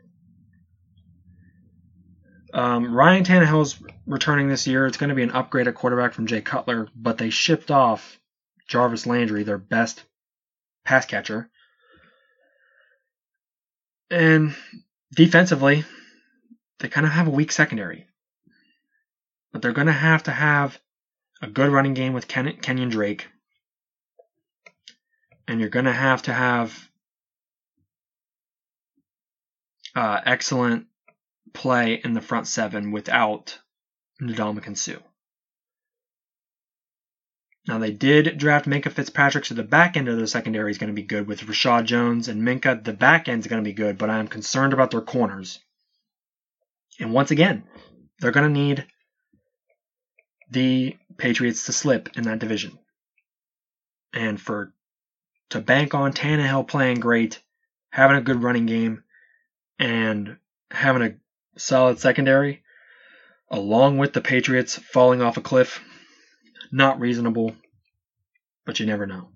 Um, 2.54 2.94
Ryan 2.94 3.24
Tannehill's 3.24 3.82
returning 4.06 4.48
this 4.48 4.68
year. 4.68 4.86
It's 4.86 4.98
going 4.98 5.10
to 5.10 5.16
be 5.16 5.24
an 5.24 5.32
upgrade 5.32 5.68
at 5.68 5.76
quarterback 5.76 6.14
from 6.14 6.28
Jay 6.28 6.42
Cutler, 6.42 6.88
but 6.96 7.18
they 7.18 7.32
shipped 7.32 7.72
off 7.72 8.20
Jarvis 8.68 9.08
Landry, 9.08 9.44
their 9.44 9.58
best 9.58 10.04
pass 10.86 11.06
catcher. 11.06 11.50
And 14.12 14.56
defensively, 15.16 15.84
they 16.80 16.88
kind 16.88 17.08
of 17.08 17.14
have 17.14 17.28
a 17.28 17.32
weak 17.32 17.52
secondary. 17.52 18.06
But 19.52 19.62
they're 19.62 19.72
going 19.72 19.88
to 19.88 19.94
have 19.94 20.24
to 20.24 20.32
have 20.32 20.80
a 21.42 21.48
good 21.48 21.72
running 21.72 21.96
game 21.96 22.14
with 22.14 22.28
Ken- 22.28 22.58
Kenyan 22.62 22.92
Drake. 22.92 23.28
And 25.48 25.60
you're 25.60 25.70
going 25.70 25.86
to 25.86 25.92
have 25.92 26.22
to 26.24 26.34
have 26.34 26.90
uh, 29.96 30.22
excellent 30.26 30.88
play 31.54 32.02
in 32.04 32.14
the 32.14 32.22
front 32.22 32.48
seven 32.48 32.92
without 32.92 33.60
Ndamukong 34.22 34.78
Suh. 34.78 35.00
Now 37.68 37.78
they 37.78 37.92
did 37.92 38.38
draft 38.38 38.66
Minkah 38.66 38.92
Fitzpatrick, 38.92 39.46
so 39.46 39.56
the 39.56 39.64
back 39.64 39.96
end 39.96 40.10
of 40.10 40.18
the 40.18 40.28
secondary 40.28 40.72
is 40.72 40.78
going 40.78 40.94
to 40.94 41.02
be 41.02 41.08
good 41.08 41.28
with 41.28 41.42
Reshad 41.42 41.86
Jones 41.86 42.28
and 42.28 42.42
Minkah. 42.42 42.84
The 42.84 42.94
back 42.94 43.30
end 43.30 43.40
is 43.40 43.48
going 43.48 43.64
to 43.64 43.68
be 43.68 43.74
good, 43.74 43.98
but 43.98 44.10
I 44.10 44.20
am 44.20 44.28
concerned 44.28 44.74
about 44.74 44.92
their 44.92 45.02
corners. 45.02 45.60
And 47.00 47.14
once 47.14 47.32
again, 47.32 47.64
they're 48.20 48.32
going 48.32 48.54
to 48.54 48.60
need 48.60 48.86
the 50.52 50.98
Patriots 51.18 51.66
to 51.66 51.74
slip 51.74 52.18
in 52.18 52.24
that 52.24 52.40
division. 52.40 52.78
And 54.14 54.40
for 54.40 54.74
to 55.50 55.62
bank 55.62 55.94
on 55.94 56.14
Tannehill 56.14 56.68
playing 56.68 57.00
great, 57.00 57.42
having 57.92 58.18
a 58.18 58.22
good 58.22 58.44
running 58.44 58.66
game, 58.66 59.04
and 59.80 60.38
having 60.72 61.02
a 61.02 61.16
solid 61.58 62.00
secondary, 62.00 62.64
along 63.50 63.98
with 63.98 64.14
the 64.14 64.22
Patriots 64.22 64.78
falling 64.78 65.22
off 65.22 65.38
a 65.38 65.42
cliff, 65.42 65.82
not 66.72 67.00
reasonable, 67.00 67.56
but 68.66 68.80
you 68.80 68.86
never 68.86 69.06
know. 69.06 69.30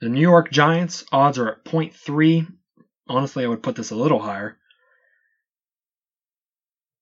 The 0.00 0.08
New 0.08 0.20
York 0.20 0.50
Giants 0.50 1.04
odds 1.10 1.38
are 1.38 1.48
at 1.48 1.64
0.3. 1.64 2.46
Honestly, 3.08 3.44
I 3.44 3.48
would 3.48 3.62
put 3.62 3.76
this 3.76 3.90
a 3.90 3.96
little 3.96 4.20
higher. 4.20 4.58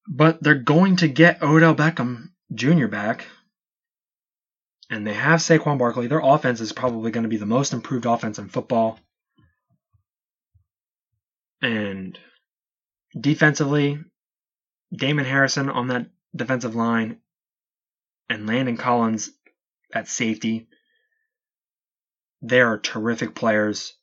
But 0.06 0.42
they're 0.42 0.54
going 0.54 0.96
to 0.96 1.08
get 1.08 1.42
Odell 1.42 1.74
Beckham 1.74 2.28
Jr. 2.52 2.86
back. 2.86 3.26
And 4.90 5.06
they 5.06 5.14
have 5.14 5.40
Saquon 5.40 5.78
Barkley. 5.78 6.06
Their 6.06 6.20
offense 6.20 6.60
is 6.60 6.72
probably 6.72 7.10
going 7.10 7.24
to 7.24 7.28
be 7.28 7.38
the 7.38 7.46
most 7.46 7.72
improved 7.72 8.06
offense 8.06 8.38
in 8.38 8.48
football. 8.48 9.00
And 11.64 12.18
defensively, 13.18 13.98
Damon 14.94 15.24
Harrison 15.24 15.70
on 15.70 15.88
that 15.88 16.08
defensive 16.36 16.74
line 16.74 17.20
and 18.28 18.46
Landon 18.46 18.76
Collins 18.76 19.30
at 19.90 20.06
safety. 20.06 20.68
They 22.42 22.60
are 22.60 22.76
terrific 22.76 23.34
players. 23.34 23.94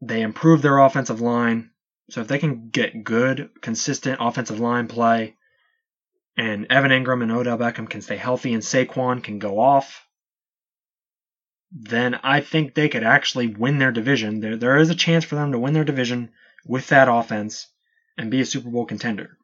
They 0.00 0.22
improve 0.22 0.62
their 0.62 0.78
offensive 0.78 1.20
line. 1.20 1.70
So 2.10 2.22
if 2.22 2.26
they 2.26 2.40
can 2.40 2.70
get 2.70 3.04
good, 3.04 3.50
consistent 3.60 4.18
offensive 4.20 4.58
line 4.58 4.88
play, 4.88 5.36
and 6.36 6.66
Evan 6.70 6.90
Engram 6.90 7.22
and 7.22 7.30
Odell 7.30 7.56
Beckham 7.56 7.88
can 7.88 8.02
stay 8.02 8.16
healthy 8.16 8.52
and 8.52 8.64
Saquon 8.64 9.22
can 9.22 9.38
go 9.38 9.60
off, 9.60 10.04
then 11.70 12.18
I 12.22 12.40
think 12.40 12.74
they 12.74 12.88
could 12.88 13.04
actually 13.04 13.46
win 13.46 13.78
their 13.78 13.92
division. 13.92 14.40
There, 14.40 14.56
there 14.56 14.78
is 14.78 14.90
a 14.90 14.94
chance 14.94 15.24
for 15.24 15.36
them 15.36 15.52
to 15.52 15.58
win 15.58 15.72
their 15.72 15.84
division 15.84 16.30
with 16.66 16.88
that 16.88 17.08
offense 17.08 17.68
and 18.18 18.30
be 18.30 18.40
a 18.40 18.46
Super 18.46 18.70
Bowl 18.70 18.86
contender. 18.86 19.38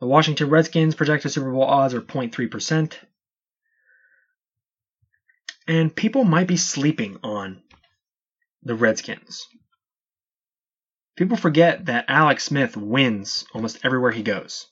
The 0.00 0.06
Washington 0.06 0.48
Redskins 0.48 0.94
projected 0.94 1.32
Super 1.32 1.52
Bowl 1.52 1.64
odds 1.64 1.94
are 1.94 2.00
0.3%. 2.00 2.94
And 5.66 5.94
people 5.94 6.24
might 6.24 6.46
be 6.46 6.56
sleeping 6.56 7.18
on 7.22 7.62
the 8.62 8.74
Redskins. 8.74 9.46
People 11.16 11.36
forget 11.36 11.86
that 11.86 12.06
Alex 12.08 12.44
Smith 12.44 12.76
wins 12.76 13.44
almost 13.52 13.84
everywhere 13.84 14.12
he 14.12 14.22
goes. 14.22 14.66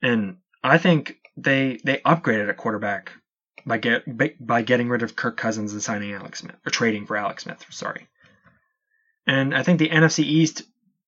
And 0.00 0.38
I 0.64 0.78
think 0.78 1.21
they 1.36 1.78
they 1.84 1.98
upgraded 1.98 2.48
at 2.48 2.56
quarterback 2.56 3.12
by 3.64 3.78
get 3.78 4.04
by 4.44 4.62
getting 4.62 4.88
rid 4.88 5.02
of 5.02 5.16
Kirk 5.16 5.36
Cousins 5.36 5.72
and 5.72 5.82
signing 5.82 6.12
Alex 6.12 6.40
Smith 6.40 6.56
or 6.66 6.70
trading 6.70 7.06
for 7.06 7.16
Alex 7.16 7.44
Smith, 7.44 7.64
sorry. 7.70 8.08
And 9.26 9.54
I 9.54 9.62
think 9.62 9.78
the 9.78 9.88
NFC 9.88 10.20
East 10.20 10.62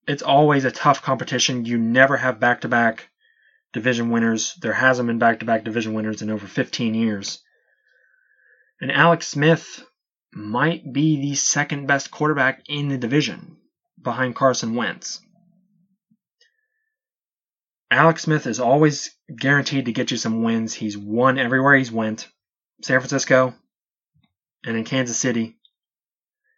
it's 0.07 0.23
always 0.23 0.65
a 0.65 0.71
tough 0.71 1.03
competition. 1.03 1.65
You 1.65 1.79
never 1.79 2.17
have 2.17 2.41
back 2.41 2.61
to 2.63 2.69
back 2.69 3.09
division 3.73 4.11
winners. 4.11 4.55
There 4.61 4.73
hasn't 4.73 5.07
been 5.07 5.19
back 5.19 5.41
to 5.41 5.47
back 5.47 5.65
division 5.65 5.95
winners 5.95 6.23
in 6.23 6.31
over 6.31 6.47
15 6.47 6.95
years. 6.95 7.43
And 8.81 8.93
Alex 8.93 9.29
Smith 9.29 9.85
might 10.33 10.93
be 10.93 11.21
the 11.21 11.35
second 11.37 11.87
best 11.87 12.11
quarterback 12.11 12.65
in 12.69 12.89
the 12.89 12.99
division 12.99 13.57
behind 14.01 14.37
Carson 14.37 14.75
Wentz. 14.75 15.21
Alex 17.91 18.23
Smith 18.23 18.47
is 18.47 18.61
always 18.61 19.15
guaranteed 19.35 19.87
to 19.87 19.93
get 19.93 20.11
you 20.11 20.17
some 20.17 20.43
wins. 20.43 20.75
He's 20.75 20.99
won 20.99 21.39
everywhere 21.39 21.77
he's 21.77 21.93
went. 21.93 22.29
San 22.83 23.01
Francisco 23.01 23.55
and 24.65 24.77
in 24.77 24.85
Kansas 24.85 25.17
City. 25.17 25.57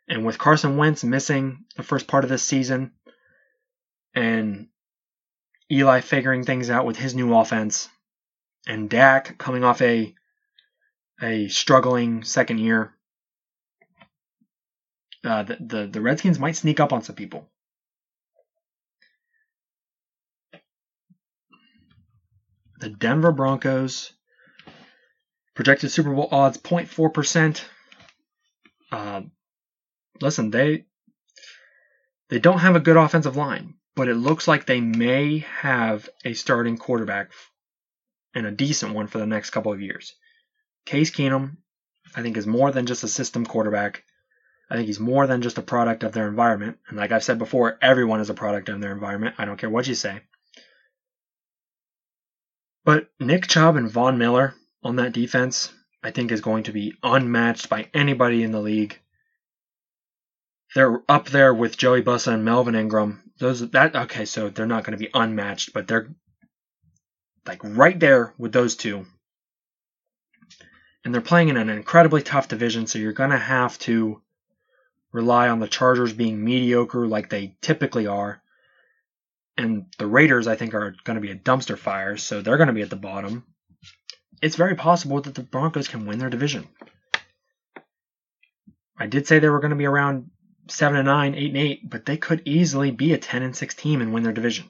And 0.09 0.25
with 0.25 0.39
Carson 0.39 0.77
Wentz 0.77 1.03
missing 1.05 1.65
the 1.77 1.83
first 1.83 2.07
part 2.07 2.25
of 2.25 2.31
this 2.31 2.43
season 2.43 2.93
and 4.15 4.69
Eli 5.71 6.01
figuring 6.01 6.45
things 6.45 6.71
out 6.71 6.87
with 6.87 6.97
his 6.97 7.15
new 7.15 7.35
offense 7.35 7.89
and 8.67 8.89
Dak 8.89 9.37
coming 9.39 9.65
off 9.65 9.83
a 9.83 10.15
a 11.23 11.49
struggling 11.49 12.23
second 12.25 12.59
year, 12.59 12.93
uh, 15.25 15.43
the, 15.43 15.57
the 15.61 15.87
the 15.87 16.01
Redskins 16.01 16.39
might 16.39 16.57
sneak 16.57 16.79
up 16.79 16.93
on 16.93 17.03
some 17.03 17.17
people. 17.17 17.49
The 22.79 22.91
Denver 22.91 23.33
Broncos 23.33 24.13
projected 25.55 25.91
Super 25.91 26.15
Bowl 26.15 26.29
odds 26.31 26.59
0.4%. 26.59 27.65
Uh, 28.93 29.23
listen, 30.21 30.51
they 30.51 30.85
they 32.29 32.39
don't 32.39 32.59
have 32.59 32.77
a 32.77 32.81
good 32.81 32.97
offensive 32.97 33.37
line, 33.37 33.75
but 33.95 34.09
it 34.09 34.15
looks 34.15 34.47
like 34.49 34.67
they 34.67 34.81
may 34.81 35.39
have 35.61 36.09
a 36.25 36.35
starting 36.35 36.77
quarterback 36.77 37.31
and 38.35 38.47
a 38.47 38.51
decent 38.51 38.95
one 38.95 39.07
for 39.07 39.19
the 39.19 39.27
next 39.27 39.51
couple 39.51 39.73
of 39.73 39.81
years. 39.81 40.15
Case 40.85 41.11
Keenum, 41.11 41.57
I 42.15 42.23
think, 42.23 42.37
is 42.37 42.47
more 42.47 42.71
than 42.73 42.87
just 42.87 43.05
a 43.05 43.09
system 43.09 43.47
quarterback. 43.47 44.05
I 44.69 44.75
think 44.75 44.87
he's 44.87 45.01
more 45.01 45.27
than 45.27 45.43
just 45.43 45.59
a 45.59 45.63
product 45.63 46.03
of 46.03 46.13
their 46.13 46.29
environment. 46.29 46.79
And 46.89 46.99
like 46.99 47.13
I've 47.13 47.25
said 47.25 47.39
before, 47.39 47.79
everyone 47.81 48.21
is 48.21 48.31
a 48.31 48.35
product 48.35 48.69
of 48.69 48.81
their 48.81 48.93
environment. 48.93 49.37
I 49.39 49.45
don't 49.45 49.57
care 49.57 49.71
what 49.71 49.87
you 49.87 49.95
say. 49.95 50.21
But 52.87 53.11
Nick 53.19 53.49
Chubb 53.49 53.75
and 53.75 53.91
Von 53.91 54.17
Miller 54.17 54.55
on 54.85 54.95
that 54.97 55.13
defense, 55.13 55.73
I 56.05 56.13
think, 56.13 56.31
is 56.31 56.41
going 56.41 56.63
to 56.63 56.73
be 56.73 56.95
unmatched 57.03 57.69
by 57.69 57.91
anybody 57.93 58.45
in 58.45 58.53
the 58.53 58.61
league. 58.61 59.01
They're 60.73 61.03
up 61.09 61.29
there 61.29 61.53
with 61.53 61.77
Joey 61.77 62.03
Bosa 62.03 62.33
and 62.33 62.45
Melvin 62.45 62.77
Ingram. 62.77 63.25
Those 63.41 63.69
that 63.71 63.97
okay, 63.97 64.25
so 64.25 64.51
they're 64.51 64.67
not 64.67 64.85
going 64.85 64.97
to 64.97 65.05
be 65.05 65.11
unmatched, 65.13 65.73
but 65.73 65.89
they're 65.89 66.15
like 67.45 67.59
right 67.65 67.99
there 67.99 68.33
with 68.39 68.53
those 68.53 68.77
two. 68.77 69.05
And 71.05 71.13
they're 71.13 71.21
playing 71.21 71.49
in 71.49 71.57
an 71.57 71.69
incredibly 71.69 72.23
tough 72.23 72.47
division, 72.47 72.87
so 72.87 73.01
you're 73.01 73.13
going 73.13 73.31
to 73.31 73.37
have 73.37 73.77
to 73.81 74.23
rely 75.11 75.49
on 75.49 75.59
the 75.59 75.67
Chargers 75.67 76.13
being 76.13 76.45
mediocre 76.45 77.09
like 77.09 77.31
they 77.31 77.57
typically 77.61 78.07
are. 78.07 78.41
And 79.59 79.87
the 79.99 80.07
Raiders, 80.07 80.47
I 80.47 80.57
think, 80.57 80.75
are 80.75 80.95
going 81.05 81.15
to 81.15 81.21
be 81.21 81.31
a 81.31 81.37
dumpster 81.37 81.79
fire, 81.79 82.17
so 82.17 82.43
they're 82.43 82.59
going 82.59 82.67
to 82.67 82.75
be 82.75 82.83
at 82.83 82.91
the 82.91 82.97
bottom. 82.97 83.45
It's 84.43 84.57
very 84.57 84.75
possible 84.75 85.21
that 85.21 85.35
the 85.35 85.43
Broncos 85.43 85.89
can 85.89 86.07
win 86.07 86.19
their 86.19 86.29
division. 86.29 86.69
I 88.99 89.07
did 89.07 89.27
say 89.27 89.39
they 89.39 89.49
were 89.49 89.61
going 89.61 89.71
to 89.71 89.77
be 89.77 89.87
around 89.87 90.31
7 90.69 90.97
and 90.97 91.07
9, 91.07 91.35
8 91.35 91.47
and 91.47 91.57
8, 91.57 91.91
but 91.91 92.07
they 92.07 92.17
could 92.17 92.43
easily 92.45 92.91
be 92.91 93.13
a 93.13 93.19
10 93.19 93.43
and 93.43 93.57
6 93.57 93.75
team 93.75 94.01
and 94.01 94.13
win 94.13 94.23
their 94.23 94.33
division. 94.33 94.69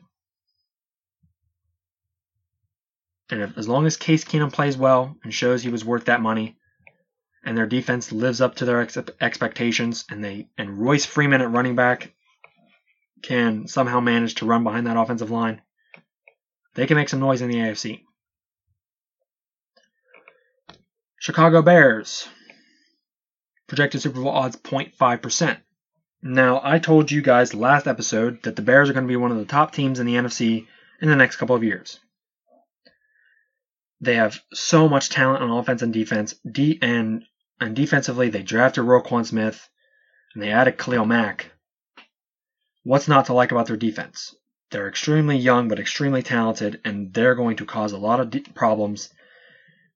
And 3.31 3.43
if, 3.43 3.59
as 3.59 3.69
long 3.69 3.87
as 3.87 3.97
Case 3.97 4.25
Keenum 4.25 4.53
plays 4.53 4.77
well 4.77 5.17
and 5.25 5.35
shows 5.35 5.63
he 5.63 5.69
was 5.69 5.85
worth 5.85 6.05
that 6.05 6.21
money, 6.21 6.57
and 7.45 7.57
their 7.57 7.67
defense 7.67 8.13
lives 8.13 8.41
up 8.41 8.57
to 8.57 8.65
their 8.65 8.81
ex- 8.81 8.99
expectations, 9.21 10.05
and 10.11 10.23
they 10.23 10.49
and 10.59 10.79
Royce 10.79 11.07
Freeman 11.07 11.41
at 11.41 11.51
running 11.51 11.77
back 11.77 12.13
can 13.27 13.67
somehow 13.67 13.99
manage 13.99 14.37
to 14.37 14.47
run 14.47 14.63
behind 14.63 14.87
that 14.87 14.97
offensive 14.97 15.33
line, 15.33 15.61
they 16.75 16.87
can 16.87 16.97
make 16.97 17.09
some 17.09 17.21
noise 17.21 17.43
in 17.43 17.51
the 17.51 17.57
AFC. 17.57 18.03
Chicago 21.19 21.61
Bears 21.61 22.29
projected 23.67 24.01
Super 24.01 24.21
Bowl 24.21 24.31
odds 24.31 24.57
0.5%. 24.57 25.57
Now, 26.23 26.61
I 26.63 26.79
told 26.79 27.11
you 27.11 27.21
guys 27.21 27.53
last 27.53 27.89
episode 27.89 28.45
that 28.45 28.55
the 28.55 28.63
Bears 28.63 28.89
are 28.89 28.93
going 28.93 29.07
to 29.07 29.09
be 29.09 29.17
one 29.17 29.33
of 29.33 29.39
the 29.39 29.45
top 29.45 29.73
teams 29.73 29.99
in 29.99 30.07
the 30.07 30.15
NFC 30.15 30.69
in 31.01 31.09
the 31.09 31.17
next 31.17 31.37
couple 31.37 31.57
of 31.57 31.65
years. 31.65 31.99
They 34.01 34.15
have 34.15 34.41
so 34.53 34.89
much 34.89 35.09
talent 35.09 35.43
on 35.43 35.51
offense 35.51 35.83
and 35.83 35.93
defense, 35.93 36.35
de- 36.49 36.79
and 36.81 37.25
and 37.61 37.75
defensively 37.75 38.29
they 38.29 38.43
drafted 38.43 38.85
Roquan 38.85 39.27
Smith, 39.27 39.69
and 40.35 40.43
they 40.43 40.51
added 40.51 40.79
Khalil 40.79 41.07
Mack. 41.07 41.51
What's 42.87 43.09
not 43.09 43.27
to 43.27 43.33
like 43.33 43.51
about 43.51 43.67
their 43.67 43.77
defense? 43.77 44.37
They're 44.71 44.87
extremely 44.87 45.37
young 45.37 45.67
but 45.67 45.81
extremely 45.81 46.23
talented, 46.23 46.81
and 46.85 47.13
they're 47.13 47.35
going 47.35 47.57
to 47.57 47.67
cause 47.67 47.91
a 47.91 47.99
lot 47.99 48.21
of 48.21 48.31
de- 48.31 48.43
problems 48.55 49.13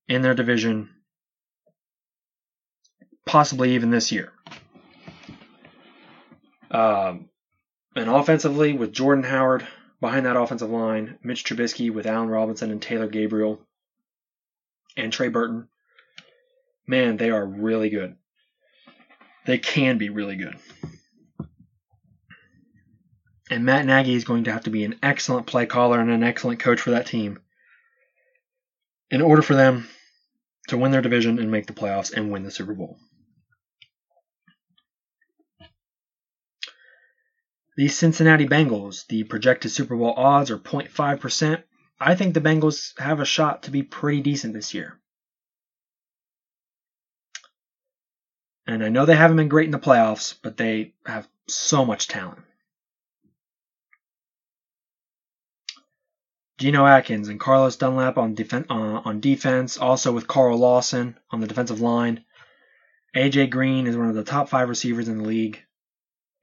in 0.08 0.22
their 0.22 0.34
division, 0.34 0.90
possibly 3.24 3.76
even 3.76 3.90
this 3.90 4.10
year. 4.10 4.32
Um, 6.72 7.28
and 7.94 8.10
offensively, 8.10 8.72
with 8.72 8.92
Jordan 8.92 9.22
Howard 9.22 9.64
behind 10.00 10.26
that 10.26 10.36
offensive 10.36 10.70
line, 10.70 11.16
Mitch 11.22 11.44
Trubisky 11.44 11.92
with 11.92 12.06
Allen 12.06 12.28
Robinson 12.28 12.72
and 12.72 12.82
Taylor 12.82 13.06
Gabriel, 13.06 13.60
and 14.96 15.12
Trey 15.12 15.28
Burton, 15.28 15.68
man, 16.88 17.18
they 17.18 17.30
are 17.30 17.46
really 17.46 17.88
good. 17.88 18.16
They 19.46 19.58
can 19.58 19.96
be 19.96 20.08
really 20.08 20.34
good. 20.34 20.56
And 23.50 23.64
Matt 23.64 23.84
Nagy 23.84 24.14
is 24.14 24.22
going 24.22 24.44
to 24.44 24.52
have 24.52 24.62
to 24.64 24.70
be 24.70 24.84
an 24.84 25.00
excellent 25.02 25.48
play 25.48 25.66
caller 25.66 26.00
and 26.00 26.08
an 26.08 26.22
excellent 26.22 26.60
coach 26.60 26.80
for 26.80 26.90
that 26.92 27.06
team 27.06 27.40
in 29.10 29.20
order 29.20 29.42
for 29.42 29.56
them 29.56 29.88
to 30.68 30.78
win 30.78 30.92
their 30.92 31.02
division 31.02 31.40
and 31.40 31.50
make 31.50 31.66
the 31.66 31.72
playoffs 31.72 32.12
and 32.12 32.30
win 32.30 32.44
the 32.44 32.52
Super 32.52 32.74
Bowl. 32.74 32.96
The 37.76 37.88
Cincinnati 37.88 38.46
Bengals, 38.46 39.06
the 39.08 39.24
projected 39.24 39.72
Super 39.72 39.96
Bowl 39.96 40.14
odds 40.16 40.52
are 40.52 40.58
0.5%. 40.58 41.64
I 41.98 42.14
think 42.14 42.34
the 42.34 42.40
Bengals 42.40 42.96
have 43.00 43.18
a 43.18 43.24
shot 43.24 43.64
to 43.64 43.72
be 43.72 43.82
pretty 43.82 44.20
decent 44.20 44.54
this 44.54 44.74
year. 44.74 45.00
And 48.66 48.84
I 48.84 48.90
know 48.90 49.06
they 49.06 49.16
haven't 49.16 49.38
been 49.38 49.48
great 49.48 49.64
in 49.64 49.72
the 49.72 49.78
playoffs, 49.80 50.36
but 50.40 50.56
they 50.56 50.94
have 51.04 51.26
so 51.48 51.84
much 51.84 52.06
talent. 52.06 52.44
Geno 56.60 56.84
Atkins 56.84 57.28
and 57.28 57.40
Carlos 57.40 57.76
Dunlap 57.76 58.18
on, 58.18 58.36
uh, 58.68 59.02
on 59.02 59.20
defense, 59.20 59.78
also 59.78 60.12
with 60.12 60.28
Carl 60.28 60.58
Lawson 60.58 61.18
on 61.30 61.40
the 61.40 61.46
defensive 61.46 61.80
line. 61.80 62.22
AJ 63.16 63.48
Green 63.48 63.86
is 63.86 63.96
one 63.96 64.10
of 64.10 64.14
the 64.14 64.24
top 64.24 64.50
five 64.50 64.68
receivers 64.68 65.08
in 65.08 65.16
the 65.16 65.24
league. 65.24 65.64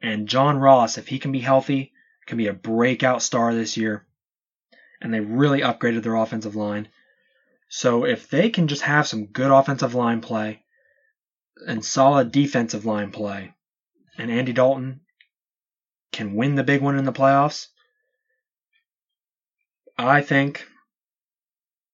And 0.02 0.28
John 0.28 0.58
Ross, 0.58 0.98
if 0.98 1.08
he 1.08 1.20
can 1.20 1.32
be 1.32 1.40
healthy, 1.40 1.94
can 2.26 2.40
be 2.40 2.48
a 2.48 2.54
breakout 2.54 3.22
star 3.22 3.54
this 3.54 3.78
year. 3.78 4.08
And 5.00 5.14
they 5.14 5.20
really 5.20 5.62
upgraded 5.62 6.02
their 6.02 6.16
offensive 6.16 6.56
line. 6.56 6.88
So 7.70 8.04
if 8.04 8.28
they 8.28 8.50
can 8.50 8.68
just 8.68 8.82
have 8.82 9.08
some 9.08 9.28
good 9.28 9.52
offensive 9.52 9.94
line 9.94 10.22
play 10.22 10.64
and 11.68 11.86
solid 11.86 12.32
defensive 12.32 12.88
line 12.88 13.12
play, 13.12 13.54
and 14.18 14.32
Andy 14.32 14.52
Dalton 14.52 15.02
can 16.12 16.34
win 16.34 16.56
the 16.56 16.64
big 16.64 16.82
one 16.82 16.98
in 16.98 17.06
the 17.06 17.14
playoffs, 17.14 17.68
I 19.98 20.22
think 20.22 20.66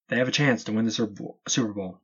they 0.10 0.18
have 0.18 0.28
a 0.28 0.32
chance 0.32 0.66
to 0.66 0.74
win 0.74 0.86
the 0.86 0.92
Super 0.92 1.74
Bowl. 1.74 2.02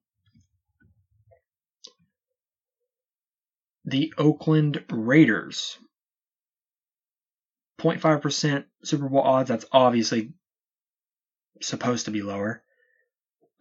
The 3.86 4.14
Oakland 4.18 4.84
Raiders 4.90 5.78
0.5% 7.80 8.66
Super 8.84 9.10
Bowl 9.10 9.22
odds. 9.22 9.50
That's 9.50 9.66
obviously 9.72 10.34
supposed 11.62 12.06
to 12.06 12.12
be 12.12 12.22
lower. 12.22 12.64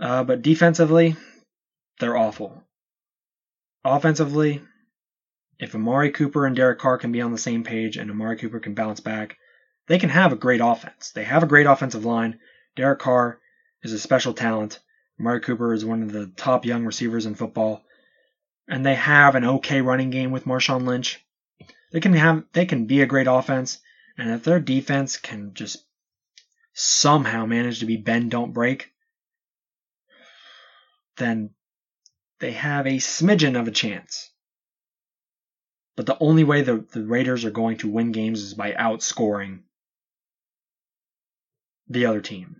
Uh, 0.00 0.24
but 0.24 0.42
defensively, 0.42 1.16
they're 1.98 2.16
awful. 2.16 2.62
Offensively, 3.84 4.62
if 5.58 5.74
Amari 5.74 6.12
Cooper 6.12 6.46
and 6.46 6.54
Derek 6.54 6.78
Carr 6.78 6.98
can 6.98 7.10
be 7.10 7.20
on 7.20 7.32
the 7.32 7.38
same 7.38 7.64
page 7.64 7.96
and 7.96 8.10
Amari 8.10 8.36
Cooper 8.36 8.60
can 8.60 8.74
bounce 8.74 9.00
back, 9.00 9.36
they 9.88 9.98
can 9.98 10.10
have 10.10 10.32
a 10.32 10.36
great 10.36 10.60
offense. 10.62 11.10
They 11.10 11.24
have 11.24 11.42
a 11.42 11.46
great 11.46 11.66
offensive 11.66 12.04
line. 12.04 12.38
Derek 12.76 13.00
Carr 13.00 13.40
is 13.82 13.92
a 13.92 13.98
special 13.98 14.34
talent. 14.34 14.78
Amari 15.18 15.40
Cooper 15.40 15.72
is 15.72 15.84
one 15.84 16.02
of 16.02 16.12
the 16.12 16.28
top 16.36 16.64
young 16.64 16.84
receivers 16.84 17.26
in 17.26 17.34
football. 17.34 17.82
And 18.68 18.84
they 18.84 18.94
have 18.94 19.34
an 19.34 19.44
okay 19.44 19.80
running 19.80 20.10
game 20.10 20.30
with 20.30 20.44
Marshawn 20.44 20.86
Lynch. 20.86 21.24
They 21.90 22.00
can 22.00 22.12
have 22.12 22.44
they 22.52 22.66
can 22.66 22.86
be 22.86 23.00
a 23.00 23.06
great 23.06 23.26
offense 23.26 23.80
and 24.18 24.30
if 24.32 24.42
their 24.42 24.60
defense 24.60 25.16
can 25.16 25.54
just 25.54 25.84
somehow 26.74 27.46
manage 27.46 27.80
to 27.80 27.86
be 27.86 27.96
bend, 27.96 28.32
don't 28.32 28.52
break, 28.52 28.92
then 31.16 31.50
they 32.40 32.52
have 32.52 32.86
a 32.86 32.98
smidgen 32.98 33.58
of 33.58 33.68
a 33.68 33.72
chance. 33.72 34.30
But 35.96 36.06
the 36.06 36.18
only 36.18 36.44
way 36.44 36.62
the, 36.62 36.84
the 36.92 37.04
Raiders 37.04 37.44
are 37.44 37.50
going 37.50 37.78
to 37.78 37.90
win 37.90 38.12
games 38.12 38.42
is 38.42 38.54
by 38.54 38.72
outscoring 38.72 39.60
the 41.88 42.06
other 42.06 42.20
team. 42.20 42.56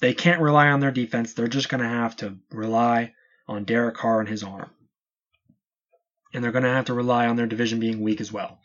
They 0.00 0.14
can't 0.14 0.40
rely 0.40 0.68
on 0.68 0.80
their 0.80 0.90
defense. 0.90 1.34
They're 1.34 1.48
just 1.48 1.68
going 1.68 1.82
to 1.82 1.88
have 1.88 2.16
to 2.16 2.36
rely 2.50 3.14
on 3.46 3.64
Derek 3.64 3.96
Carr 3.96 4.20
and 4.20 4.28
his 4.28 4.42
arm. 4.42 4.70
And 6.32 6.44
they're 6.44 6.52
going 6.52 6.64
to 6.64 6.70
have 6.70 6.86
to 6.86 6.94
rely 6.94 7.26
on 7.26 7.36
their 7.36 7.46
division 7.46 7.80
being 7.80 8.00
weak 8.00 8.20
as 8.20 8.32
well. 8.32 8.60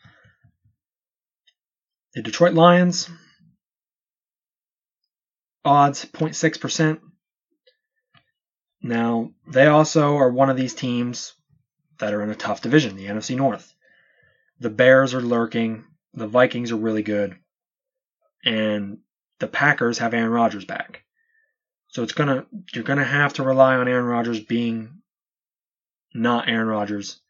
The 2.14 2.22
Detroit 2.22 2.54
Lions, 2.54 3.08
odds 5.64 6.04
0.6%. 6.04 7.00
Now, 8.82 9.30
they 9.48 9.66
also 9.66 10.16
are 10.16 10.30
one 10.30 10.50
of 10.50 10.56
these 10.56 10.74
teams 10.74 11.34
that 11.98 12.12
are 12.12 12.22
in 12.22 12.30
a 12.30 12.36
tough 12.36 12.60
division, 12.60 12.96
the 12.96 13.06
NFC 13.06 13.34
North. 13.34 13.74
The 14.60 14.70
Bears 14.70 15.14
are 15.14 15.22
lurking, 15.22 15.84
the 16.12 16.28
Vikings 16.28 16.70
are 16.70 16.76
really 16.76 17.02
good, 17.02 17.36
and 18.44 18.98
the 19.44 19.48
Packers 19.48 19.98
have 19.98 20.14
Aaron 20.14 20.30
Rodgers 20.30 20.64
back. 20.64 21.02
So 21.88 22.02
it's 22.02 22.14
gonna 22.14 22.46
you're 22.72 22.82
gonna 22.82 23.04
have 23.04 23.34
to 23.34 23.42
rely 23.42 23.74
on 23.74 23.88
Aaron 23.88 24.06
Rodgers 24.06 24.40
being 24.40 25.02
not 26.14 26.48
Aaron 26.48 26.66
Rodgers. 26.66 27.20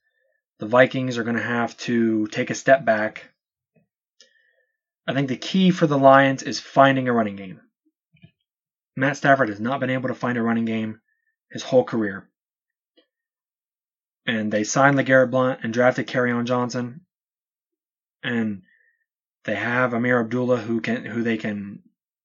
The 0.61 0.69
Vikings 0.69 1.19
are 1.19 1.25
gonna 1.25 1.43
have 1.43 1.77
to 1.79 2.29
take 2.29 2.51
a 2.51 2.55
step 2.55 2.85
back. 2.85 3.31
I 5.09 5.13
think 5.13 5.27
the 5.27 5.37
key 5.37 5.73
for 5.73 5.89
the 5.89 5.99
Lions 5.99 6.45
is 6.45 6.61
finding 6.61 7.09
a 7.09 7.13
running 7.13 7.35
game. 7.35 7.61
Matt 8.95 9.17
Stafford 9.17 9.49
has 9.49 9.59
not 9.59 9.81
been 9.81 9.91
able 9.91 10.07
to 10.07 10.15
find 10.15 10.39
a 10.39 10.43
running 10.43 10.67
game 10.67 11.01
his 11.51 11.65
whole 11.65 11.83
career. 11.83 12.29
And 14.25 14.53
they 14.53 14.63
signed 14.63 14.97
LeGarrette 14.97 15.33
Blunt 15.33 15.65
and 15.65 15.73
drafted 15.73 16.07
Kerryon 16.07 16.45
Johnson. 16.45 17.01
And 18.23 18.63
they 19.45 19.57
have 19.57 19.93
Ameer 19.93 20.21
Abdullah 20.21 20.57
who 20.57 20.81
can 20.81 21.05
who 21.05 21.23
they 21.23 21.37
can 21.37 21.83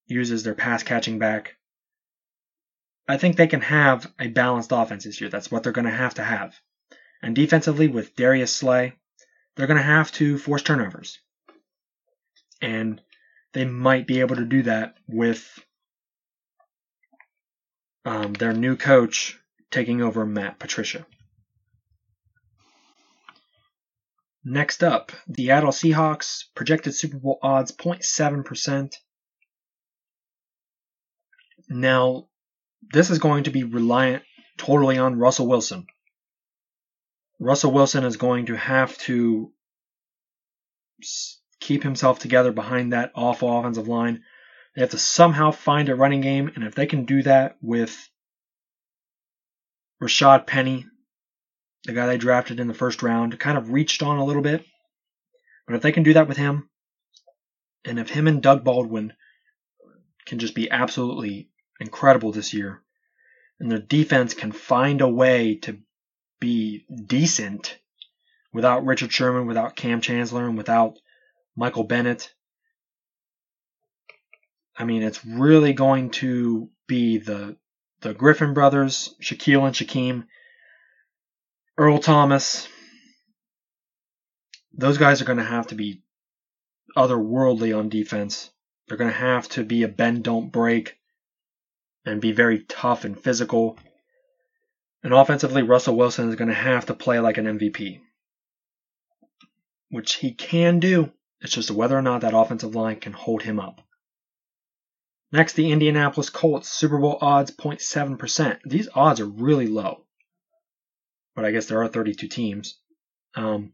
use 0.10 0.32
as 0.32 0.44
their 0.44 0.56
pass 0.56 0.84
catching 0.84 1.20
back. 1.20 1.56
I 3.08 3.18
think 3.18 3.36
they 3.36 3.48
can 3.48 3.62
have 3.62 4.12
a 4.20 4.28
balanced 4.28 4.72
offense 4.72 5.04
this 5.04 5.20
year. 5.22 5.30
That's 5.30 5.52
what 5.52 5.64
they're 5.64 5.72
going 5.72 5.86
to 5.86 5.92
have 5.92 6.16
to 6.16 6.24
have. 6.24 6.56
And 7.22 7.36
defensively, 7.36 7.88
with 7.88 8.16
Darius 8.16 8.56
Slay, 8.56 8.94
they're 9.56 9.68
going 9.68 9.78
to 9.78 9.84
have 9.84 10.12
to 10.14 10.38
force 10.38 10.62
turnovers. 10.62 11.20
And 12.62 13.02
they 13.54 13.66
might 13.66 14.08
be 14.08 14.20
able 14.20 14.36
to 14.36 14.46
do 14.46 14.64
that 14.64 14.96
with 15.08 15.48
um, 18.06 18.34
their 18.34 18.54
new 18.54 18.76
coach 18.76 19.38
taking 19.72 20.02
over 20.02 20.26
Matt 20.26 20.60
Patricia. 20.60 21.06
Next 24.44 24.84
up, 24.84 25.12
the 25.28 25.46
Seattle 25.46 25.72
Seahawks 25.72 26.46
projected 26.56 26.96
Super 26.96 27.18
Bowl 27.18 27.40
odds 27.42 27.72
0.7%. 27.72 28.94
Now, 31.70 32.28
this 32.92 33.12
is 33.12 33.20
going 33.20 33.44
to 33.44 33.52
be 33.52 33.64
reliant 33.64 34.24
totally 34.58 34.98
on 34.98 35.20
Russell 35.20 35.48
Wilson. 35.48 35.86
Russell 37.40 37.72
Wilson 37.72 38.04
is 38.04 38.18
going 38.18 38.48
to 38.48 38.58
have 38.58 38.98
to 39.00 39.52
keep 41.60 41.84
himself 41.84 42.20
together 42.20 42.52
behind 42.52 42.92
that 42.92 43.12
awful 43.16 43.58
offensive 43.60 43.88
line. 43.88 44.24
They 44.76 44.82
have 44.82 44.92
to 44.92 44.98
somehow 44.98 45.52
find 45.52 45.90
a 45.90 45.96
running 45.96 46.22
game, 46.22 46.52
and 46.56 46.64
if 46.64 46.76
they 46.76 46.86
can 46.86 47.06
do 47.06 47.24
that 47.24 47.58
with 47.62 48.10
Rashad 50.02 50.48
Penny, 50.48 50.86
the 51.86 51.94
guy 51.94 52.08
they 52.08 52.18
drafted 52.18 52.60
in 52.60 52.68
the 52.68 52.74
first 52.74 53.04
round, 53.04 53.40
kind 53.40 53.58
of 53.58 53.72
reached 53.72 54.04
on 54.04 54.18
a 54.18 54.26
little 54.26 54.42
bit. 54.42 54.66
But 55.68 55.76
if 55.76 55.82
they 55.82 55.92
can 55.92 56.04
do 56.04 56.14
that 56.14 56.28
with 56.28 56.38
him, 56.38 56.70
and 57.86 58.00
if 58.00 58.10
him 58.10 58.28
and 58.28 58.42
Doug 58.42 58.64
Baldwin 58.64 59.14
can 60.26 60.40
just 60.40 60.56
be 60.56 60.70
absolutely 60.70 61.50
incredible 61.80 62.32
this 62.32 62.54
year, 62.54 62.82
and 63.60 63.72
their 63.72 63.80
defense 63.80 64.34
can 64.34 64.52
find 64.52 65.02
a 65.02 65.08
way 65.08 65.56
to 65.56 65.80
be 66.40 66.86
decent 67.06 67.78
without 68.54 68.86
Richard 68.86 69.12
Sherman, 69.12 69.48
without 69.48 69.76
Kam 69.76 70.02
Chancellor, 70.02 70.48
and 70.48 70.58
without 70.58 70.98
Michael 71.56 71.84
Bennett. 71.84 72.34
I 74.78 74.86
mean, 74.86 75.04
it's 75.04 75.26
really 75.26 75.74
going 75.74 76.12
to 76.12 76.70
be 76.88 77.18
the 77.18 77.58
the 78.02 78.14
Griffin 78.14 78.54
brothers, 78.54 79.14
Shaquille 79.22 79.66
and 79.66 79.76
Shaquem, 79.76 80.26
Earl 81.78 82.00
Thomas. 82.00 82.68
Those 84.74 84.98
guys 84.98 85.22
are 85.22 85.26
going 85.26 85.40
to 85.40 85.44
have 85.44 85.68
to 85.68 85.76
be 85.76 86.02
otherworldly 86.96 87.78
on 87.78 87.90
defense. 87.90 88.52
They're 88.88 88.98
going 88.98 89.12
to 89.12 89.18
have 89.18 89.50
to 89.50 89.66
be 89.66 89.84
a 89.84 89.90
bend 89.90 90.24
don't 90.24 90.50
break 90.50 90.99
and 92.10 92.22
be 92.22 92.32
very 92.32 92.60
tough 92.60 93.06
and 93.06 93.20
physical. 93.20 93.78
And 95.04 95.14
offensively, 95.14 95.62
Russell 95.62 95.96
Wilson 95.96 96.30
is 96.30 96.36
going 96.36 96.50
to 96.50 96.54
have 96.54 96.88
to 96.88 96.94
play 96.94 97.20
like 97.20 97.38
an 97.38 97.46
MVP, 97.46 98.02
which 99.90 100.16
he 100.16 100.34
can 100.34 100.80
do. 100.80 101.12
It's 101.42 101.54
just 101.54 101.72
whether 101.72 101.98
or 101.98 102.02
not 102.02 102.22
that 102.22 102.34
offensive 102.34 102.76
line 102.76 103.00
can 103.00 103.14
hold 103.14 103.44
him 103.44 103.60
up. 103.60 103.82
Next, 105.32 105.54
the 105.54 105.72
Indianapolis 105.72 106.30
Colts 106.30 106.70
Super 106.70 106.98
Bowl 106.98 107.20
odds 107.22 107.52
0.7%. 107.52 108.60
These 108.66 108.90
odds 108.96 109.20
are 109.20 109.28
really 109.28 109.68
low, 109.68 110.04
but 111.36 111.46
I 111.46 111.52
guess 111.52 111.68
there 111.68 111.82
are 111.84 111.88
32 111.88 112.28
teams. 112.28 112.80
Um, 113.36 113.74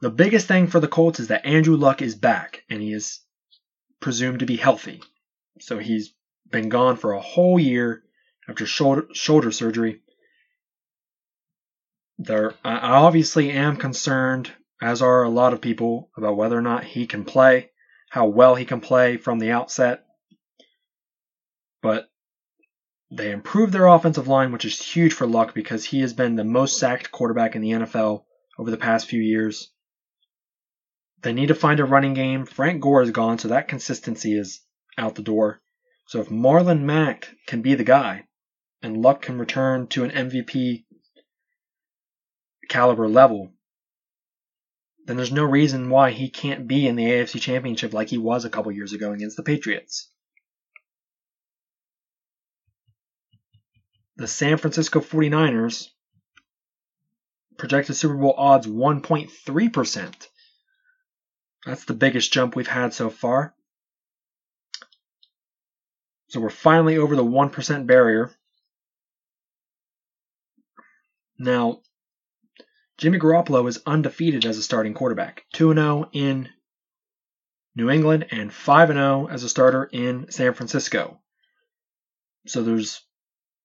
the 0.00 0.10
biggest 0.10 0.48
thing 0.48 0.66
for 0.66 0.80
the 0.80 0.88
Colts 0.88 1.20
is 1.20 1.28
that 1.28 1.44
Andrew 1.44 1.76
Luck 1.76 2.00
is 2.00 2.14
back 2.14 2.64
and 2.70 2.80
he 2.80 2.94
is 2.94 3.20
presumed 4.00 4.38
to 4.38 4.46
be 4.46 4.56
healthy. 4.56 5.02
So 5.60 5.78
he's 5.78 6.14
been 6.50 6.68
gone 6.68 6.96
for 6.96 7.12
a 7.12 7.20
whole 7.20 7.58
year 7.58 8.02
after 8.48 8.66
shoulder, 8.66 9.06
shoulder 9.12 9.50
surgery. 9.50 10.00
There, 12.18 12.54
I 12.64 12.76
obviously 12.76 13.50
am 13.50 13.76
concerned, 13.76 14.52
as 14.82 15.00
are 15.00 15.22
a 15.22 15.30
lot 15.30 15.52
of 15.52 15.60
people, 15.60 16.10
about 16.16 16.36
whether 16.36 16.58
or 16.58 16.62
not 16.62 16.84
he 16.84 17.06
can 17.06 17.24
play, 17.24 17.70
how 18.10 18.26
well 18.26 18.54
he 18.54 18.64
can 18.64 18.80
play 18.80 19.16
from 19.16 19.38
the 19.38 19.52
outset. 19.52 20.04
But 21.80 22.10
they 23.10 23.30
improved 23.30 23.72
their 23.72 23.86
offensive 23.86 24.28
line, 24.28 24.52
which 24.52 24.64
is 24.64 24.80
huge 24.80 25.14
for 25.14 25.26
Luck 25.26 25.54
because 25.54 25.84
he 25.84 26.00
has 26.00 26.12
been 26.12 26.36
the 26.36 26.44
most 26.44 26.78
sacked 26.78 27.10
quarterback 27.10 27.56
in 27.56 27.62
the 27.62 27.70
NFL 27.70 28.24
over 28.58 28.70
the 28.70 28.76
past 28.76 29.08
few 29.08 29.22
years. 29.22 29.72
They 31.22 31.32
need 31.32 31.48
to 31.48 31.54
find 31.54 31.80
a 31.80 31.84
running 31.84 32.14
game. 32.14 32.46
Frank 32.46 32.80
Gore 32.80 33.02
is 33.02 33.10
gone, 33.10 33.38
so 33.38 33.48
that 33.48 33.68
consistency 33.68 34.38
is 34.38 34.60
out 34.96 35.14
the 35.14 35.22
door. 35.22 35.60
So 36.10 36.20
if 36.20 36.28
Marlon 36.28 36.80
Mack 36.82 37.36
can 37.46 37.62
be 37.62 37.76
the 37.76 37.84
guy 37.84 38.24
and 38.82 39.00
Luck 39.00 39.22
can 39.22 39.38
return 39.38 39.86
to 39.90 40.02
an 40.02 40.10
MVP 40.10 40.84
caliber 42.68 43.06
level, 43.08 43.52
then 45.06 45.16
there's 45.16 45.30
no 45.30 45.44
reason 45.44 45.88
why 45.88 46.10
he 46.10 46.28
can't 46.28 46.66
be 46.66 46.88
in 46.88 46.96
the 46.96 47.04
AFC 47.04 47.40
Championship 47.40 47.92
like 47.92 48.08
he 48.08 48.18
was 48.18 48.44
a 48.44 48.50
couple 48.50 48.72
years 48.72 48.92
ago 48.92 49.12
against 49.12 49.36
the 49.36 49.44
Patriots. 49.44 50.10
The 54.16 54.26
San 54.26 54.56
Francisco 54.56 54.98
49ers 54.98 55.90
projected 57.56 57.94
Super 57.94 58.16
Bowl 58.16 58.34
odds 58.36 58.66
1.3%. 58.66 60.28
That's 61.64 61.84
the 61.84 61.94
biggest 61.94 62.32
jump 62.32 62.56
we've 62.56 62.66
had 62.66 62.92
so 62.94 63.10
far. 63.10 63.54
So 66.30 66.40
we're 66.40 66.50
finally 66.50 66.96
over 66.96 67.16
the 67.16 67.24
1% 67.24 67.86
barrier. 67.86 68.30
Now, 71.38 71.80
Jimmy 72.98 73.18
Garoppolo 73.18 73.68
is 73.68 73.82
undefeated 73.84 74.44
as 74.44 74.56
a 74.56 74.62
starting 74.62 74.94
quarterback, 74.94 75.44
2 75.54 75.74
0 75.74 76.08
in 76.12 76.48
New 77.74 77.90
England 77.90 78.26
and 78.30 78.52
5 78.52 78.88
0 78.88 79.28
as 79.28 79.42
a 79.42 79.48
starter 79.48 79.84
in 79.84 80.30
San 80.30 80.54
Francisco. 80.54 81.20
So 82.46 82.62
there's 82.62 83.00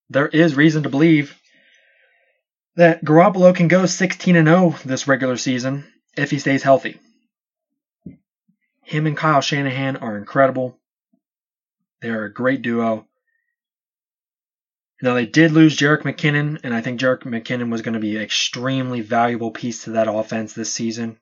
there 0.10 0.28
is 0.28 0.56
reason 0.56 0.84
to 0.84 0.90
believe 0.90 1.40
that 2.78 3.04
Garoppolo 3.06 3.56
can 3.56 3.68
go 3.68 3.86
16 3.86 4.34
0 4.34 4.76
this 4.86 5.08
regular 5.08 5.38
season 5.38 5.86
if 6.18 6.32
he 6.32 6.40
stays 6.40 6.64
healthy. 6.64 7.00
Him 8.84 9.06
and 9.06 9.18
Kyle 9.18 9.42
Shanahan 9.42 9.98
are 9.98 10.18
incredible. 10.18 10.80
They 12.02 12.10
are 12.10 12.26
a 12.26 12.34
great 12.34 12.62
duo. 12.62 13.08
Now 15.02 15.14
they 15.14 15.26
did 15.26 15.52
lose 15.52 15.78
Jerick 15.78 16.04
McKinnon, 16.04 16.62
and 16.64 16.74
I 16.74 16.82
think 16.82 17.00
Jerick 17.00 17.24
McKinnon 17.24 17.70
was 17.70 17.82
going 17.82 17.94
to 17.94 18.00
be 18.00 18.16
an 18.16 18.22
extremely 18.22 19.02
valuable 19.02 19.52
piece 19.52 19.84
to 19.84 19.92
that 19.92 20.08
offense 20.08 20.54
this 20.54 20.72
season. 20.72 21.20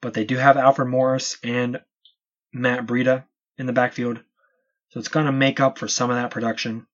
But 0.00 0.14
they 0.14 0.24
do 0.24 0.36
have 0.36 0.56
Alfred 0.56 0.88
Morris 0.88 1.38
and 1.44 1.80
Matt 2.52 2.86
Breida 2.86 3.24
in 3.56 3.66
the 3.66 3.72
backfield, 3.72 4.20
so 4.90 4.98
it's 4.98 5.08
going 5.08 5.26
to 5.26 5.32
make 5.32 5.60
up 5.60 5.78
for 5.78 5.88
some 5.88 6.10
of 6.10 6.16
that 6.16 6.30
production. 6.30 6.86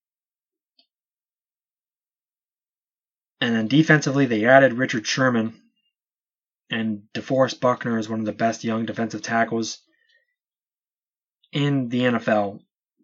And 3.41 3.55
then 3.55 3.69
defensively, 3.69 4.27
they 4.27 4.45
added 4.45 4.75
Richard 4.75 5.07
Sherman, 5.07 5.55
and 6.71 7.03
DeForest 7.15 7.61
Buckner 7.61 7.99
is 7.99 8.09
one 8.09 8.21
of 8.21 8.27
the 8.27 8.33
best 8.33 8.65
young 8.65 8.85
defensive 8.85 9.23
tackles 9.23 9.79
in 11.53 11.89
the 11.89 12.01
NFL. 12.01 12.61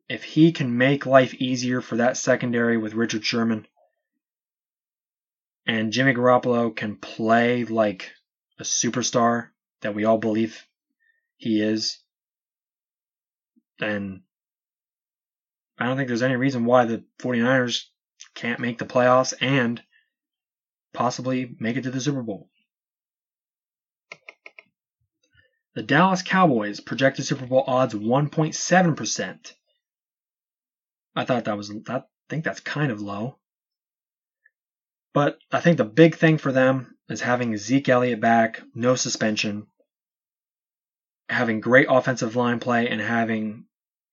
If 0.08 0.22
he 0.22 0.52
can 0.52 0.76
make 0.76 1.06
life 1.06 1.34
easier 1.34 1.80
for 1.80 1.96
that 1.96 2.16
secondary 2.16 2.76
with 2.76 2.92
Richard 2.94 3.24
Sherman 3.24 3.66
and 5.66 5.92
Jimmy 5.92 6.12
Garoppolo 6.12 6.76
can 6.76 6.96
play 6.96 7.64
like 7.64 8.12
a 8.58 8.64
superstar 8.64 9.48
that 9.80 9.94
we 9.94 10.04
all 10.04 10.18
believe 10.18 10.66
he 11.36 11.62
is, 11.62 11.98
then 13.78 14.22
I 15.78 15.86
don't 15.86 15.96
think 15.96 16.08
there's 16.08 16.22
any 16.22 16.36
reason 16.36 16.66
why 16.66 16.84
the 16.84 17.04
49ers 17.18 17.84
can't 18.34 18.60
make 18.60 18.78
the 18.78 18.84
playoffs 18.84 19.32
and 19.40 19.82
possibly 20.92 21.56
make 21.58 21.76
it 21.76 21.82
to 21.82 21.90
the 21.90 22.00
Super 22.00 22.22
Bowl. 22.22 22.50
The 25.74 25.82
Dallas 25.82 26.22
Cowboys 26.22 26.78
projected 26.80 27.24
Super 27.24 27.46
Bowl 27.46 27.64
odds 27.66 27.94
1.7%. 27.94 29.52
I 31.16 31.24
thought 31.24 31.44
that 31.44 31.56
was 31.56 31.68
that 31.68 31.90
I 31.90 32.02
think 32.28 32.44
that's 32.44 32.60
kind 32.60 32.90
of 32.90 33.00
low. 33.00 33.38
But 35.12 35.38
I 35.52 35.60
think 35.60 35.78
the 35.78 35.84
big 35.84 36.16
thing 36.16 36.38
for 36.38 36.50
them 36.50 36.96
is 37.08 37.20
having 37.20 37.56
Zeke 37.56 37.88
Elliott 37.88 38.20
back, 38.20 38.62
no 38.74 38.96
suspension, 38.96 39.68
having 41.28 41.60
great 41.60 41.86
offensive 41.88 42.34
line 42.34 42.58
play 42.58 42.88
and 42.88 43.00
having 43.00 43.66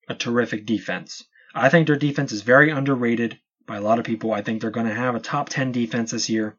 a 0.08 0.14
terrific 0.14 0.64
defense. 0.64 1.24
I 1.54 1.68
think 1.68 1.86
their 1.86 1.96
defense 1.96 2.32
is 2.32 2.42
very 2.42 2.70
underrated 2.70 3.38
by 3.66 3.76
a 3.76 3.80
lot 3.80 3.98
of 3.98 4.04
people. 4.04 4.32
I 4.32 4.42
think 4.42 4.60
they're 4.60 4.70
going 4.70 4.86
to 4.86 4.94
have 4.94 5.14
a 5.14 5.20
top 5.20 5.48
10 5.48 5.72
defense 5.72 6.12
this 6.12 6.28
year. 6.28 6.56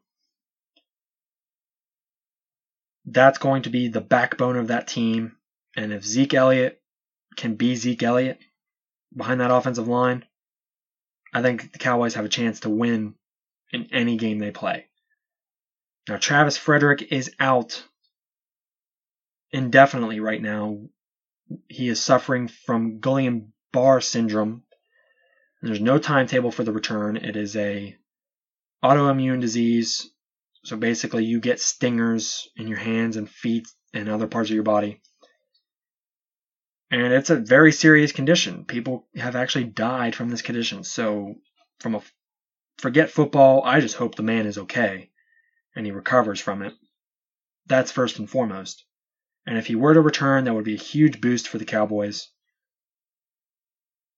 That's 3.06 3.38
going 3.38 3.62
to 3.62 3.70
be 3.70 3.88
the 3.88 4.00
backbone 4.00 4.56
of 4.56 4.68
that 4.68 4.88
team. 4.88 5.36
And 5.76 5.92
if 5.92 6.04
Zeke 6.04 6.34
Elliott 6.34 6.80
can 7.36 7.54
be 7.54 7.76
Zeke 7.76 8.02
Elliott 8.02 8.38
behind 9.14 9.40
that 9.40 9.50
offensive 9.50 9.88
line, 9.88 10.24
I 11.34 11.42
think 11.42 11.72
the 11.72 11.78
Cowboys 11.78 12.14
have 12.14 12.24
a 12.24 12.30
chance 12.30 12.60
to 12.60 12.70
win 12.70 13.16
in 13.72 13.88
any 13.92 14.16
game 14.16 14.38
they 14.38 14.52
play. 14.52 14.86
Now, 16.08 16.16
Travis 16.16 16.56
Frederick 16.56 17.12
is 17.12 17.34
out 17.40 17.82
indefinitely 19.50 20.20
right 20.20 20.40
now. 20.40 20.78
He 21.68 21.88
is 21.88 22.00
suffering 22.00 22.48
from 22.48 23.00
Guillain 23.00 23.48
Barre 23.72 24.00
syndrome. 24.00 24.62
There's 25.60 25.80
no 25.80 25.98
timetable 25.98 26.52
for 26.52 26.62
the 26.62 26.72
return. 26.72 27.16
It 27.16 27.36
is 27.36 27.56
a 27.56 27.96
autoimmune 28.82 29.40
disease. 29.40 30.10
So 30.62 30.76
basically, 30.76 31.24
you 31.24 31.40
get 31.40 31.60
stingers 31.60 32.48
in 32.56 32.68
your 32.68 32.78
hands 32.78 33.16
and 33.16 33.28
feet 33.28 33.66
and 33.92 34.08
other 34.08 34.26
parts 34.28 34.50
of 34.50 34.54
your 34.54 34.62
body. 34.62 35.02
And 36.94 37.12
it's 37.12 37.30
a 37.30 37.36
very 37.36 37.72
serious 37.72 38.12
condition. 38.12 38.66
People 38.66 39.08
have 39.16 39.34
actually 39.34 39.64
died 39.64 40.14
from 40.14 40.28
this 40.28 40.42
condition. 40.42 40.84
So, 40.84 41.34
from 41.80 41.96
a 41.96 42.02
forget 42.78 43.10
football, 43.10 43.64
I 43.64 43.80
just 43.80 43.96
hope 43.96 44.14
the 44.14 44.22
man 44.22 44.46
is 44.46 44.58
okay 44.58 45.10
and 45.74 45.84
he 45.84 45.90
recovers 45.90 46.38
from 46.38 46.62
it. 46.62 46.72
That's 47.66 47.90
first 47.90 48.20
and 48.20 48.30
foremost. 48.30 48.84
And 49.44 49.58
if 49.58 49.66
he 49.66 49.74
were 49.74 49.92
to 49.92 50.00
return, 50.00 50.44
that 50.44 50.54
would 50.54 50.64
be 50.64 50.76
a 50.76 50.78
huge 50.78 51.20
boost 51.20 51.48
for 51.48 51.58
the 51.58 51.64
Cowboys. 51.64 52.28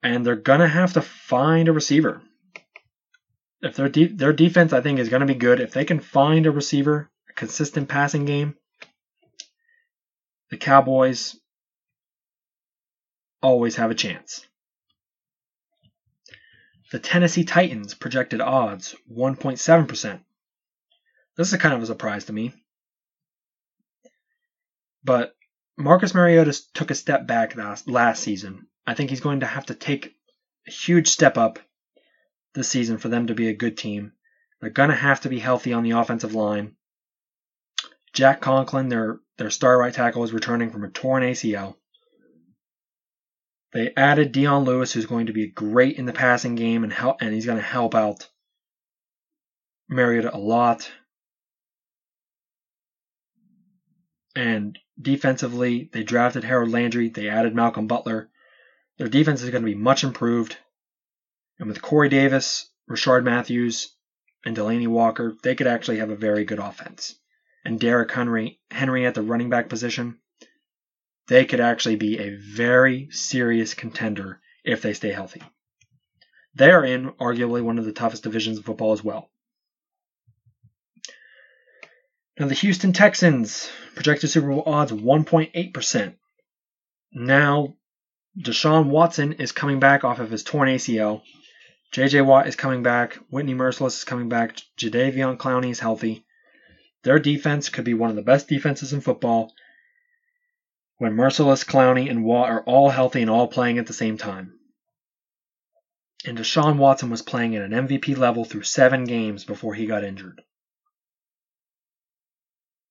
And 0.03 0.27
they're 0.27 0.37
going 0.37 0.61
to 0.61 0.69
have 0.69 0.93
to 0.93 1.01
find 1.01 1.69
a 1.69 1.73
receiver. 1.73 2.21
If 3.63 3.77
their 3.77 3.89
de- 3.89 4.13
their 4.13 4.35
defense, 4.35 4.75
I 4.75 4.83
think, 4.83 4.99
is 4.99 5.09
going 5.09 5.21
to 5.21 5.27
be 5.27 5.35
good. 5.35 5.61
If 5.61 5.73
they 5.73 5.87
can 5.87 6.01
find 6.01 6.45
a 6.45 6.51
receiver, 6.51 7.11
a 7.31 7.33
consistent 7.33 7.89
passing 7.89 8.27
game, 8.27 8.55
the 10.51 10.59
Cowboys 10.59 11.41
always 13.47 13.77
have 13.77 13.93
a 13.93 13.95
chance. 13.95 14.45
The 16.91 16.99
Tennessee 16.99 17.45
Titans 17.45 17.95
projected 17.95 18.41
odds 18.41 18.97
1.7%. 19.09 20.21
This 21.37 21.53
is 21.53 21.59
kind 21.61 21.75
of 21.75 21.81
a 21.81 21.87
surprise 21.87 22.25
to 22.25 22.33
me. 22.33 22.55
But 25.05 25.37
Marcus 25.77 26.13
Mariota 26.13 26.61
took 26.75 26.91
a 26.91 26.97
step 26.97 27.29
back 27.29 27.55
last, 27.55 27.89
last 27.89 28.25
season. 28.25 28.67
I 28.85 28.95
think 28.95 29.11
he's 29.11 29.21
going 29.21 29.41
to 29.41 29.47
have 29.47 29.67
to 29.67 29.75
take 29.75 30.17
a 30.67 30.73
huge 30.73 31.07
step 31.07 31.39
up 31.39 31.61
this 32.55 32.69
season 32.69 32.99
for 32.99 33.09
them 33.09 33.29
to 33.29 33.35
be 33.35 33.49
a 33.49 33.55
good 33.55 33.79
team. 33.79 34.13
They're 34.61 34.71
going 34.71 34.91
to 34.91 34.97
have 34.97 35.21
to 35.21 35.29
be 35.29 35.39
healthy 35.39 35.73
on 35.73 35.85
the 35.85 35.93
offensive 35.93 36.35
line. 36.35 36.75
Jack 38.13 38.41
Conklin, 38.41 38.89
their, 38.89 39.21
their 39.37 39.51
star 39.51 39.79
right 39.79 39.95
tackle, 39.95 40.25
is 40.25 40.33
returning 40.33 40.71
from 40.71 40.83
a 40.83 40.89
torn 40.89 41.23
ACL. 41.23 41.77
They 43.77 43.93
added 43.95 44.33
Dion 44.33 44.65
Lewis, 44.65 44.95
who's 44.95 45.05
going 45.05 45.27
to 45.27 45.35
be 45.35 45.49
great 45.49 45.99
in 45.99 46.07
the 46.07 46.13
passing 46.15 46.55
game 46.55 46.83
and 46.83 46.91
help, 46.91 47.19
and 47.21 47.35
he's 47.35 47.45
going 47.45 47.59
to 47.59 47.63
help 47.63 47.95
out 47.95 48.27
Mariota 49.87 50.35
a 50.35 50.39
lot. 50.39 50.91
And 54.35 54.79
defensively, 54.99 55.91
they 55.93 56.05
drafted 56.05 56.43
Harold 56.43 56.71
Landry. 56.71 57.11
They 57.11 57.29
added 57.29 57.55
Malcolm 57.55 57.87
Butler. 57.87 58.31
Their 58.97 59.09
defense 59.09 59.43
is 59.43 59.51
going 59.51 59.63
to 59.63 59.71
be 59.71 59.75
much 59.75 60.05
improved. 60.05 60.57
And 61.59 61.69
with 61.69 61.83
Corey 61.83 62.09
Davis, 62.09 62.71
Rishard 62.91 63.25
Matthews, 63.25 63.95
and 64.47 64.57
Delanie 64.57 64.89
Walker, 64.89 65.37
they 65.43 65.55
could 65.55 65.67
actually 65.67 65.99
have 65.99 66.09
a 66.09 66.17
very 66.17 66.47
good 66.47 66.61
offense. 66.61 67.15
And 67.63 67.79
Derrick 67.79 68.11
Henry, 68.11 68.59
Henry 68.71 69.05
at 69.05 69.15
the 69.15 69.21
running 69.21 69.51
back 69.51 69.69
position, 69.69 70.19
they 71.29 71.45
could 71.45 71.61
actually 71.61 71.97
be 71.97 72.19
a 72.19 72.37
very 72.37 73.09
serious 73.11 73.75
contender 73.75 74.41
if 74.65 74.83
they 74.83 74.93
stay 74.93 75.11
healthy. 75.11 75.43
They 76.55 76.71
are 76.71 76.85
in 76.85 77.11
arguably 77.13 77.63
one 77.63 77.79
of 77.79 77.85
the 77.85 77.93
toughest 77.93 78.23
divisions 78.23 78.59
of 78.59 78.65
football 78.65 78.93
as 78.93 79.05
well. 79.05 79.31
Now, 82.39 82.47
the 82.47 82.55
Houston 82.55 82.93
Texans 82.93 83.71
projected 83.95 84.31
Super 84.31 84.49
Bowl 84.49 84.63
odds 84.67 84.93
1.8%. 84.93 86.15
Now, 87.13 87.77
Deshaun 88.39 88.89
Watson 88.89 89.35
is 89.35 89.53
coming 89.53 89.81
back 89.81 90.05
off 90.05 90.19
of 90.19 90.31
his 90.31 90.43
torn 90.43 90.69
ACL. 90.69 91.23
JJ 91.95 92.27
Watt 92.27 92.47
is 92.47 92.57
coming 92.57 92.83
back. 92.83 93.15
Whitney 93.31 93.55
Mercilus 93.55 93.99
is 93.99 94.05
coming 94.05 94.29
back. 94.29 94.57
Jadeveon 94.77 95.39
Clowney 95.39 95.71
is 95.71 95.81
healthy. 95.81 96.27
Their 97.05 97.19
defense 97.19 97.71
could 97.71 97.85
be 97.85 97.95
one 97.95 98.11
of 98.11 98.17
the 98.17 98.23
best 98.23 98.49
defenses 98.49 98.93
in 98.93 99.01
football 99.01 99.53
when 100.99 101.13
Mercilus, 101.13 101.65
Clowney, 101.65 102.11
and 102.11 102.25
Watt 102.25 102.51
are 102.51 102.63
all 102.63 102.89
healthy 102.89 103.21
and 103.21 103.31
all 103.31 103.49
playing 103.49 103.79
at 103.79 103.87
the 103.87 103.93
same 103.93 104.17
time. 104.17 104.59
And 106.25 106.39
Deshaun 106.39 106.79
Watson 106.79 107.11
was 107.11 107.23
playing 107.23 107.55
at 107.55 107.63
an 107.63 107.87
MVP 107.87 108.17
level 108.17 108.45
through 108.45 108.63
seven 108.63 109.05
games 109.05 109.45
before 109.45 109.75
he 109.75 109.87
got 109.87 110.05
injured. 110.05 110.43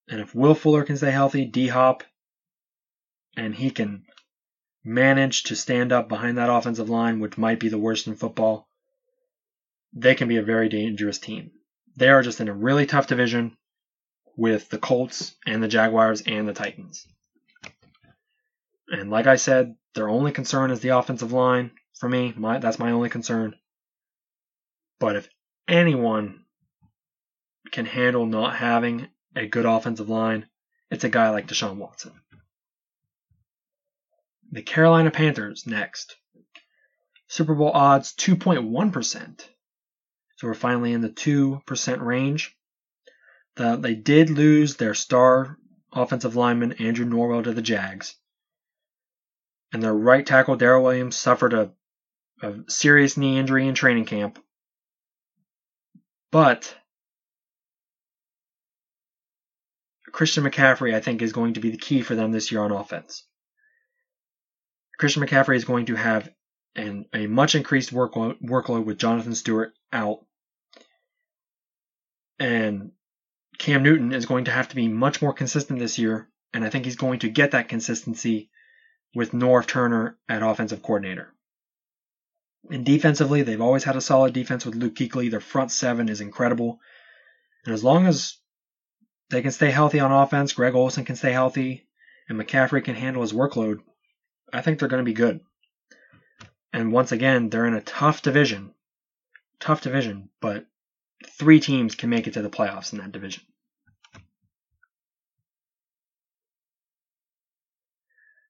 And 0.08 0.20
if 0.20 0.34
Will 0.34 0.54
Fuller 0.54 0.84
can 0.84 0.96
stay 0.96 1.10
healthy, 1.10 1.44
D 1.44 1.66
Hop, 1.66 2.04
and 3.36 3.54
he 3.54 3.70
can 3.70 4.04
manage 4.84 5.44
to 5.44 5.56
stand 5.56 5.92
up 5.92 6.08
behind 6.08 6.38
that 6.38 6.48
offensive 6.48 6.88
line, 6.88 7.18
which 7.18 7.36
might 7.36 7.58
be 7.58 7.68
the 7.68 7.78
worst 7.78 8.06
in 8.06 8.14
football, 8.14 8.68
they 9.92 10.14
can 10.14 10.28
be 10.28 10.36
a 10.36 10.42
very 10.42 10.68
dangerous 10.68 11.18
team. 11.18 11.50
They 11.96 12.08
are 12.08 12.22
just 12.22 12.40
in 12.40 12.48
a 12.48 12.54
really 12.54 12.86
tough 12.86 13.08
division 13.08 13.56
with 14.36 14.68
the 14.68 14.78
Colts 14.78 15.34
and 15.44 15.60
the 15.62 15.68
Jaguars 15.68 16.22
and 16.22 16.46
the 16.48 16.52
Titans. 16.52 17.06
And 18.88 19.10
like 19.10 19.26
I 19.26 19.36
said, 19.36 19.74
their 19.94 20.08
only 20.08 20.32
concern 20.32 20.70
is 20.70 20.80
the 20.80 20.90
offensive 20.90 21.32
line. 21.32 21.72
For 21.98 22.08
me, 22.08 22.32
my, 22.36 22.58
that's 22.58 22.78
my 22.78 22.92
only 22.92 23.08
concern. 23.08 23.54
But 24.98 25.16
if 25.16 25.28
anyone 25.66 26.44
can 27.72 27.86
handle 27.86 28.26
not 28.26 28.56
having 28.56 29.08
a 29.34 29.46
good 29.46 29.66
offensive 29.66 30.08
line, 30.08 30.48
it's 30.90 31.04
a 31.04 31.08
guy 31.08 31.30
like 31.30 31.48
Deshaun 31.48 31.76
Watson. 31.76 32.12
The 34.52 34.62
Carolina 34.62 35.10
Panthers 35.10 35.66
next. 35.66 36.16
Super 37.26 37.54
Bowl 37.54 37.72
odds 37.72 38.14
2.1%. 38.14 39.48
So 40.36 40.46
we're 40.46 40.54
finally 40.54 40.92
in 40.92 41.00
the 41.00 41.10
2% 41.10 42.00
range. 42.00 42.56
The, 43.56 43.76
they 43.76 43.94
did 43.94 44.30
lose 44.30 44.76
their 44.76 44.94
star 44.94 45.58
offensive 45.92 46.36
lineman, 46.36 46.72
Andrew 46.74 47.06
Norwell, 47.06 47.44
to 47.44 47.52
the 47.52 47.62
Jags. 47.62 48.14
And 49.72 49.82
their 49.82 49.94
right 49.94 50.24
tackle, 50.24 50.56
Daryl 50.56 50.82
Williams, 50.82 51.16
suffered 51.16 51.52
a, 51.52 51.72
a 52.42 52.54
serious 52.68 53.16
knee 53.16 53.38
injury 53.38 53.66
in 53.66 53.74
training 53.74 54.04
camp. 54.04 54.38
But 56.30 56.74
Christian 60.12 60.44
McCaffrey, 60.44 60.94
I 60.94 61.00
think, 61.00 61.20
is 61.20 61.32
going 61.32 61.54
to 61.54 61.60
be 61.60 61.70
the 61.70 61.76
key 61.76 62.02
for 62.02 62.14
them 62.14 62.32
this 62.32 62.50
year 62.50 62.62
on 62.62 62.72
offense. 62.72 63.24
Christian 64.98 65.22
McCaffrey 65.22 65.56
is 65.56 65.64
going 65.64 65.86
to 65.86 65.94
have 65.94 66.30
an, 66.74 67.06
a 67.12 67.26
much 67.26 67.54
increased 67.54 67.92
workload, 67.92 68.40
workload 68.42 68.84
with 68.84 68.98
Jonathan 68.98 69.34
Stewart 69.34 69.72
out. 69.92 70.24
And 72.38 72.92
Cam 73.58 73.82
Newton 73.82 74.12
is 74.12 74.26
going 74.26 74.46
to 74.46 74.50
have 74.50 74.68
to 74.68 74.76
be 74.76 74.88
much 74.88 75.22
more 75.22 75.32
consistent 75.32 75.78
this 75.78 75.98
year, 75.98 76.28
and 76.52 76.64
I 76.64 76.70
think 76.70 76.84
he's 76.84 76.96
going 76.96 77.20
to 77.20 77.28
get 77.28 77.52
that 77.52 77.68
consistency 77.68 78.50
with 79.14 79.32
Norv 79.32 79.66
Turner 79.66 80.18
at 80.28 80.42
offensive 80.42 80.82
coordinator. 80.82 81.32
And 82.70 82.84
defensively, 82.84 83.42
they've 83.42 83.60
always 83.60 83.84
had 83.84 83.96
a 83.96 84.00
solid 84.00 84.32
defense 84.32 84.66
with 84.66 84.74
Luke 84.74 84.94
Kuechly. 84.94 85.30
Their 85.30 85.40
front 85.40 85.70
seven 85.70 86.08
is 86.08 86.20
incredible. 86.20 86.80
And 87.64 87.72
as 87.72 87.84
long 87.84 88.06
as 88.06 88.38
they 89.30 89.42
can 89.42 89.52
stay 89.52 89.70
healthy 89.70 90.00
on 90.00 90.12
offense, 90.12 90.52
Greg 90.52 90.74
Olsen 90.74 91.04
can 91.04 91.16
stay 91.16 91.32
healthy, 91.32 91.86
and 92.28 92.38
McCaffrey 92.38 92.84
can 92.84 92.94
handle 92.94 93.22
his 93.22 93.32
workload, 93.32 93.80
I 94.52 94.62
think 94.62 94.78
they're 94.78 94.88
going 94.88 95.04
to 95.04 95.10
be 95.10 95.14
good. 95.14 95.40
And 96.72 96.92
once 96.92 97.12
again, 97.12 97.48
they're 97.48 97.66
in 97.66 97.74
a 97.74 97.80
tough 97.80 98.22
division. 98.22 98.74
Tough 99.58 99.80
division, 99.80 100.28
but 100.40 100.66
three 101.38 101.60
teams 101.60 101.94
can 101.94 102.10
make 102.10 102.26
it 102.26 102.34
to 102.34 102.42
the 102.42 102.50
playoffs 102.50 102.92
in 102.92 102.98
that 102.98 103.12
division. 103.12 103.42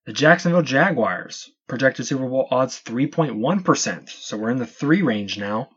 The 0.06 0.12
Jacksonville 0.12 0.62
Jaguars 0.62 1.50
projected 1.66 2.06
Super 2.06 2.28
Bowl 2.28 2.46
odds 2.50 2.80
3.1%, 2.80 4.08
so 4.08 4.36
we're 4.36 4.50
in 4.50 4.58
the 4.58 4.66
3 4.66 5.02
range 5.02 5.36
now. 5.36 5.68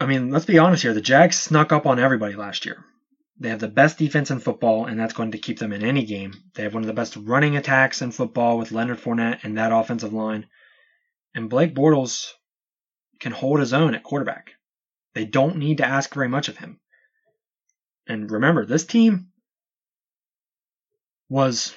I 0.00 0.06
mean, 0.06 0.30
let's 0.30 0.46
be 0.46 0.58
honest 0.58 0.82
here. 0.82 0.94
The 0.94 1.02
Jags 1.02 1.38
snuck 1.38 1.72
up 1.72 1.84
on 1.84 1.98
everybody 1.98 2.34
last 2.36 2.64
year. 2.64 2.84
They 3.38 3.50
have 3.50 3.60
the 3.60 3.68
best 3.68 3.98
defense 3.98 4.30
in 4.30 4.40
football, 4.40 4.86
and 4.86 4.98
that's 4.98 5.12
going 5.12 5.32
to 5.32 5.38
keep 5.38 5.58
them 5.58 5.72
in 5.72 5.84
any 5.84 6.06
game. 6.06 6.32
They 6.54 6.62
have 6.62 6.72
one 6.72 6.82
of 6.82 6.86
the 6.86 6.94
best 6.94 7.16
running 7.16 7.56
attacks 7.56 8.00
in 8.00 8.10
football 8.10 8.56
with 8.56 8.72
Leonard 8.72 8.98
Fournette 8.98 9.40
and 9.44 9.58
that 9.58 9.72
offensive 9.72 10.14
line. 10.14 10.46
And 11.34 11.50
Blake 11.50 11.74
Bortles 11.74 12.30
can 13.20 13.32
hold 13.32 13.60
his 13.60 13.74
own 13.74 13.94
at 13.94 14.02
quarterback. 14.02 14.52
They 15.14 15.26
don't 15.26 15.56
need 15.56 15.78
to 15.78 15.86
ask 15.86 16.14
very 16.14 16.28
much 16.28 16.48
of 16.48 16.56
him. 16.56 16.80
And 18.06 18.30
remember, 18.30 18.64
this 18.64 18.86
team 18.86 19.28
was 21.28 21.74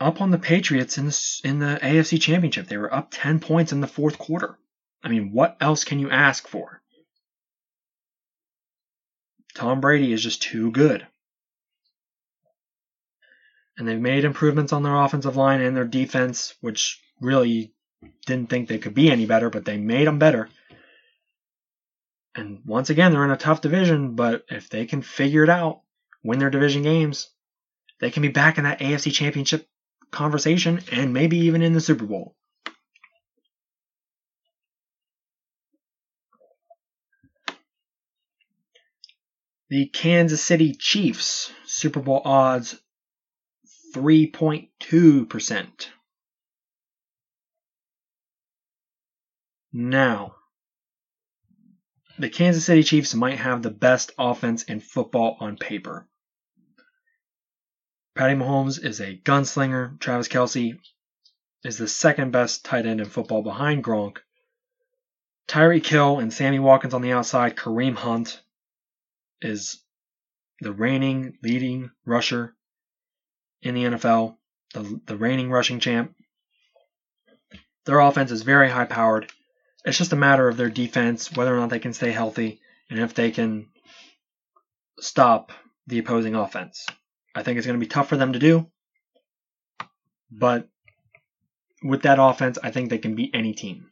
up 0.00 0.20
on 0.20 0.30
the 0.30 0.38
Patriots 0.38 0.98
in 0.98 1.06
the, 1.06 1.40
in 1.44 1.58
the 1.58 1.78
AFC 1.82 2.20
Championship. 2.20 2.68
They 2.68 2.76
were 2.76 2.92
up 2.92 3.08
10 3.10 3.40
points 3.40 3.72
in 3.72 3.80
the 3.80 3.86
fourth 3.86 4.18
quarter. 4.18 4.58
I 5.02 5.08
mean, 5.08 5.32
what 5.32 5.56
else 5.60 5.84
can 5.84 5.98
you 5.98 6.10
ask 6.10 6.46
for? 6.48 6.80
Tom 9.54 9.80
Brady 9.80 10.12
is 10.12 10.22
just 10.22 10.42
too 10.42 10.70
good. 10.72 11.06
And 13.76 13.88
they've 13.88 14.00
made 14.00 14.24
improvements 14.24 14.72
on 14.72 14.82
their 14.82 14.96
offensive 14.96 15.36
line 15.36 15.60
and 15.60 15.76
their 15.76 15.84
defense, 15.84 16.54
which 16.60 17.00
really 17.20 17.72
didn't 18.26 18.50
think 18.50 18.68
they 18.68 18.78
could 18.78 18.94
be 18.94 19.10
any 19.10 19.26
better, 19.26 19.50
but 19.50 19.64
they 19.64 19.76
made 19.76 20.06
them 20.06 20.18
better. 20.18 20.48
And 22.34 22.60
once 22.64 22.90
again, 22.90 23.12
they're 23.12 23.24
in 23.24 23.30
a 23.30 23.36
tough 23.36 23.60
division, 23.60 24.16
but 24.16 24.44
if 24.48 24.68
they 24.68 24.86
can 24.86 25.02
figure 25.02 25.44
it 25.44 25.50
out, 25.50 25.82
win 26.22 26.40
their 26.40 26.50
division 26.50 26.82
games, 26.82 27.30
they 28.00 28.10
can 28.10 28.22
be 28.22 28.28
back 28.28 28.58
in 28.58 28.64
that 28.64 28.80
AFC 28.80 29.12
championship 29.12 29.66
conversation 30.10 30.80
and 30.90 31.12
maybe 31.12 31.38
even 31.38 31.62
in 31.62 31.72
the 31.72 31.80
Super 31.80 32.06
Bowl. 32.06 32.34
The 39.70 39.86
Kansas 39.86 40.42
City 40.42 40.74
Chiefs 40.74 41.50
Super 41.66 42.00
Bowl 42.00 42.22
odds 42.24 42.80
3.2%. 43.94 45.88
Now, 49.72 50.36
the 52.18 52.28
Kansas 52.28 52.64
City 52.64 52.84
Chiefs 52.84 53.14
might 53.14 53.38
have 53.38 53.62
the 53.62 53.70
best 53.70 54.12
offense 54.18 54.62
in 54.64 54.78
football 54.80 55.36
on 55.40 55.56
paper. 55.56 56.08
Patty 58.14 58.34
Mahomes 58.34 58.82
is 58.82 59.00
a 59.00 59.16
gunslinger. 59.16 59.98
Travis 59.98 60.28
Kelce 60.28 60.78
is 61.64 61.78
the 61.78 61.88
second 61.88 62.30
best 62.30 62.64
tight 62.64 62.86
end 62.86 63.00
in 63.00 63.08
football 63.08 63.42
behind 63.42 63.82
Gronk. 63.82 64.18
Tyreek 65.48 65.86
Hill 65.86 66.20
and 66.20 66.32
Sammy 66.32 66.60
Watkins 66.60 66.94
on 66.94 67.02
the 67.02 67.12
outside. 67.12 67.56
Kareem 67.56 67.96
Hunt 67.96 68.40
is 69.42 69.82
the 70.60 70.72
reigning 70.72 71.38
leading 71.42 71.90
rusher 72.06 72.54
in 73.62 73.74
the 73.74 73.84
NFL, 73.84 74.36
the, 74.72 75.00
the 75.06 75.16
reigning 75.16 75.50
rushing 75.50 75.80
champ. 75.80 76.14
Their 77.84 77.98
offense 77.98 78.30
is 78.30 78.42
very 78.42 78.70
high 78.70 78.86
powered. 78.86 79.30
It's 79.84 79.98
just 79.98 80.12
a 80.12 80.16
matter 80.16 80.48
of 80.48 80.56
their 80.56 80.70
defense, 80.70 81.32
whether 81.32 81.54
or 81.54 81.58
not 81.58 81.70
they 81.70 81.80
can 81.80 81.92
stay 81.92 82.12
healthy, 82.12 82.60
and 82.88 82.98
if 83.00 83.12
they 83.12 83.30
can 83.32 83.68
stop 85.00 85.52
the 85.86 85.98
opposing 85.98 86.34
offense. 86.34 86.86
I 87.34 87.42
think 87.42 87.58
it's 87.58 87.66
going 87.66 87.78
to 87.78 87.84
be 87.84 87.88
tough 87.88 88.08
for 88.08 88.16
them 88.16 88.32
to 88.32 88.38
do, 88.38 88.70
but 90.30 90.68
with 91.82 92.02
that 92.02 92.18
offense, 92.20 92.58
I 92.62 92.70
think 92.70 92.88
they 92.88 92.98
can 92.98 93.14
beat 93.14 93.34
any 93.34 93.52
team. 93.52 93.90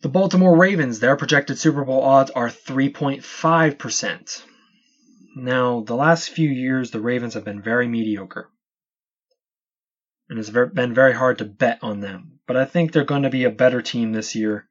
The 0.00 0.08
Baltimore 0.08 0.56
Ravens, 0.56 1.00
their 1.00 1.16
projected 1.16 1.58
Super 1.58 1.84
Bowl 1.84 2.02
odds 2.02 2.30
are 2.30 2.48
3.5%. 2.48 4.42
Now, 5.36 5.80
the 5.80 5.96
last 5.96 6.30
few 6.30 6.48
years, 6.48 6.92
the 6.92 7.00
Ravens 7.00 7.34
have 7.34 7.44
been 7.44 7.62
very 7.62 7.88
mediocre. 7.88 8.48
And 10.28 10.38
it's 10.38 10.50
been 10.50 10.94
very 10.94 11.14
hard 11.14 11.38
to 11.38 11.44
bet 11.44 11.80
on 11.82 12.00
them. 12.00 12.38
But 12.46 12.56
I 12.56 12.64
think 12.64 12.92
they're 12.92 13.04
going 13.04 13.22
to 13.22 13.30
be 13.30 13.44
a 13.44 13.50
better 13.50 13.82
team 13.82 14.12
this 14.12 14.36
year 14.36 14.68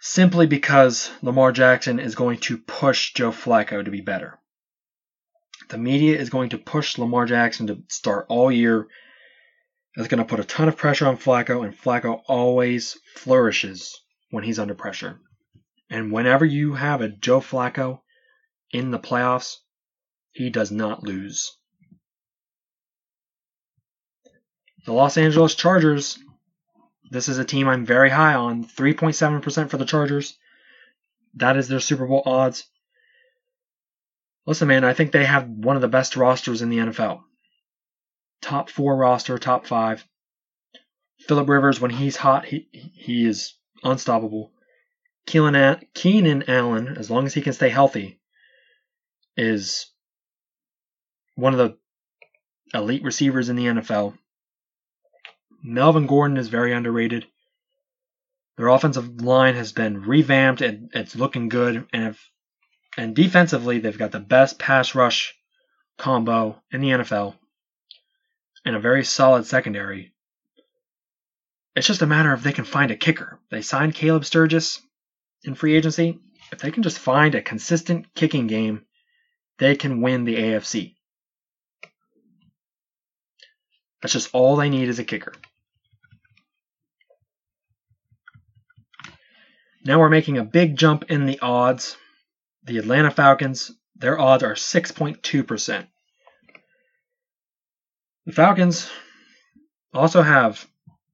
simply 0.00 0.46
because 0.46 1.10
Lamar 1.22 1.52
Jackson 1.52 1.98
is 1.98 2.14
going 2.14 2.38
to 2.40 2.58
push 2.58 3.14
Joe 3.14 3.32
Flacco 3.32 3.84
to 3.84 3.90
be 3.90 4.00
better. 4.00 4.38
The 5.68 5.78
media 5.78 6.18
is 6.18 6.30
going 6.30 6.50
to 6.50 6.58
push 6.58 6.98
Lamar 6.98 7.26
Jackson 7.26 7.66
to 7.66 7.82
start 7.88 8.26
all 8.28 8.50
year 8.50 8.88
that's 9.96 10.08
going 10.08 10.18
to 10.18 10.24
put 10.24 10.40
a 10.40 10.44
ton 10.44 10.68
of 10.68 10.76
pressure 10.76 11.06
on 11.06 11.16
Flacco, 11.16 11.64
and 11.64 11.76
Flacco 11.76 12.22
always 12.26 12.96
flourishes 13.16 14.00
when 14.30 14.44
he's 14.44 14.58
under 14.58 14.74
pressure. 14.74 15.18
And 15.90 16.12
whenever 16.12 16.44
you 16.44 16.74
have 16.74 17.00
a 17.00 17.08
Joe 17.08 17.40
Flacco 17.40 18.00
in 18.70 18.90
the 18.90 18.98
playoffs, 18.98 19.56
he 20.30 20.50
does 20.50 20.70
not 20.70 21.02
lose. 21.02 21.56
The 24.86 24.92
Los 24.92 25.18
Angeles 25.18 25.54
Chargers, 25.54 26.18
this 27.10 27.28
is 27.28 27.38
a 27.38 27.44
team 27.44 27.68
I'm 27.68 27.86
very 27.86 28.10
high 28.10 28.34
on. 28.34 28.64
3.7% 28.64 29.70
for 29.70 29.76
the 29.76 29.84
Chargers. 29.84 30.36
That 31.34 31.56
is 31.56 31.68
their 31.68 31.80
Super 31.80 32.06
Bowl 32.06 32.22
odds. 32.24 32.64
Listen, 34.46 34.68
man, 34.68 34.84
I 34.84 34.94
think 34.94 35.12
they 35.12 35.24
have 35.24 35.48
one 35.48 35.76
of 35.76 35.82
the 35.82 35.88
best 35.88 36.16
rosters 36.16 36.62
in 36.62 36.70
the 36.70 36.78
NFL 36.78 37.22
top 38.40 38.70
four 38.70 38.96
roster, 38.96 39.38
top 39.38 39.66
five. 39.66 40.04
Philip 41.20 41.48
Rivers, 41.48 41.80
when 41.80 41.90
he's 41.90 42.16
hot, 42.16 42.44
he 42.44 42.68
he 42.72 43.26
is 43.26 43.54
unstoppable. 43.82 44.52
Keelan, 45.26 45.82
Keenan 45.94 46.44
Allen, 46.48 46.96
as 46.96 47.10
long 47.10 47.26
as 47.26 47.34
he 47.34 47.42
can 47.42 47.52
stay 47.52 47.68
healthy, 47.68 48.20
is 49.36 49.86
one 51.34 51.52
of 51.52 51.58
the 51.58 51.76
elite 52.72 53.02
receivers 53.02 53.48
in 53.48 53.56
the 53.56 53.66
NFL. 53.66 54.16
Melvin 55.62 56.06
Gordon 56.06 56.36
is 56.36 56.48
very 56.48 56.72
underrated. 56.72 57.26
Their 58.56 58.68
offensive 58.68 59.20
line 59.22 59.54
has 59.54 59.72
been 59.72 60.02
revamped 60.02 60.60
and 60.60 60.90
it's 60.92 61.16
looking 61.16 61.48
good. 61.48 61.86
And 61.92 62.08
if 62.08 62.30
and 62.96 63.14
defensively, 63.14 63.78
they've 63.78 63.96
got 63.96 64.10
the 64.10 64.18
best 64.18 64.58
pass 64.58 64.94
rush 64.94 65.34
combo 65.98 66.60
in 66.72 66.80
the 66.80 66.90
NFL 66.90 67.36
and 68.64 68.74
a 68.74 68.80
very 68.80 69.04
solid 69.04 69.46
secondary. 69.46 70.12
It's 71.76 71.86
just 71.86 72.02
a 72.02 72.06
matter 72.06 72.32
of 72.32 72.42
they 72.42 72.52
can 72.52 72.64
find 72.64 72.90
a 72.90 72.96
kicker. 72.96 73.38
They 73.50 73.62
signed 73.62 73.94
Caleb 73.94 74.24
Sturgis 74.24 74.80
in 75.44 75.54
free 75.54 75.76
agency. 75.76 76.18
If 76.50 76.58
they 76.58 76.72
can 76.72 76.82
just 76.82 76.98
find 76.98 77.34
a 77.34 77.42
consistent 77.42 78.12
kicking 78.14 78.48
game, 78.48 78.84
they 79.58 79.76
can 79.76 80.00
win 80.00 80.24
the 80.24 80.36
AFC. 80.36 80.96
That's 84.02 84.12
just 84.12 84.30
all 84.32 84.56
they 84.56 84.70
need 84.70 84.88
is 84.88 84.98
a 84.98 85.04
kicker. 85.04 85.32
Now 89.88 90.00
we're 90.00 90.10
making 90.10 90.36
a 90.36 90.44
big 90.44 90.76
jump 90.76 91.04
in 91.08 91.24
the 91.24 91.38
odds. 91.40 91.96
The 92.64 92.76
Atlanta 92.76 93.10
Falcons, 93.10 93.72
their 93.96 94.20
odds 94.20 94.42
are 94.42 94.52
6.2%. 94.52 95.86
The 98.26 98.32
Falcons 98.32 98.90
also 99.94 100.20
have 100.20 100.68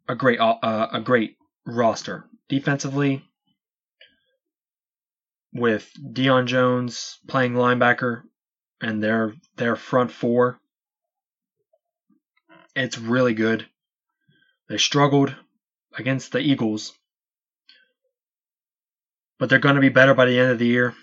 a 0.08 0.16
great 0.16 0.40
uh, 0.40 0.88
a 0.92 1.00
great 1.00 1.36
roster 1.64 2.24
defensively 2.48 3.24
with 5.52 5.88
Deion 6.12 6.46
Jones 6.46 7.20
playing 7.28 7.54
linebacker 7.54 8.22
and 8.80 9.00
their 9.00 9.34
their 9.54 9.76
front 9.76 10.10
four. 10.10 10.58
It's 12.74 12.98
really 12.98 13.34
good. 13.34 13.68
They 14.68 14.78
struggled 14.78 15.32
against 15.96 16.32
the 16.32 16.40
Eagles, 16.40 16.92
but 19.44 19.50
they're 19.50 19.58
going 19.58 19.74
to 19.74 19.80
be 19.82 19.90
better 19.90 20.14
by 20.14 20.24
the 20.24 20.38
end 20.38 20.52
of 20.52 20.58
the 20.58 20.66
year. 20.66 20.94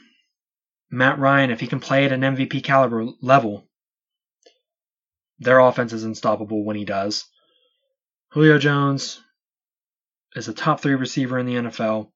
Matt 0.89 1.19
Ryan, 1.19 1.51
if 1.51 1.59
he 1.59 1.67
can 1.67 1.79
play 1.79 2.05
at 2.05 2.11
an 2.11 2.21
MVP 2.21 2.63
caliber 2.63 3.05
level, 3.21 3.69
their 5.37 5.59
offense 5.59 5.93
is 5.93 6.03
unstoppable 6.03 6.65
when 6.65 6.75
he 6.75 6.83
does. 6.83 7.25
Julio 8.31 8.57
Jones 8.57 9.21
is 10.35 10.47
a 10.47 10.55
top 10.55 10.81
three 10.81 10.95
receiver 10.95 11.37
in 11.37 11.45
the 11.45 11.53
NFL. 11.53 12.09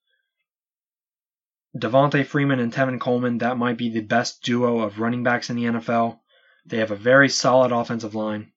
Devonta 1.77 2.25
Freeman 2.25 2.57
and 2.57 2.73
Tevin 2.73 2.99
Coleman, 2.99 3.37
that 3.37 3.59
might 3.59 3.77
be 3.77 3.91
the 3.91 4.01
best 4.01 4.41
duo 4.41 4.79
of 4.79 4.99
running 4.99 5.21
backs 5.21 5.51
in 5.51 5.55
the 5.55 5.65
NFL. 5.65 6.17
They 6.65 6.77
have 6.77 6.89
a 6.89 6.95
very 6.95 7.29
solid 7.29 7.71
offensive 7.71 8.15
line. 8.15 8.51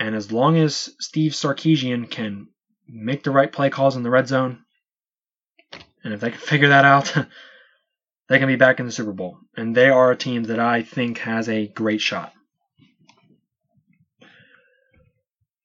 And 0.00 0.16
as 0.16 0.32
long 0.32 0.58
as 0.58 0.92
Steve 0.98 1.30
Sarkisian 1.30 2.10
can 2.10 2.48
make 2.88 3.22
the 3.22 3.30
right 3.30 3.52
play 3.52 3.70
calls 3.70 3.94
in 3.94 4.02
the 4.02 4.10
red 4.10 4.26
zone, 4.26 4.64
and 6.04 6.14
if 6.14 6.20
they 6.20 6.30
can 6.30 6.40
figure 6.40 6.68
that 6.68 6.84
out, 6.84 7.14
they 8.28 8.38
can 8.38 8.48
be 8.48 8.56
back 8.56 8.80
in 8.80 8.86
the 8.86 8.92
Super 8.92 9.12
Bowl. 9.12 9.38
And 9.56 9.74
they 9.74 9.88
are 9.88 10.10
a 10.10 10.16
team 10.16 10.44
that 10.44 10.58
I 10.58 10.82
think 10.82 11.18
has 11.18 11.48
a 11.48 11.66
great 11.68 12.00
shot. 12.00 12.32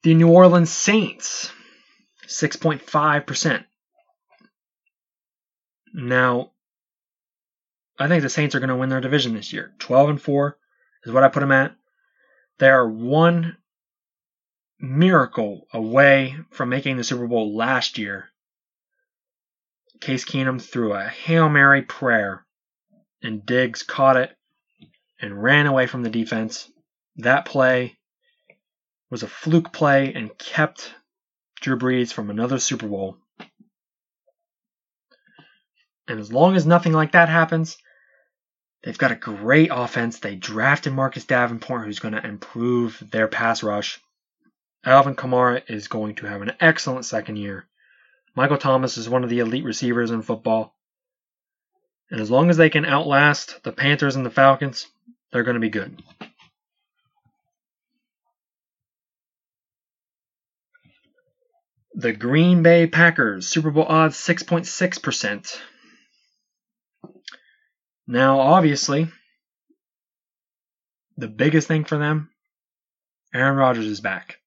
The 0.03 0.13
New 0.13 0.29
Orleans 0.29 0.69
Saints, 0.69 1.51
6.5%. 2.27 3.65
Now, 5.93 6.51
I 7.97 8.07
think 8.07 8.21
the 8.21 8.29
Saints 8.29 8.53
are 8.53 8.59
going 8.59 8.69
to 8.69 8.75
win 8.75 8.89
their 8.89 9.01
division 9.01 9.33
this 9.33 9.53
year. 9.53 9.73
12 9.79 10.09
and 10.09 10.21
4 10.21 10.57
is 11.05 11.11
what 11.11 11.23
I 11.23 11.29
put 11.29 11.39
them 11.39 11.51
at. 11.51 11.75
They 12.59 12.69
are 12.69 12.87
one 12.87 13.57
miracle 14.79 15.67
away 15.73 16.35
from 16.51 16.69
making 16.69 16.97
the 16.97 17.03
Super 17.03 17.27
Bowl 17.27 17.55
last 17.55 17.97
year. 17.97 18.29
Case 20.05 20.23
Keenum 20.23 20.61
threw 20.61 20.93
a 20.93 21.03
Hail 21.03 21.49
Mary 21.49 21.81
prayer, 21.81 22.45
and 23.23 23.43
Diggs 23.43 23.81
caught 23.81 24.17
it 24.17 24.37
and 25.19 25.41
ran 25.41 25.65
away 25.65 25.87
from 25.87 26.03
the 26.03 26.11
defense. 26.11 26.71
That 27.15 27.45
play 27.45 27.97
was 29.09 29.23
a 29.23 29.27
fluke 29.27 29.73
play 29.73 30.13
and 30.13 30.37
kept 30.37 30.93
Drew 31.59 31.75
Brees 31.79 32.13
from 32.13 32.29
another 32.29 32.59
Super 32.59 32.87
Bowl. 32.87 33.17
And 36.07 36.19
as 36.19 36.31
long 36.31 36.55
as 36.55 36.67
nothing 36.67 36.93
like 36.93 37.13
that 37.13 37.27
happens, 37.27 37.75
they've 38.83 38.95
got 38.95 39.11
a 39.11 39.15
great 39.15 39.71
offense. 39.73 40.19
They 40.19 40.35
drafted 40.35 40.93
Marcus 40.93 41.25
Davenport, 41.25 41.83
who's 41.83 41.97
going 41.97 42.13
to 42.13 42.23
improve 42.23 43.01
their 43.11 43.27
pass 43.27 43.63
rush. 43.63 43.99
Alvin 44.83 45.15
Kamara 45.15 45.63
is 45.67 45.87
going 45.87 46.13
to 46.17 46.27
have 46.27 46.43
an 46.43 46.51
excellent 46.59 47.05
second 47.05 47.37
year. 47.37 47.67
Michael 48.35 48.57
Thomas 48.57 48.97
is 48.97 49.09
one 49.09 49.23
of 49.23 49.29
the 49.29 49.39
elite 49.39 49.63
receivers 49.63 50.11
in 50.11 50.21
football. 50.21 50.75
And 52.11 52.19
as 52.19 52.29
long 52.29 52.49
as 52.49 52.57
they 52.57 52.69
can 52.69 52.85
outlast 52.85 53.63
the 53.63 53.71
Panthers 53.71 54.15
and 54.15 54.25
the 54.25 54.29
Falcons, 54.29 54.87
they're 55.31 55.43
going 55.43 55.55
to 55.55 55.61
be 55.61 55.69
good. 55.69 56.01
The 61.93 62.11
Green 62.11 62.61
Bay 62.61 62.87
Packers, 62.87 63.47
Super 63.47 63.71
Bowl 63.71 63.85
odds 63.85 64.17
6.6%. 64.17 65.57
Now, 68.05 68.41
obviously, 68.41 69.07
the 71.17 71.29
biggest 71.29 71.69
thing 71.69 71.85
for 71.85 71.97
them, 71.97 72.29
Aaron 73.33 73.55
Rodgers 73.55 73.85
is 73.87 74.01
back. 74.01 74.39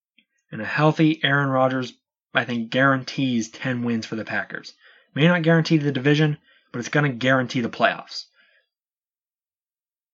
And 0.52 0.60
a 0.60 0.66
healthy 0.66 1.20
Aaron 1.24 1.48
Rodgers, 1.48 1.92
I 2.38 2.44
think, 2.44 2.70
guarantees 2.70 3.50
10 3.50 3.82
wins 3.82 4.06
for 4.06 4.14
the 4.14 4.24
Packers. 4.24 4.74
May 5.12 5.26
not 5.26 5.42
guarantee 5.42 5.78
the 5.78 5.90
division, 5.90 6.38
but 6.70 6.78
it's 6.78 6.88
going 6.88 7.10
to 7.10 7.18
guarantee 7.18 7.62
the 7.62 7.68
playoffs. 7.68 8.26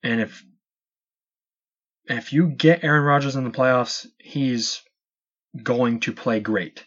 And 0.03 0.23
if 0.23 0.43
if 2.07 2.33
you 2.33 2.49
get 2.49 2.83
Aaron 2.83 3.05
Rodgers 3.05 3.37
in 3.37 3.45
the 3.45 3.51
playoffs, 3.51 4.07
he's 4.19 4.81
going 5.63 6.01
to 6.01 6.15
play 6.15 6.41
great. 6.41 6.87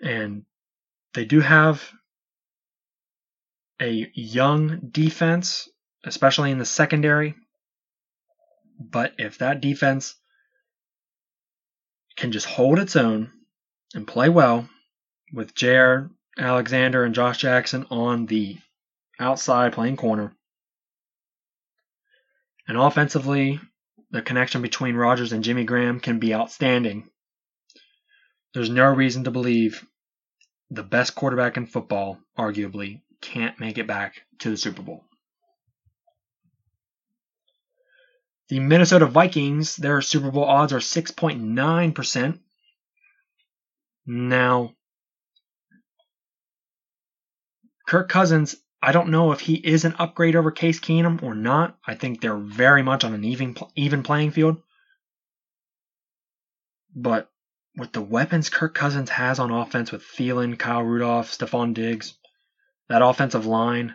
And 0.00 0.44
they 1.14 1.24
do 1.24 1.40
have 1.40 1.90
a 3.80 4.08
young 4.14 4.90
defense, 4.92 5.68
especially 6.04 6.52
in 6.52 6.58
the 6.58 6.64
secondary. 6.64 7.34
But 8.78 9.14
if 9.18 9.38
that 9.38 9.60
defense 9.60 10.14
can 12.18 12.32
just 12.32 12.46
hold 12.46 12.78
its 12.78 12.96
own 12.96 13.30
and 13.94 14.06
play 14.06 14.28
well 14.28 14.68
with 15.32 15.54
Jaire 15.54 16.10
Alexander 16.36 17.04
and 17.04 17.14
Josh 17.14 17.38
Jackson 17.38 17.86
on 17.90 18.26
the 18.26 18.58
outside 19.20 19.72
playing 19.72 19.96
corner, 19.96 20.36
and 22.66 22.76
offensively, 22.76 23.60
the 24.10 24.22
connection 24.22 24.62
between 24.62 24.94
Rodgers 24.94 25.32
and 25.32 25.44
Jimmy 25.44 25.64
Graham 25.64 26.00
can 26.00 26.18
be 26.18 26.34
outstanding. 26.34 27.08
There's 28.54 28.70
no 28.70 28.86
reason 28.86 29.24
to 29.24 29.30
believe 29.30 29.86
the 30.70 30.82
best 30.82 31.14
quarterback 31.14 31.56
in 31.56 31.66
football, 31.66 32.18
arguably, 32.38 33.02
can't 33.20 33.58
make 33.60 33.78
it 33.78 33.86
back 33.86 34.22
to 34.40 34.50
the 34.50 34.56
Super 34.56 34.82
Bowl. 34.82 35.04
The 38.48 38.60
Minnesota 38.60 39.06
Vikings, 39.06 39.76
their 39.76 40.00
Super 40.00 40.30
Bowl 40.30 40.44
odds 40.44 40.72
are 40.72 40.78
6.9%. 40.78 42.38
Now, 44.06 44.74
Kirk 47.86 48.08
Cousins, 48.08 48.56
I 48.80 48.92
don't 48.92 49.10
know 49.10 49.32
if 49.32 49.40
he 49.40 49.54
is 49.54 49.84
an 49.84 49.96
upgrade 49.98 50.36
over 50.36 50.50
Case 50.50 50.80
Keenum 50.80 51.22
or 51.22 51.34
not. 51.34 51.76
I 51.86 51.94
think 51.94 52.20
they're 52.20 52.36
very 52.36 52.82
much 52.82 53.04
on 53.04 53.12
an 53.12 53.24
even 53.24 53.56
even 53.74 54.02
playing 54.02 54.30
field. 54.30 54.62
But 56.94 57.30
with 57.76 57.92
the 57.92 58.02
weapons 58.02 58.50
Kirk 58.50 58.74
Cousins 58.74 59.10
has 59.10 59.38
on 59.38 59.50
offense 59.50 59.92
with 59.92 60.02
Thielen, 60.02 60.58
Kyle 60.58 60.82
Rudolph, 60.82 61.30
Stefon 61.30 61.74
Diggs, 61.74 62.14
that 62.88 63.02
offensive 63.02 63.46
line, 63.46 63.94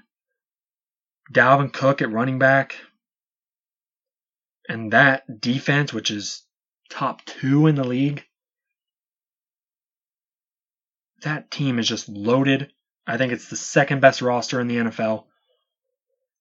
Dalvin 1.32 1.72
Cook 1.72 2.02
at 2.02 2.12
running 2.12 2.40
back, 2.40 2.76
and 4.68 4.94
that 4.94 5.42
defense, 5.42 5.94
which 5.94 6.12
is 6.12 6.44
top 6.90 7.24
two 7.26 7.68
in 7.68 7.76
the 7.76 7.84
league, 7.84 8.24
that 11.22 11.52
team 11.52 11.80
is 11.80 11.88
just 11.88 12.10
loaded. 12.10 12.72
I 13.06 13.18
think 13.18 13.34
it's 13.34 13.50
the 13.50 13.56
second 13.56 14.02
best 14.02 14.22
roster 14.22 14.60
in 14.60 14.68
the 14.68 14.78
NFL. 14.78 15.26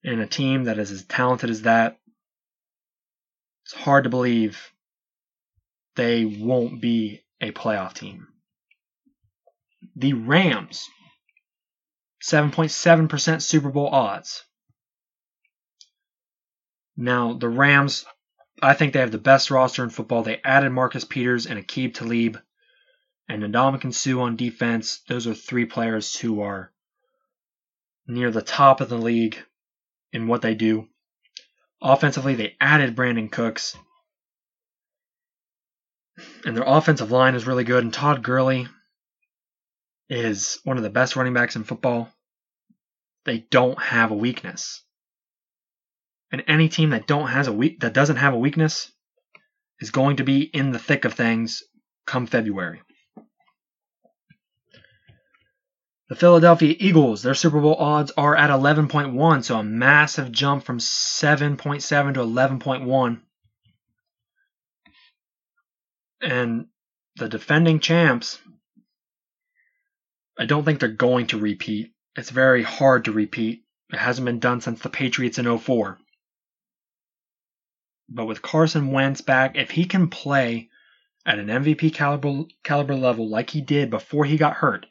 And 0.05 0.21
a 0.21 0.27
team 0.27 0.65
that 0.65 0.79
is 0.79 0.91
as 0.91 1.05
talented 1.05 1.51
as 1.51 1.63
that, 1.63 1.99
it's 3.65 3.75
hard 3.75 4.05
to 4.05 4.11
believe 4.11 4.73
they 5.95 6.25
won't 6.25 6.81
be 6.81 7.23
a 7.41 7.53
playoff 7.53 7.95
team. 7.95 8.27
The 9.97 10.15
Rams 10.15 10.89
7.7% 12.23 13.43
Super 13.43 13.71
Bowl 13.71 13.89
odds. 13.89 14.45
Now, 16.97 17.35
the 17.35 17.49
Rams, 17.49 18.05
I 18.61 18.75
think 18.75 18.93
they 18.93 19.01
have 19.01 19.13
the 19.13 19.19
best 19.19 19.51
roster 19.51 19.83
in 19.83 19.91
football. 19.91 20.23
They 20.23 20.41
added 20.45 20.71
Marcus 20.71 21.05
Peters 21.05 21.47
and 21.47 21.59
Aqib 21.59 21.95
Talib 21.95 22.39
and 23.29 23.43
Ndamukong 23.43 23.95
Suh 23.95 24.21
on 24.21 24.37
defense. 24.37 25.03
Those 25.09 25.27
are 25.27 25.35
three 25.35 25.65
players 25.65 26.15
who 26.17 26.43
are 26.43 26.73
near 28.07 28.31
the 28.31 28.43
top 28.43 28.81
of 28.81 28.89
the 28.89 28.99
league 28.99 29.39
in 30.13 30.27
what 30.27 30.43
they 30.43 30.55
do. 30.55 30.89
Offensively, 31.81 32.35
they 32.35 32.57
added 32.61 32.95
Brandin 32.95 33.31
Cooks. 33.31 33.77
And 36.45 36.57
their 36.57 36.65
offensive 36.67 37.11
line 37.11 37.35
is 37.35 37.47
really 37.47 37.65
good. 37.65 37.83
And 37.83 37.93
Todd 37.93 38.23
Gurley, 38.23 38.69
is 40.13 40.61
one 40.65 40.77
of 40.77 40.83
the 40.83 40.91
best 40.91 41.17
running 41.17 41.33
backs 41.33 41.57
in 41.57 41.65
football. 41.65 42.13
They 43.25 43.39
don't 43.39 43.81
have 43.81 44.11
a 44.11 44.15
weakness. 44.15 44.83
And 46.33 46.43
any 46.49 46.71
team 46.71 46.91
that 46.91 47.07
don't 47.07 47.29
has 47.29 47.47
a 47.47 47.53
weak 47.53 47.81
that 47.81 47.93
doesn't 47.93 48.17
have 48.17 48.33
a 48.33 48.39
weakness 48.39 48.91
is 49.81 49.91
going 49.91 50.17
to 50.17 50.25
be 50.25 50.41
in 50.43 50.73
the 50.73 50.79
thick 50.79 51.05
of 51.05 51.13
things 51.13 51.63
come 52.07 52.27
February. 52.27 52.81
The 56.09 56.17
Philadelphia 56.17 56.75
Eagles, 56.79 57.23
their 57.23 57.35
Super 57.35 57.61
Bowl 57.61 57.75
odds 57.77 58.13
are 58.17 58.37
at 58.37 58.51
11.1, 58.51 59.45
so 59.45 59.59
a 59.59 59.65
massive 59.65 60.31
jump 60.31 60.65
from 60.65 60.79
7.7 60.79 62.15
to 62.15 62.21
11.1. 62.21 63.21
And 66.21 66.67
the 67.17 67.29
defending 67.29 67.81
champs, 67.81 68.39
I 70.39 70.45
don't 70.45 70.65
think 70.65 70.81
they're 70.81 70.89
going 70.89 71.29
to 71.29 71.39
repeat. 71.39 71.93
It's 72.15 72.31
very 72.31 72.63
hard 72.63 73.07
to 73.07 73.13
repeat. 73.13 73.65
It 73.93 73.99
hasn't 73.99 74.25
been 74.27 74.39
done 74.39 74.61
since 74.61 74.81
the 74.81 74.91
Patriots 74.91 75.39
in 75.39 75.59
04. 75.59 75.99
But 78.09 78.27
with 78.27 78.43
Carson 78.43 78.91
Wentz 78.91 79.21
back, 79.21 79.57
if 79.57 79.71
he 79.71 79.85
can 79.85 80.09
play 80.09 80.69
at 81.25 81.39
an 81.39 81.47
MVP 81.47 81.95
caliber, 81.95 82.45
caliber 82.63 82.97
level 82.97 83.29
like 83.29 83.51
he 83.51 83.61
did 83.61 83.91
before 83.91 84.25
he 84.25 84.37
got 84.37 84.55
hurt, 84.55 84.87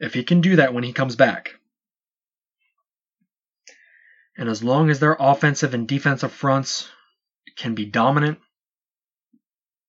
if 0.00 0.14
he 0.14 0.24
can 0.24 0.40
do 0.40 0.56
that 0.56 0.74
when 0.74 0.84
he 0.84 0.92
comes 0.92 1.16
back. 1.16 1.54
And 4.36 4.48
as 4.48 4.62
long 4.62 4.90
as 4.90 5.00
their 5.00 5.16
offensive 5.18 5.72
and 5.72 5.88
defensive 5.88 6.32
fronts 6.32 6.88
can 7.56 7.74
be 7.74 7.86
dominant, 7.86 8.38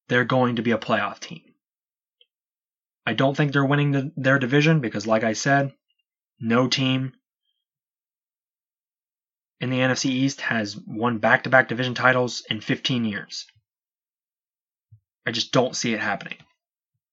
they're 0.08 0.24
going 0.24 0.56
to 0.56 0.62
be 0.62 0.72
a 0.72 0.78
playoff 0.78 1.20
team. 1.20 1.42
I 3.06 3.14
don't 3.14 3.36
think 3.36 3.52
they're 3.52 3.66
winning 3.66 3.92
the, 3.92 4.12
their 4.16 4.40
division 4.40 4.80
because, 4.80 5.08
like 5.08 5.24
I 5.24 5.34
said, 5.34 5.74
no 6.40 6.68
team 6.68 7.14
in 9.60 9.70
the 9.70 9.80
NFC 9.80 10.06
East 10.06 10.42
has 10.42 10.78
won 10.78 11.18
back 11.18 11.44
to 11.44 11.50
back 11.50 11.68
division 11.68 11.94
titles 11.94 12.44
in 12.50 12.62
15 12.62 13.06
years. 13.06 13.46
I 15.26 15.32
just 15.32 15.52
don't 15.52 15.76
see 15.76 15.94
it 15.94 16.00
happening. 16.00 16.38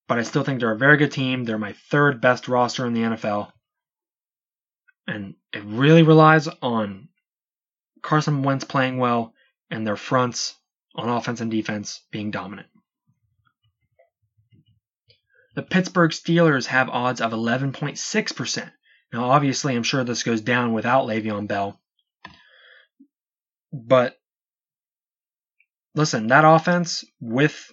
But 0.07 0.19
I 0.19 0.23
still 0.23 0.45
think 0.45 0.61
they're 0.61 0.73
a 0.73 0.79
very 0.79 0.99
good 0.99 1.13
team. 1.13 1.45
They're 1.45 1.59
my 1.59 1.73
third 1.91 2.21
best 2.21 2.47
roster 2.47 2.87
in 2.87 2.93
the 2.93 3.01
NFL. 3.01 3.51
And 5.07 5.35
it 5.53 5.63
really 5.65 6.03
relies 6.03 6.47
on 6.47 7.09
Carson 8.03 8.43
Wentz 8.43 8.65
playing 8.65 8.99
well 8.99 9.35
and 9.71 9.87
their 9.87 9.97
fronts 9.97 10.55
on 10.95 11.09
offense 11.09 11.41
and 11.41 11.51
defense 11.51 12.03
being 12.11 12.31
dominant. 12.31 12.69
The 15.55 15.63
Pittsburgh 15.63 16.11
Steelers 16.11 16.67
have 16.67 16.89
odds 16.91 17.21
of 17.21 17.33
11.6%. 17.33 18.73
Now, 19.13 19.31
obviously, 19.31 19.77
I'm 19.77 19.85
sure 19.85 20.05
this 20.05 20.25
goes 20.25 20.41
down 20.41 20.73
without 20.73 21.07
Le'Veon 21.07 21.47
Bell. 21.47 21.81
But 23.75 24.17
listen, 25.97 26.29
that 26.29 26.45
offense 26.45 27.05
with 27.21 27.73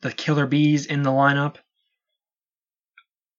the 0.00 0.10
killer 0.10 0.46
bees 0.46 0.86
in 0.86 1.02
the 1.02 1.10
lineup, 1.10 1.56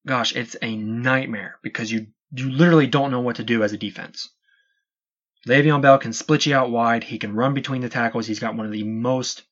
gosh, 0.06 0.36
it's 0.36 0.56
a 0.62 0.76
nightmare 0.76 1.60
because 1.64 1.92
you 1.92 2.08
you 2.32 2.52
literally 2.52 2.86
don't 2.86 3.10
know 3.10 3.22
what 3.22 3.38
to 3.38 3.44
do 3.44 3.64
as 3.64 3.74
a 3.74 3.78
defense. 3.78 4.30
Le'Veon 5.48 5.82
Bell 5.82 5.98
can 5.98 6.14
split 6.14 6.46
you 6.46 6.56
out 6.56 6.70
wide. 6.70 7.04
He 7.04 7.18
can 7.18 7.34
run 7.34 7.56
between 7.56 7.82
the 7.82 7.90
tackles. 7.90 8.28
He's 8.28 8.40
got 8.40 8.56
one 8.56 8.68
of 8.68 8.72
the 8.72 8.84
most 8.84 9.44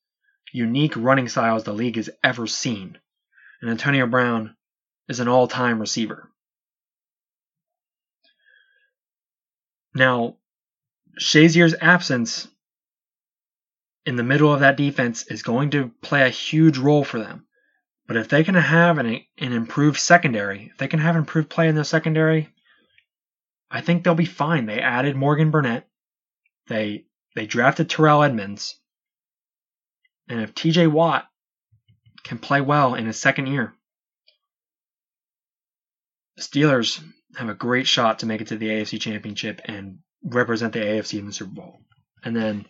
unique 0.54 0.94
running 0.96 1.30
styles 1.30 1.64
the 1.64 1.74
league 1.74 1.96
has 1.96 2.12
ever 2.24 2.46
seen. 2.46 2.98
And 3.62 3.72
Antonio 3.72 4.06
Brown 4.06 4.56
is 5.10 5.20
an 5.20 5.28
all-time 5.28 5.80
receiver. 5.80 6.32
Now, 9.94 10.38
Shazier's 11.22 11.76
absence 11.80 12.48
in 14.07 14.15
the 14.15 14.23
middle 14.23 14.52
of 14.52 14.61
that 14.61 14.76
defense 14.76 15.27
is 15.27 15.43
going 15.43 15.69
to 15.69 15.91
play 16.02 16.23
a 16.23 16.30
huge 16.30 16.80
role 16.80 17.03
for 17.03 17.19
them. 17.19 17.45
But 18.07 18.18
if 18.18 18.27
they 18.27 18.43
can 18.43 18.56
have 18.56 18.98
an, 18.98 19.06
an 19.38 19.53
improved 19.53 19.99
secondary, 19.99 20.72
if 20.72 20.77
they 20.80 20.88
can 20.88 20.99
have 20.99 21.15
improved 21.15 21.49
play 21.49 21.68
in 21.68 21.76
their 21.76 21.84
secondary, 21.84 22.49
I 23.69 23.81
think 23.81 24.03
they'll 24.03 24.15
be 24.15 24.26
fine. 24.26 24.65
They 24.65 24.81
added 24.81 25.15
Morgan 25.15 25.52
Burnett. 25.52 25.88
They 26.68 27.06
they 27.35 27.45
drafted 27.45 27.89
Terrell 27.89 28.23
Edmunds. 28.23 28.80
And 30.27 30.41
if 30.41 30.56
TJ 30.56 30.91
Watt 30.91 31.30
can 32.23 32.39
play 32.39 32.61
well 32.61 32.95
in 32.95 33.06
his 33.06 33.19
second 33.19 33.45
year, 33.45 33.73
the 36.35 36.41
Steelers 36.41 37.02
have 37.38 37.48
a 37.48 37.53
great 37.53 37.88
shot 37.88 38.19
to 38.19 38.26
make 38.26 38.41
it 38.41 38.48
to 38.48 38.57
the 38.57 38.68
AFC 38.68 38.99
Championship 38.99 39.61
and 39.65 39.99
represent 40.23 40.73
the 40.73 40.80
AFC 40.80 41.19
in 41.19 41.26
the 41.26 41.34
Super 41.34 41.53
Bowl. 41.53 41.81
And 42.23 42.35
then 42.35 42.65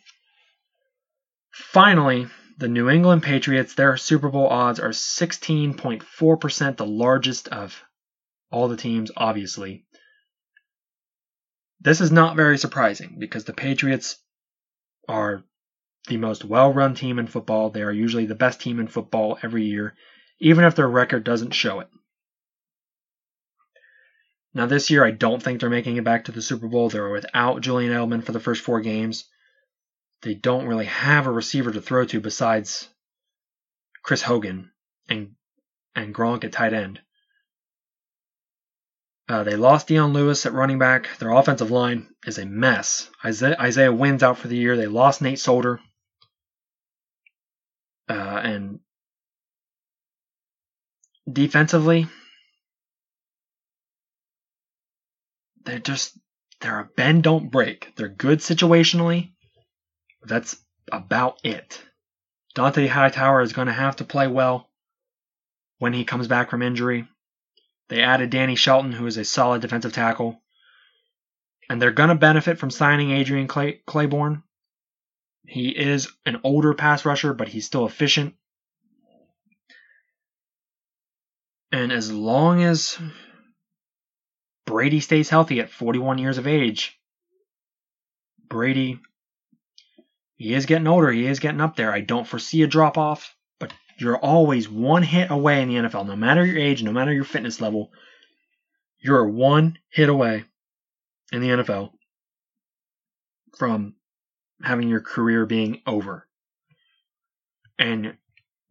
finally, 1.52 2.28
the 2.57 2.68
New 2.68 2.90
England 2.90 3.23
Patriots, 3.23 3.73
their 3.73 3.98
Super 3.98 4.30
Bowl 4.30 4.48
odds 4.48 4.80
are 4.80 4.90
16.4%, 4.90 6.78
the 6.78 6.86
largest 6.86 7.48
of 7.48 7.84
all 8.52 8.68
the 8.68 8.78
teams, 8.78 9.11
obviously. 9.18 9.86
This 11.80 12.02
is 12.02 12.11
not 12.11 12.36
very 12.36 12.57
surprising 12.57 13.18
because 13.19 13.45
the 13.45 13.53
Patriots 13.53 14.18
are 15.07 15.44
the 16.07 16.18
most 16.18 16.45
well 16.45 16.72
run 16.72 16.94
team 16.95 17.19
in 17.19 17.28
football. 17.28 17.69
They 17.69 17.82
are 17.82 17.91
usually 17.91 18.26
the 18.26 18.36
best 18.36 18.61
team 18.61 18.80
in 18.80 18.88
football 18.88 19.38
every 19.41 19.65
year, 19.65 19.95
even 20.40 20.64
if 20.64 20.76
their 20.76 20.88
record 20.88 21.23
doesn't 21.23 21.53
show 21.53 21.80
it. 21.80 21.88
Now, 24.53 24.65
this 24.65 24.90
year, 24.90 25.06
I 25.06 25.11
don't 25.11 25.41
think 25.41 25.60
they're 25.60 25.69
making 25.69 25.95
it 25.98 26.03
back 26.03 26.26
to 26.26 26.32
the 26.32 26.41
Super 26.41 26.68
Bowl. 26.68 26.90
They're 26.90 27.10
without 27.10 27.61
Julian 27.61 27.94
Edelman 27.94 28.23
for 28.23 28.34
the 28.34 28.40
first 28.40 28.61
four 28.64 28.82
games. 28.82 29.26
They 30.22 30.34
don't 30.34 30.68
really 30.68 30.86
have 30.86 31.26
a 31.26 31.32
receiver 31.32 31.72
to 31.72 31.82
throw 31.82 32.06
to 32.06 32.19
besides 32.19 32.88
Chris 34.03 34.22
Hogan 34.22 34.72
and 35.10 35.36
and 35.95 36.14
Gronk 36.14 36.44
at 36.44 36.52
tight 36.52 36.73
end. 36.73 37.02
Uh, 39.28 39.44
they 39.44 39.56
lost 39.56 39.88
Dion 39.88 40.14
Lewis 40.14 40.45
at 40.45 40.53
running 40.53 40.80
back. 40.80 41.18
Their 41.18 41.32
offensive 41.32 41.72
line 41.72 42.10
is 42.26 42.38
a 42.38 42.45
mess. 42.45 43.10
Isaiah, 43.23 43.56
Isaiah 43.60 43.94
Wynn's 43.94 44.23
out 44.23 44.38
for 44.38 44.49
the 44.49 44.57
year. 44.57 44.76
They 44.76 44.88
lost 44.88 45.22
Nate 45.22 45.40
Solder. 45.40 45.80
Uh, 48.10 48.41
and 48.44 48.80
defensively, 51.32 52.07
they're 55.66 55.80
just 55.80 56.18
they're 56.60 56.80
a 56.80 56.90
bend 56.96 57.24
don't 57.24 57.52
break. 57.52 57.94
They're 57.96 58.08
good 58.08 58.40
situationally. 58.40 59.32
that's 60.24 60.56
about 60.92 61.40
it. 61.44 61.82
Dont'a 62.56 62.88
Hightower 62.88 63.42
is 63.42 63.54
going 63.54 63.68
to 63.68 63.74
have 63.74 63.96
to 63.98 64.04
play 64.04 64.28
well 64.28 64.70
when 65.80 65.94
he 65.94 66.04
comes 66.04 66.28
back 66.28 66.50
from 66.50 66.62
injury. 66.62 67.08
They 67.90 68.02
added 68.02 68.30
Danny 68.30 68.56
Shelton, 68.56 68.92
who 68.92 69.06
is 69.08 69.18
a 69.18 69.26
solid 69.26 69.62
defensive 69.62 69.94
tackle. 69.94 70.42
And 71.70 71.82
they're 71.82 71.92
going 71.92 72.10
to 72.10 72.16
benefit 72.16 72.60
from 72.60 72.70
signing 72.70 73.12
Adrian 73.12 73.48
Clay- 73.48 73.82
Clayborn. 73.88 74.44
He 75.48 75.70
is 75.70 76.10
an 76.26 76.40
older 76.44 76.74
pass 76.74 77.06
rusher, 77.06 77.34
but 77.34 77.48
he's 77.48 77.66
still 77.66 77.86
efficient. 77.86 78.36
And 81.72 81.92
as 81.92 82.12
long 82.12 82.64
as 82.64 82.98
Brady 84.72 85.02
stays 85.02 85.27
healthy 85.27 85.60
at 85.60 85.69
41 85.69 86.18
years 86.18 86.38
of 86.38 86.48
age. 86.48 86.98
Brady, 88.48 89.02
he 90.38 90.53
is 90.53 90.65
getting 90.65 90.88
older. 90.88 91.11
He 91.11 91.27
is 91.27 91.39
getting 91.39 91.60
up 91.60 91.76
there. 91.76 91.91
I 91.91 91.99
don't 91.99 92.26
foresee 92.26 92.64
a 92.64 92.68
drop 92.68 92.98
off, 92.98 93.35
but 93.60 93.73
you're 93.98 94.15
always 94.15 94.69
one 94.69 95.03
hit 95.03 95.30
away 95.30 95.61
in 95.61 95.68
the 95.68 95.76
NFL. 95.76 96.07
No 96.07 96.15
matter 96.15 96.45
your 96.45 96.57
age, 96.57 96.84
no 96.84 96.93
matter 96.93 97.11
your 97.11 97.26
fitness 97.26 97.60
level, 97.60 97.91
you're 98.98 99.27
one 99.27 99.77
hit 99.89 100.07
away 100.07 100.45
in 101.34 101.41
the 101.41 101.49
NFL 101.49 101.91
from 103.57 103.95
having 104.64 104.88
your 104.88 105.02
career 105.02 105.45
being 105.45 105.81
over. 105.85 106.30
And 107.77 108.15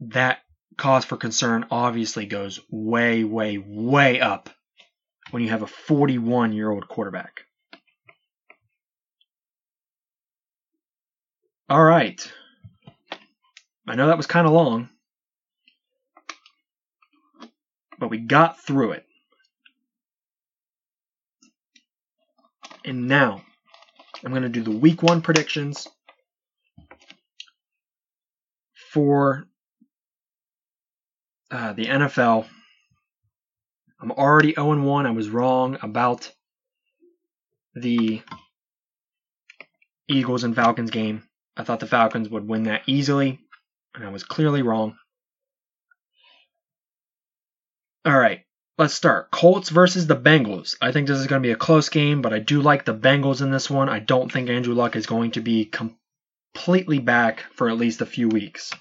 that 0.01 0.39
cause 0.79 1.05
for 1.05 1.19
concern 1.19 1.67
obviously 1.71 2.25
goes 2.25 2.59
way, 2.71 3.23
way, 3.23 3.59
way 3.59 4.19
up 4.19 4.49
when 5.31 5.43
you 5.43 5.51
have 5.51 5.63
a 5.63 5.67
41 5.67 6.53
year 6.53 6.71
old 6.71 6.89
quarterback. 6.89 7.43
All 11.69 11.85
right. 11.85 12.21
I 13.87 13.95
know 13.95 14.09
that 14.09 14.17
was 14.17 14.27
kind 14.27 14.47
of 14.47 14.53
long, 14.53 14.89
but 17.99 18.11
we 18.11 18.19
got 18.19 18.61
through 18.61 18.93
it. 18.93 19.07
And 22.85 23.07
now 23.07 23.43
I'm 24.25 24.33
going 24.33 24.43
to 24.43 24.49
do 24.49 24.63
the 24.63 24.71
week 24.71 25.03
one 25.03 25.23
predictions 25.23 25.87
for 28.93 29.47
uh, 31.51 31.73
the 31.73 31.87
NFL 31.87 32.47
I'm 34.01 34.13
already 34.13 34.55
0 34.55 34.83
1. 34.83 35.07
I 35.07 35.11
was 35.11 35.29
wrong 35.29 35.77
about 35.83 36.33
the 37.75 38.23
Eagles 40.09 40.45
and 40.45 40.57
Falcons 40.57 40.91
game. 40.91 41.23
I 41.57 41.65
thought 41.65 41.81
the 41.81 41.87
Falcons 41.87 42.29
would 42.29 42.49
win 42.49 42.65
that 42.65 42.83
easily, 42.87 43.39
and 43.95 44.05
I 44.05 44.09
was 44.11 44.25
clearly 44.25 44.63
wrong. 44.63 44.97
All 48.07 48.19
right, 48.19 48.41
let's 48.79 48.95
start. 48.95 49.31
Colts 49.31 49.69
versus 49.69 50.07
the 50.07 50.17
Bengals. 50.17 50.77
I 50.81 50.93
think 50.93 51.07
this 51.07 51.19
is 51.19 51.27
going 51.27 51.43
to 51.43 51.47
be 51.47 51.53
a 51.53 51.57
close 51.57 51.91
game, 51.91 52.23
but 52.23 52.33
I 52.33 52.39
do 52.39 52.63
like 52.63 52.87
the 52.87 52.95
Bengals 52.95 53.43
in 53.43 53.51
this 53.51 53.69
one. 53.69 53.91
I 53.91 53.99
don't 53.99 54.33
think 54.33 54.49
Andrew 54.49 54.75
Luck 54.75 54.97
is 54.97 55.07
going 55.07 55.33
to 55.33 55.43
be 55.43 55.67
completely 55.67 56.99
back 56.99 57.45
for 57.55 57.69
at 57.69 57.77
least 57.77 58.01
a 58.01 58.07
few 58.07 58.29
weeks. 58.29 58.73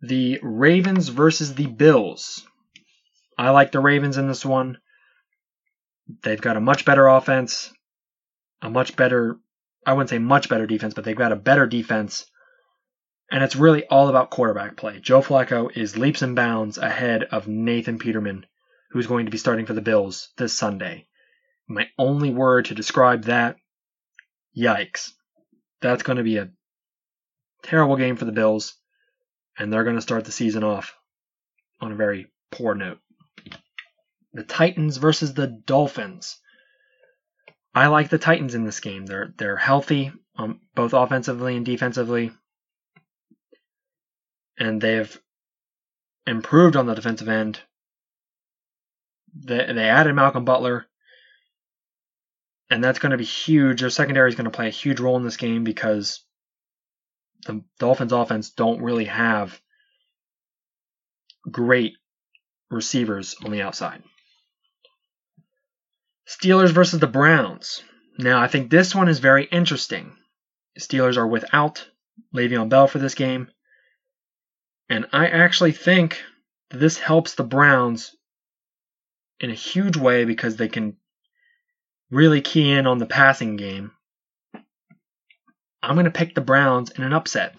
The 0.00 0.40
Ravens 0.42 1.08
versus 1.08 1.54
the 1.54 1.66
Bills. 1.68 2.44
I 3.42 3.50
like 3.50 3.72
the 3.72 3.80
Ravens 3.80 4.18
in 4.18 4.28
this 4.28 4.44
one. 4.44 4.78
They've 6.22 6.40
got 6.40 6.56
a 6.56 6.60
much 6.60 6.84
better 6.84 7.08
offense, 7.08 7.72
a 8.62 8.70
much 8.70 8.94
better, 8.94 9.36
I 9.84 9.94
wouldn't 9.94 10.10
say 10.10 10.18
much 10.18 10.48
better 10.48 10.64
defense, 10.64 10.94
but 10.94 11.02
they've 11.02 11.16
got 11.16 11.32
a 11.32 11.36
better 11.36 11.66
defense. 11.66 12.24
And 13.32 13.42
it's 13.42 13.56
really 13.56 13.84
all 13.86 14.08
about 14.08 14.30
quarterback 14.30 14.76
play. 14.76 15.00
Joe 15.00 15.22
Flacco 15.22 15.76
is 15.76 15.98
leaps 15.98 16.22
and 16.22 16.36
bounds 16.36 16.78
ahead 16.78 17.24
of 17.24 17.48
Nathan 17.48 17.98
Peterman, 17.98 18.46
who's 18.92 19.08
going 19.08 19.26
to 19.26 19.32
be 19.32 19.38
starting 19.38 19.66
for 19.66 19.74
the 19.74 19.80
Bills 19.80 20.28
this 20.36 20.56
Sunday. 20.56 21.08
My 21.66 21.88
only 21.98 22.30
word 22.30 22.66
to 22.66 22.76
describe 22.76 23.24
that 23.24 23.56
yikes. 24.56 25.10
That's 25.80 26.04
going 26.04 26.18
to 26.18 26.22
be 26.22 26.36
a 26.36 26.50
terrible 27.64 27.96
game 27.96 28.14
for 28.14 28.24
the 28.24 28.30
Bills, 28.30 28.76
and 29.58 29.72
they're 29.72 29.82
going 29.82 29.96
to 29.96 30.02
start 30.02 30.26
the 30.26 30.30
season 30.30 30.62
off 30.62 30.94
on 31.80 31.90
a 31.90 31.96
very 31.96 32.28
poor 32.52 32.76
note. 32.76 33.01
The 34.34 34.42
Titans 34.42 34.96
versus 34.96 35.34
the 35.34 35.46
Dolphins. 35.46 36.38
I 37.74 37.86
like 37.88 38.10
the 38.10 38.18
Titans 38.18 38.54
in 38.54 38.64
this 38.64 38.80
game. 38.80 39.06
They're 39.06 39.32
they're 39.36 39.56
healthy, 39.56 40.12
um, 40.36 40.60
both 40.74 40.92
offensively 40.92 41.56
and 41.56 41.64
defensively, 41.64 42.32
and 44.58 44.80
they've 44.80 45.20
improved 46.26 46.76
on 46.76 46.86
the 46.86 46.94
defensive 46.94 47.28
end. 47.28 47.60
They 49.34 49.72
they 49.72 49.88
added 49.88 50.14
Malcolm 50.14 50.44
Butler, 50.44 50.86
and 52.70 52.82
that's 52.82 52.98
going 52.98 53.12
to 53.12 53.18
be 53.18 53.24
huge. 53.24 53.80
Their 53.80 53.90
secondary 53.90 54.28
is 54.28 54.34
going 54.34 54.44
to 54.44 54.50
play 54.50 54.68
a 54.68 54.70
huge 54.70 55.00
role 55.00 55.16
in 55.16 55.24
this 55.24 55.38
game 55.38 55.64
because 55.64 56.24
the 57.46 57.62
Dolphins' 57.78 58.12
offense 58.12 58.50
don't 58.50 58.82
really 58.82 59.06
have 59.06 59.60
great 61.50 61.94
receivers 62.70 63.36
on 63.44 63.50
the 63.50 63.62
outside. 63.62 64.02
Steelers 66.26 66.70
versus 66.70 67.00
the 67.00 67.06
Browns. 67.06 67.82
Now, 68.18 68.40
I 68.40 68.48
think 68.48 68.70
this 68.70 68.94
one 68.94 69.08
is 69.08 69.18
very 69.18 69.44
interesting. 69.44 70.16
Steelers 70.78 71.16
are 71.16 71.26
without 71.26 71.86
Le'Veon 72.34 72.68
Bell 72.68 72.86
for 72.86 72.98
this 72.98 73.14
game. 73.14 73.48
And 74.88 75.06
I 75.12 75.28
actually 75.28 75.72
think 75.72 76.22
this 76.70 76.98
helps 76.98 77.34
the 77.34 77.44
Browns 77.44 78.14
in 79.40 79.50
a 79.50 79.54
huge 79.54 79.96
way 79.96 80.24
because 80.24 80.56
they 80.56 80.68
can 80.68 80.96
really 82.10 82.40
key 82.40 82.70
in 82.70 82.86
on 82.86 82.98
the 82.98 83.06
passing 83.06 83.56
game. 83.56 83.92
I'm 85.82 85.96
going 85.96 86.04
to 86.04 86.10
pick 86.10 86.34
the 86.34 86.40
Browns 86.40 86.90
in 86.90 87.02
an 87.02 87.12
upset. 87.12 87.58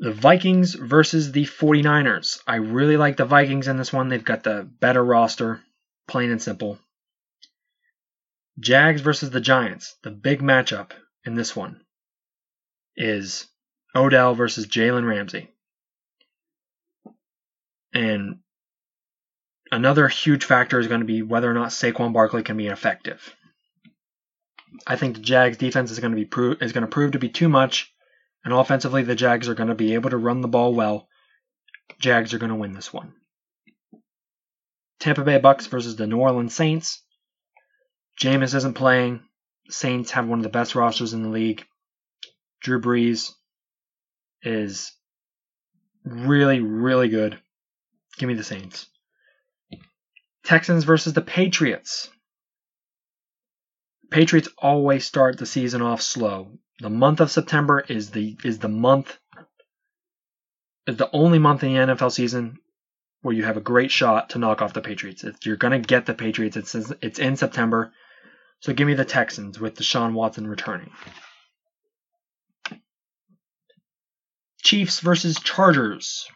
The 0.00 0.12
Vikings 0.12 0.74
versus 0.74 1.32
the 1.32 1.44
49ers. 1.44 2.40
I 2.46 2.56
really 2.56 2.96
like 2.96 3.16
the 3.16 3.24
Vikings 3.24 3.66
in 3.66 3.76
this 3.76 3.92
one. 3.92 4.08
They've 4.08 4.24
got 4.24 4.44
the 4.44 4.68
better 4.80 5.04
roster, 5.04 5.60
plain 6.06 6.30
and 6.30 6.40
simple. 6.40 6.78
Jags 8.60 9.00
versus 9.00 9.30
the 9.30 9.40
Giants. 9.40 9.96
The 10.02 10.10
big 10.10 10.40
matchup 10.40 10.92
in 11.24 11.34
this 11.34 11.54
one 11.54 11.80
is 12.96 13.46
Odell 13.94 14.34
versus 14.34 14.66
Jalen 14.66 15.06
Ramsey. 15.06 15.50
And 17.92 18.38
another 19.72 20.08
huge 20.08 20.44
factor 20.44 20.78
is 20.78 20.88
going 20.88 21.00
to 21.00 21.06
be 21.06 21.22
whether 21.22 21.50
or 21.50 21.54
not 21.54 21.70
Saquon 21.70 22.12
Barkley 22.12 22.42
can 22.42 22.56
be 22.56 22.68
effective. 22.68 23.34
I 24.86 24.96
think 24.96 25.16
the 25.16 25.22
Jags 25.22 25.56
defense 25.56 25.90
is 25.90 25.98
going 25.98 26.12
to 26.12 26.16
be 26.16 26.24
pro- 26.24 26.56
is 26.60 26.72
going 26.72 26.82
to 26.82 26.88
prove 26.88 27.12
to 27.12 27.18
be 27.18 27.30
too 27.30 27.48
much 27.48 27.92
and 28.48 28.56
offensively, 28.56 29.02
the 29.02 29.14
Jags 29.14 29.46
are 29.50 29.54
going 29.54 29.68
to 29.68 29.74
be 29.74 29.92
able 29.92 30.08
to 30.08 30.16
run 30.16 30.40
the 30.40 30.48
ball 30.48 30.72
well. 30.72 31.06
Jags 32.00 32.32
are 32.32 32.38
going 32.38 32.48
to 32.48 32.56
win 32.56 32.72
this 32.72 32.90
one. 32.90 33.12
Tampa 34.98 35.22
Bay 35.22 35.38
Bucks 35.38 35.66
versus 35.66 35.96
the 35.96 36.06
New 36.06 36.16
Orleans 36.16 36.54
Saints. 36.54 37.02
Jameis 38.18 38.54
isn't 38.54 38.72
playing. 38.72 39.20
Saints 39.68 40.12
have 40.12 40.26
one 40.26 40.38
of 40.38 40.44
the 40.44 40.48
best 40.48 40.74
rosters 40.74 41.12
in 41.12 41.22
the 41.22 41.28
league. 41.28 41.62
Drew 42.62 42.80
Brees 42.80 43.32
is 44.42 44.92
really, 46.02 46.60
really 46.60 47.10
good. 47.10 47.38
Give 48.16 48.28
me 48.28 48.34
the 48.34 48.42
Saints. 48.42 48.86
Texans 50.42 50.84
versus 50.84 51.12
the 51.12 51.20
Patriots. 51.20 52.08
Patriots 54.10 54.48
always 54.56 55.04
start 55.04 55.36
the 55.36 55.44
season 55.44 55.82
off 55.82 56.00
slow. 56.00 56.58
The 56.80 56.90
month 56.90 57.20
of 57.20 57.30
September 57.30 57.80
is 57.80 58.10
the 58.10 58.36
is 58.44 58.58
the 58.58 58.68
month 58.68 59.18
is 60.86 60.96
the 60.96 61.10
only 61.12 61.38
month 61.38 61.64
in 61.64 61.74
the 61.74 61.94
NFL 61.94 62.12
season 62.12 62.58
where 63.22 63.34
you 63.34 63.44
have 63.44 63.56
a 63.56 63.60
great 63.60 63.90
shot 63.90 64.30
to 64.30 64.38
knock 64.38 64.62
off 64.62 64.72
the 64.72 64.80
Patriots. 64.80 65.24
If 65.24 65.44
you're 65.44 65.56
gonna 65.56 65.80
get 65.80 66.06
the 66.06 66.14
Patriots, 66.14 66.56
it's 66.56 66.74
it's 67.02 67.18
in 67.18 67.36
September. 67.36 67.92
So 68.60 68.72
give 68.72 68.86
me 68.86 68.94
the 68.94 69.04
Texans 69.04 69.60
with 69.60 69.76
Deshaun 69.76 70.14
Watson 70.14 70.46
returning. 70.46 70.90
Chiefs 74.62 75.00
versus 75.00 75.38
Chargers. 75.38 76.28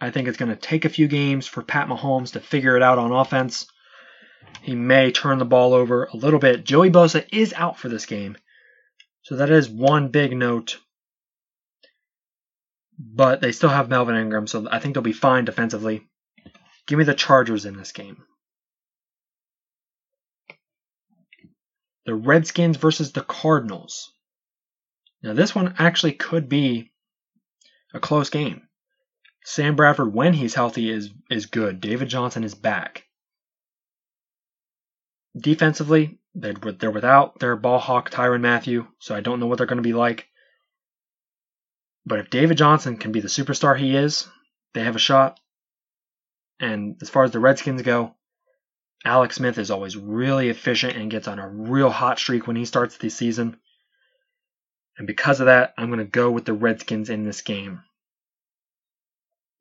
I 0.00 0.10
think 0.10 0.28
it's 0.28 0.36
going 0.36 0.50
to 0.50 0.56
take 0.56 0.84
a 0.84 0.90
few 0.90 1.08
games 1.08 1.46
for 1.46 1.62
Pat 1.62 1.88
Mahomes 1.88 2.32
to 2.32 2.40
figure 2.40 2.76
it 2.76 2.82
out 2.82 2.98
on 2.98 3.12
offense. 3.12 3.66
He 4.60 4.74
may 4.74 5.12
turn 5.12 5.38
the 5.38 5.44
ball 5.44 5.72
over 5.72 6.04
a 6.04 6.16
little 6.16 6.40
bit. 6.40 6.64
Joey 6.64 6.90
Bosa 6.90 7.24
is 7.32 7.54
out 7.54 7.78
for 7.78 7.88
this 7.88 8.06
game. 8.06 8.36
So 9.24 9.36
that 9.36 9.50
is 9.50 9.68
one 9.68 10.08
big 10.08 10.36
note. 10.36 10.78
But 12.98 13.40
they 13.40 13.52
still 13.52 13.70
have 13.70 13.88
Melvin 13.88 14.16
Ingram, 14.16 14.46
so 14.46 14.68
I 14.70 14.78
think 14.78 14.94
they'll 14.94 15.02
be 15.02 15.12
fine 15.12 15.44
defensively. 15.44 16.06
Give 16.86 16.98
me 16.98 17.04
the 17.04 17.14
Chargers 17.14 17.64
in 17.64 17.76
this 17.76 17.92
game. 17.92 18.22
The 22.06 22.14
Redskins 22.14 22.76
versus 22.76 23.12
the 23.12 23.22
Cardinals. 23.22 24.12
Now, 25.22 25.32
this 25.32 25.54
one 25.54 25.74
actually 25.78 26.12
could 26.12 26.50
be 26.50 26.92
a 27.94 28.00
close 28.00 28.28
game. 28.28 28.68
Sam 29.42 29.74
Bradford, 29.74 30.12
when 30.12 30.34
he's 30.34 30.54
healthy, 30.54 30.90
is, 30.90 31.10
is 31.30 31.46
good. 31.46 31.80
David 31.80 32.08
Johnson 32.08 32.44
is 32.44 32.54
back. 32.54 33.04
Defensively, 35.36 36.18
they're, 36.34 36.54
they're 36.54 36.90
without 36.90 37.38
their 37.38 37.56
ball 37.56 37.78
hawk 37.78 38.10
Tyrann 38.10 38.40
Mathieu, 38.40 38.86
so 38.98 39.14
I 39.14 39.20
don't 39.20 39.40
know 39.40 39.46
what 39.46 39.58
they're 39.58 39.66
going 39.66 39.76
to 39.76 39.82
be 39.82 39.92
like. 39.92 40.28
But 42.06 42.18
if 42.18 42.30
David 42.30 42.58
Johnson 42.58 42.96
can 42.96 43.12
be 43.12 43.20
the 43.20 43.28
superstar 43.28 43.78
he 43.78 43.96
is, 43.96 44.28
they 44.74 44.82
have 44.82 44.96
a 44.96 45.00
shot. 45.00 45.40
And 46.60 46.96
as 47.00 47.08
far 47.10 47.24
as 47.24 47.30
the 47.30 47.40
Redskins 47.40 47.82
go, 47.82 48.14
Alex 49.04 49.36
Smith 49.36 49.58
is 49.58 49.70
always 49.70 49.96
really 49.96 50.48
efficient 50.48 50.96
and 50.96 51.10
gets 51.10 51.28
on 51.28 51.38
a 51.38 51.48
real 51.48 51.90
hot 51.90 52.18
streak 52.18 52.46
when 52.46 52.56
he 52.56 52.64
starts 52.64 52.96
the 52.96 53.10
season. 53.10 53.58
And 54.96 55.06
because 55.06 55.40
of 55.40 55.46
that, 55.46 55.74
I'm 55.76 55.88
going 55.88 55.98
to 55.98 56.04
go 56.04 56.30
with 56.30 56.44
the 56.44 56.52
Redskins 56.52 57.10
in 57.10 57.24
this 57.24 57.42
game. 57.42 57.82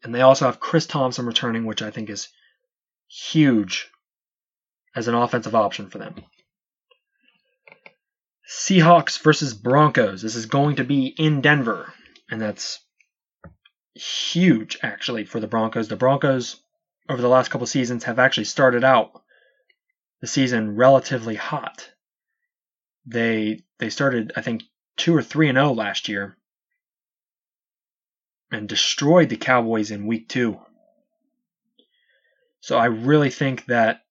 And 0.03 0.13
they 0.13 0.21
also 0.21 0.45
have 0.45 0.59
Chris 0.59 0.85
Thompson 0.85 1.25
returning, 1.25 1.65
which 1.65 1.81
I 1.81 1.91
think 1.91 2.09
is 2.09 2.29
huge 3.07 3.89
as 4.95 5.07
an 5.07 5.15
offensive 5.15 5.55
option 5.55 5.89
for 5.89 5.97
them. 5.97 6.15
Seahawks 8.53 9.19
versus 9.19 9.55
Broncos. 9.55 10.21
This 10.21 10.35
is 10.35 10.45
going 10.45 10.75
to 10.75 10.83
be 10.83 11.07
in 11.07 11.41
Denver, 11.41 11.91
and 12.29 12.39
that's 12.39 12.79
huge 13.95 14.77
actually 14.83 15.25
for 15.25 15.39
the 15.39 15.47
Broncos. 15.47 15.87
The 15.87 15.95
Broncos 15.95 16.61
over 17.09 17.21
the 17.21 17.27
last 17.27 17.49
couple 17.49 17.65
seasons 17.65 18.03
have 18.03 18.19
actually 18.19 18.45
started 18.45 18.83
out 18.83 19.23
the 20.21 20.27
season 20.27 20.75
relatively 20.75 21.33
hot. 21.33 21.89
They 23.07 23.63
they 23.79 23.89
started 23.89 24.33
I 24.35 24.41
think 24.41 24.61
2 24.97 25.15
or 25.15 25.23
3 25.23 25.49
and 25.49 25.57
0 25.57 25.73
last 25.73 26.07
year 26.07 26.37
and 28.51 28.69
destroyed 28.69 29.29
the 29.29 29.35
Cowboys 29.35 29.89
in 29.89 30.05
week 30.05 30.29
2. 30.29 30.59
So 32.61 32.77
I 32.77 32.85
really 32.85 33.31
think 33.31 33.65
that 33.65 34.03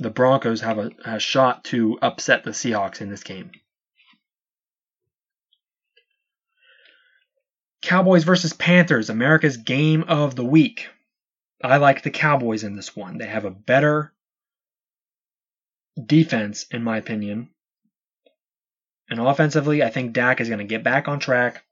the 0.00 0.10
Broncos 0.10 0.62
have 0.62 0.78
a, 0.78 0.90
a 1.04 1.20
shot 1.20 1.64
to 1.64 1.98
upset 2.00 2.42
the 2.42 2.50
Seahawks 2.50 3.00
in 3.00 3.10
this 3.10 3.22
game. 3.22 3.50
Cowboys 7.82 8.24
versus 8.24 8.52
Panthers, 8.52 9.10
America's 9.10 9.56
game 9.56 10.04
of 10.08 10.36
the 10.36 10.44
week. 10.44 10.88
I 11.62 11.76
like 11.76 12.02
the 12.02 12.10
Cowboys 12.10 12.64
in 12.64 12.76
this 12.76 12.96
one. 12.96 13.18
They 13.18 13.26
have 13.26 13.44
a 13.44 13.50
better 13.50 14.12
defense, 16.04 16.66
in 16.70 16.82
my 16.82 16.96
opinion. 16.96 17.50
And 19.10 19.20
offensively, 19.20 19.82
I 19.82 19.90
think 19.90 20.12
Dak 20.12 20.40
is 20.40 20.48
going 20.48 20.58
to 20.58 20.64
get 20.64 20.84
back 20.84 21.08
on 21.08 21.20
track. 21.20 21.64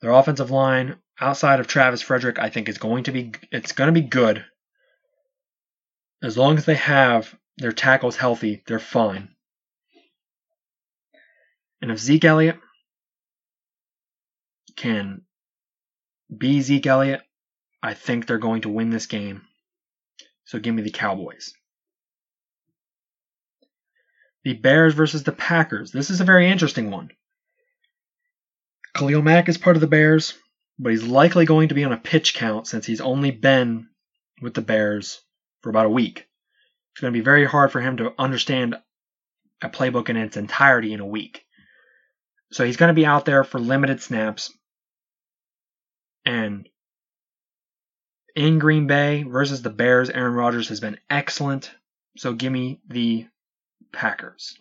Their 0.00 0.12
offensive 0.12 0.50
line, 0.50 0.96
outside 1.20 1.60
of 1.60 1.66
Travis 1.66 2.02
Frederick, 2.02 2.38
I 2.38 2.50
think 2.50 2.68
is 2.68 2.78
going 2.78 3.04
to 3.04 3.12
be 3.12 3.32
it's 3.52 3.72
going 3.72 3.92
to 3.92 4.00
be 4.00 4.06
good. 4.06 4.44
As 6.24 6.38
long 6.38 6.56
as 6.56 6.64
they 6.64 6.76
have 6.76 7.34
their 7.58 7.70
tackles 7.70 8.16
healthy, 8.16 8.62
they're 8.66 8.78
fine. 8.78 9.28
And 11.82 11.90
if 11.90 11.98
Zeke 11.98 12.24
Elliott 12.24 12.56
can 14.74 15.20
be 16.34 16.62
Zeke 16.62 16.86
Elliott, 16.86 17.20
I 17.82 17.92
think 17.92 18.26
they're 18.26 18.38
going 18.38 18.62
to 18.62 18.70
win 18.70 18.88
this 18.88 19.04
game. 19.04 19.42
So 20.46 20.58
give 20.58 20.74
me 20.74 20.80
the 20.80 20.90
Cowboys. 20.90 21.52
The 24.44 24.54
Bears 24.54 24.94
versus 24.94 25.24
the 25.24 25.32
Packers. 25.32 25.92
This 25.92 26.08
is 26.08 26.22
a 26.22 26.24
very 26.24 26.50
interesting 26.50 26.90
one. 26.90 27.10
Khalil 28.96 29.20
Mack 29.20 29.50
is 29.50 29.58
part 29.58 29.76
of 29.76 29.82
the 29.82 29.86
Bears. 29.86 30.32
but 30.78 30.90
he's 30.90 31.04
likely 31.04 31.44
going 31.44 31.68
to 31.68 31.74
be 31.74 31.84
on 31.84 31.92
a 31.92 31.98
pitch 31.98 32.32
count 32.32 32.66
since 32.66 32.86
he's 32.86 33.02
only 33.02 33.30
been 33.30 33.88
with 34.40 34.54
the 34.54 34.62
Bears 34.62 35.20
for 35.64 35.70
about 35.70 35.86
a 35.86 35.90
week. 35.90 36.28
It's 36.92 37.00
going 37.00 37.12
to 37.12 37.18
be 37.18 37.24
very 37.24 37.44
hard 37.44 37.72
for 37.72 37.80
him 37.80 37.96
to 37.96 38.12
understand 38.18 38.76
a 39.60 39.68
playbook 39.68 40.10
in 40.10 40.16
its 40.16 40.36
entirety 40.36 40.92
in 40.92 41.00
a 41.00 41.06
week. 41.06 41.44
So 42.52 42.64
he's 42.64 42.76
going 42.76 42.90
to 42.90 42.94
be 42.94 43.06
out 43.06 43.24
there 43.24 43.42
for 43.42 43.58
limited 43.58 44.00
snaps. 44.00 44.52
And 46.24 46.68
in 48.36 48.58
Green 48.58 48.86
Bay 48.86 49.24
versus 49.24 49.62
the 49.62 49.70
Bears, 49.70 50.10
Aaron 50.10 50.34
Rodgers 50.34 50.68
has 50.68 50.80
been 50.80 50.98
excellent. 51.10 51.72
So 52.18 52.34
give 52.34 52.52
me 52.52 52.80
the 52.86 53.26
Packers. 53.90 54.56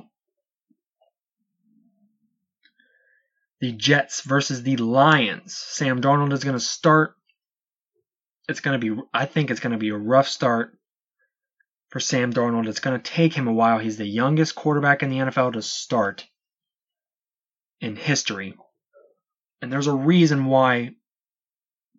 The 3.60 3.74
Jets 3.74 4.22
versus 4.22 4.64
the 4.64 4.78
Lions. 4.78 5.54
Sam 5.56 6.02
Darnold 6.02 6.34
is 6.34 6.44
going 6.44 6.56
to 6.56 6.60
start. 6.60 7.16
It's 8.48 8.62
going 8.62 8.80
to 8.80 8.96
be, 8.96 9.02
I 9.14 9.26
think 9.26 9.52
it's 9.52 9.60
going 9.60 9.74
to 9.74 9.78
be 9.78 9.90
a 9.90 9.98
rough 9.98 10.28
start 10.28 10.78
for 11.94 12.00
Sam 12.00 12.34
Darnold. 12.34 12.68
It's 12.68 12.80
going 12.80 13.00
to 13.00 13.12
take 13.12 13.36
him 13.36 13.48
a 13.48 13.54
while. 13.54 13.78
He's 13.78 13.98
the 13.98 14.08
youngest 14.08 14.56
quarterback 14.56 15.04
in 15.04 15.12
the 15.12 15.20
NFL 15.20 15.54
to 15.54 15.62
start 15.62 16.26
in 17.80 17.96
history. 17.96 18.56
And 19.62 19.72
there's 19.72 19.86
a 19.86 19.94
reason 19.94 20.46
why 20.46 20.96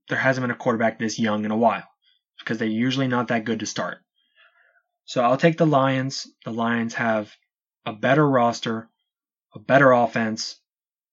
there 0.08 0.18
hasn't 0.18 0.42
been 0.42 0.50
a 0.50 0.58
quarterback 0.58 0.98
this 0.98 1.20
young 1.20 1.44
in 1.44 1.52
a 1.52 1.56
while 1.56 1.84
because 2.40 2.58
they're 2.58 2.66
usually 2.66 3.06
not 3.06 3.28
that 3.28 3.44
good 3.44 3.60
to 3.60 3.66
start. 3.66 3.98
So 5.04 5.22
I'll 5.22 5.36
take 5.36 5.58
the 5.58 5.64
Lions. 5.64 6.26
The 6.44 6.52
Lions 6.52 6.94
have 6.94 7.32
a 7.86 7.92
better 7.92 8.28
roster, 8.28 8.90
a 9.54 9.60
better 9.60 9.92
offense, 9.92 10.56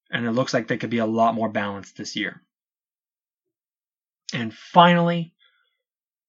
and 0.10 0.26
it 0.26 0.32
looks 0.32 0.56
like 0.56 0.68
they 0.68 0.78
could 0.78 0.90
be 0.90 0.98
a 0.98 1.06
lot 1.06 1.36
more 1.36 1.50
balanced 1.50 1.98
this 1.98 2.16
year. 2.16 2.42
And 4.34 4.52
finally, 4.52 5.36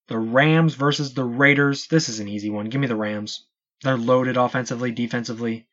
the 0.09 0.19
Rams 0.19 0.75
versus 0.75 1.15
the 1.15 1.25
Raiders. 1.25 1.87
This 1.87 2.09
is 2.09 2.21
an 2.21 2.29
easy 2.29 2.51
one. 2.51 2.69
Give 2.69 2.81
me 2.81 2.87
the 2.87 2.97
Rams. 2.97 3.47
They're 3.83 3.97
loaded 3.97 4.37
offensively, 4.37 4.93
defensively. 4.93 5.67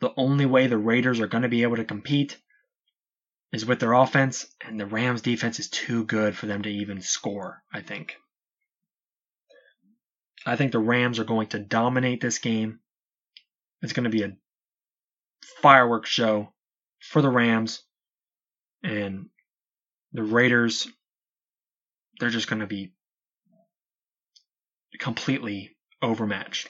The 0.00 0.12
only 0.16 0.46
way 0.46 0.66
the 0.66 0.78
Raiders 0.78 1.20
are 1.20 1.26
going 1.26 1.42
to 1.42 1.48
be 1.48 1.62
able 1.62 1.76
to 1.76 1.84
compete 1.84 2.36
is 3.52 3.64
with 3.64 3.78
their 3.78 3.92
offense, 3.92 4.46
and 4.60 4.78
the 4.78 4.86
Rams 4.86 5.22
defense 5.22 5.60
is 5.60 5.68
too 5.68 6.04
good 6.04 6.36
for 6.36 6.46
them 6.46 6.62
to 6.62 6.68
even 6.68 7.00
score, 7.00 7.62
I 7.72 7.80
think. 7.80 8.16
I 10.44 10.56
think 10.56 10.72
the 10.72 10.78
Rams 10.80 11.18
are 11.18 11.24
going 11.24 11.46
to 11.48 11.58
dominate 11.58 12.20
this 12.20 12.38
game. 12.38 12.80
It's 13.80 13.92
going 13.92 14.04
to 14.04 14.10
be 14.10 14.24
a 14.24 14.36
fireworks 15.62 16.10
show 16.10 16.52
for 17.00 17.22
the 17.22 17.30
Rams. 17.30 17.82
And 18.82 19.28
the 20.12 20.22
Raiders, 20.22 20.88
they're 22.18 22.30
just 22.30 22.48
going 22.48 22.60
to 22.60 22.66
be 22.66 22.92
completely 24.98 25.76
overmatched. 26.02 26.68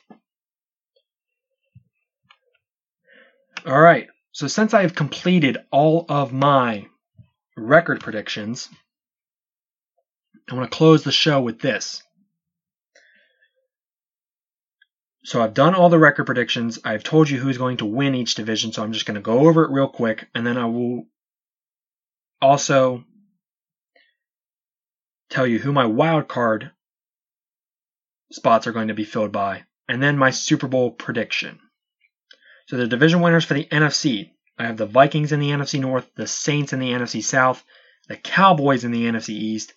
All 3.66 3.80
right. 3.80 4.08
So 4.32 4.46
since 4.46 4.74
I 4.74 4.82
have 4.82 4.94
completed 4.94 5.58
all 5.70 6.04
of 6.08 6.32
my 6.32 6.86
record 7.56 8.00
predictions, 8.00 8.68
I 10.50 10.54
want 10.54 10.70
to 10.70 10.76
close 10.76 11.02
the 11.04 11.12
show 11.12 11.40
with 11.40 11.60
this. 11.60 12.02
So 15.24 15.40
I've 15.40 15.54
done 15.54 15.74
all 15.74 15.88
the 15.88 15.98
record 15.98 16.26
predictions. 16.26 16.78
I've 16.84 17.02
told 17.02 17.30
you 17.30 17.38
who's 17.38 17.56
going 17.56 17.78
to 17.78 17.86
win 17.86 18.14
each 18.14 18.34
division, 18.34 18.72
so 18.72 18.82
I'm 18.82 18.92
just 18.92 19.06
going 19.06 19.14
to 19.14 19.22
go 19.22 19.48
over 19.48 19.64
it 19.64 19.70
real 19.70 19.88
quick, 19.88 20.28
and 20.34 20.46
then 20.46 20.58
I 20.58 20.66
will 20.66 21.06
also 22.42 23.04
tell 25.30 25.46
you 25.46 25.58
who 25.58 25.72
my 25.72 25.86
wild 25.86 26.28
card 26.28 26.72
spots 28.34 28.66
are 28.66 28.72
going 28.72 28.88
to 28.88 28.94
be 28.94 29.04
filled 29.04 29.32
by, 29.32 29.64
and 29.88 30.02
then 30.02 30.18
my 30.18 30.30
Super 30.30 30.66
Bowl 30.66 30.90
prediction. 30.90 31.60
So 32.66 32.76
the 32.76 32.86
division 32.86 33.20
winners 33.20 33.44
for 33.44 33.54
the 33.54 33.66
NFC, 33.66 34.30
I 34.58 34.66
have 34.66 34.76
the 34.76 34.86
Vikings 34.86 35.32
in 35.32 35.40
the 35.40 35.50
NFC 35.50 35.80
North, 35.80 36.10
the 36.14 36.26
Saints 36.26 36.72
in 36.72 36.78
the 36.78 36.92
NFC 36.92 37.22
South, 37.22 37.64
the 38.08 38.16
Cowboys 38.16 38.84
in 38.84 38.92
the 38.92 39.04
NFC 39.04 39.30
East, 39.30 39.74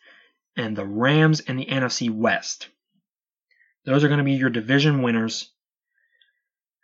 and 0.55 0.75
the 0.75 0.85
Rams 0.85 1.39
in 1.39 1.57
the 1.57 1.65
NFC 1.65 2.09
West. 2.09 2.69
Those 3.85 4.03
are 4.03 4.07
going 4.07 4.19
to 4.19 4.23
be 4.23 4.34
your 4.34 4.49
division 4.49 5.01
winners. 5.01 5.51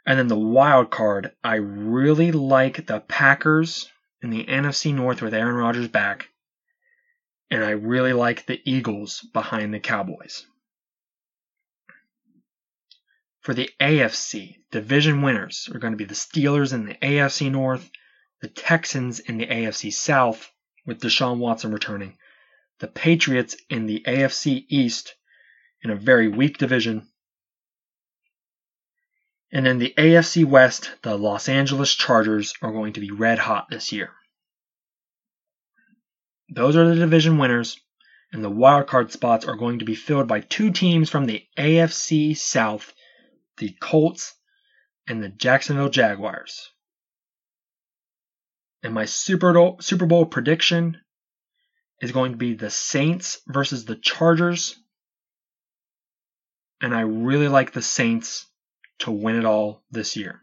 And 0.06 0.20
then 0.20 0.28
the 0.28 0.38
wild 0.38 0.92
card, 0.92 1.32
I 1.44 1.56
really 1.56 2.32
like 2.32 2.86
the 2.86 3.00
Packers 3.00 3.92
in 4.22 4.30
the 4.30 4.46
NFC 4.46 4.94
North 4.94 5.22
with 5.22 5.34
Aaron 5.34 5.56
Rodgers 5.56 5.88
back. 5.88 6.30
And 7.50 7.64
I 7.64 7.72
really 7.72 8.14
like 8.14 8.46
the 8.46 8.62
Eagles 8.66 9.22
behind 9.34 9.74
the 9.74 9.80
Cowboys. 9.80 10.46
For 13.44 13.54
the 13.54 13.70
AFC, 13.82 14.56
division 14.72 15.22
winners 15.22 15.68
are 15.74 15.78
going 15.78 15.92
to 15.92 15.98
be 15.98 16.06
the 16.06 16.14
Steelers 16.14 16.72
in 16.72 16.86
the 16.86 16.96
AFC 16.96 17.52
North, 17.52 17.92
the 18.42 18.48
Texans 18.48 19.20
in 19.20 19.38
the 19.38 19.46
AFC 19.46 19.92
South, 19.92 20.50
with 20.86 21.02
Deshaun 21.02 21.40
Watson 21.40 21.74
returning, 21.74 22.18
the 22.80 22.88
Patriots 22.88 23.58
in 23.70 23.86
the 23.86 24.02
AFC 24.08 24.66
East 24.70 25.16
in 25.82 25.90
a 25.90 25.96
very 25.98 26.30
weak 26.30 26.58
division. 26.58 27.06
And 29.52 29.68
in 29.68 29.78
the 29.78 29.94
AFC 29.98 30.46
West, 30.46 30.92
the 31.02 31.18
Los 31.18 31.50
Angeles 31.50 31.94
Chargers 31.94 32.54
are 32.62 32.72
going 32.72 32.94
to 32.94 33.02
be 33.02 33.12
red 33.12 33.40
hot 33.40 33.68
this 33.70 33.92
year. 33.92 34.12
Those 36.48 36.78
are 36.78 36.88
the 36.88 36.96
division 36.96 37.38
winners, 37.38 37.78
and 38.32 38.42
the 38.42 38.50
wildcard 38.50 39.12
spots 39.12 39.44
are 39.46 39.58
going 39.58 39.80
to 39.80 39.86
be 39.86 39.96
filled 39.96 40.30
by 40.30 40.40
two 40.40 40.72
teams 40.72 41.10
from 41.10 41.26
the 41.26 41.46
AFC 41.58 42.38
South 42.38 42.94
the 43.58 43.76
Colts 43.80 44.34
and 45.08 45.24
the 45.24 45.30
Jacksonville 45.30 45.90
Jaguars. 45.90 46.70
And 48.84 48.94
my 48.94 49.06
Super 49.06 49.54
Bowl, 49.54 49.78
Super 49.80 50.06
Bowl 50.06 50.26
prediction 50.26 50.98
is 52.02 52.12
going 52.12 52.34
to 52.34 52.38
be 52.38 52.54
the 52.54 52.70
Saints 52.70 53.40
versus 53.48 53.86
the 53.86 53.96
Chargers 53.96 54.78
and 56.84 56.94
I 56.94 57.02
really 57.02 57.48
like 57.48 57.72
the 57.72 57.82
Saints 57.82 58.46
to 59.00 59.12
win 59.12 59.38
it 59.38 59.46
all 59.46 59.82
this 59.90 60.18
year. 60.18 60.42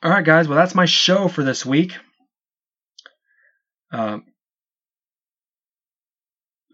All 0.00 0.10
right, 0.12 0.24
guys. 0.24 0.46
Well, 0.46 0.56
that's 0.56 0.76
my 0.76 0.84
show 0.84 1.26
for 1.26 1.42
this 1.42 1.66
week. 1.66 1.96
Uh, 3.92 4.18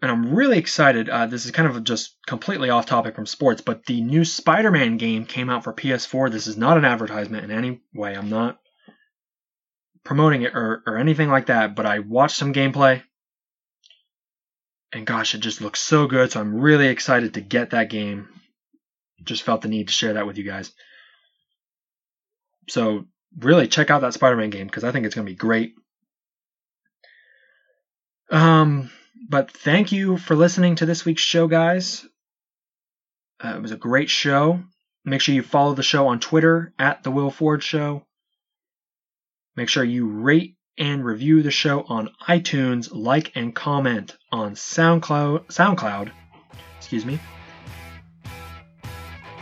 and 0.03 0.11
I'm 0.11 0.35
really 0.35 0.57
excited. 0.57 1.07
Uh, 1.07 1.27
this 1.27 1.45
is 1.45 1.51
kind 1.51 1.65
of 1.65 1.81
just 1.85 2.17
completely 2.27 2.69
off 2.69 2.85
topic 2.85 3.15
from 3.15 3.25
sports, 3.25 3.61
but 3.61 3.85
the 3.85 4.01
new 4.01 4.25
Spider 4.25 4.69
Man 4.69 4.97
game 4.97 5.25
came 5.25 5.49
out 5.49 5.63
for 5.63 5.71
PS4. 5.71 6.29
This 6.29 6.45
is 6.45 6.57
not 6.57 6.77
an 6.77 6.83
advertisement 6.83 7.45
in 7.45 7.51
any 7.51 7.79
way. 7.93 8.13
I'm 8.13 8.29
not 8.29 8.59
promoting 10.03 10.41
it 10.41 10.53
or, 10.53 10.83
or 10.85 10.97
anything 10.97 11.29
like 11.29 11.45
that, 11.45 11.73
but 11.73 11.85
I 11.85 11.99
watched 11.99 12.35
some 12.35 12.53
gameplay 12.53 13.01
and 14.91 15.05
gosh, 15.05 15.35
it 15.35 15.39
just 15.39 15.61
looks 15.61 15.79
so 15.79 16.05
good. 16.05 16.33
So 16.33 16.41
I'm 16.41 16.55
really 16.55 16.87
excited 16.87 17.35
to 17.35 17.41
get 17.41 17.69
that 17.69 17.89
game. 17.89 18.27
Just 19.23 19.43
felt 19.43 19.61
the 19.61 19.69
need 19.69 19.87
to 19.87 19.93
share 19.93 20.15
that 20.15 20.27
with 20.27 20.37
you 20.37 20.43
guys. 20.43 20.73
So 22.67 23.05
really 23.39 23.69
check 23.69 23.89
out 23.89 24.01
that 24.01 24.13
Spider-Man 24.13 24.49
game 24.49 24.67
because 24.67 24.83
I 24.83 24.91
think 24.91 25.05
it's 25.05 25.15
going 25.15 25.25
to 25.25 25.31
be 25.31 25.37
great. 25.37 25.75
Um, 28.29 28.91
but 29.29 29.51
thank 29.51 29.91
you 29.91 30.17
for 30.17 30.35
listening 30.35 30.75
to 30.75 30.85
this 30.85 31.05
week's 31.05 31.21
show, 31.21 31.47
guys. 31.47 32.05
Uh, 33.43 33.53
it 33.55 33.61
was 33.61 33.71
a 33.71 33.77
great 33.77 34.09
show. 34.09 34.63
Make 35.05 35.21
sure 35.21 35.35
you 35.35 35.43
follow 35.43 35.73
the 35.73 35.83
show 35.83 36.07
on 36.07 36.19
Twitter 36.19 36.73
at 36.79 37.03
the 37.03 37.11
Will 37.11 37.29
Ford 37.29 37.61
Show. 37.61 38.05
Make 39.55 39.69
sure 39.69 39.83
you 39.83 40.07
rate 40.07 40.55
and 40.77 41.05
review 41.05 41.43
the 41.43 41.51
show 41.51 41.83
on 41.87 42.09
iTunes, 42.27 42.89
like 42.91 43.31
and 43.35 43.53
comment 43.53 44.17
on 44.31 44.55
SoundCloud, 44.55 45.47
SoundCloud, 45.47 46.11
excuse 46.77 47.05
me. 47.05 47.19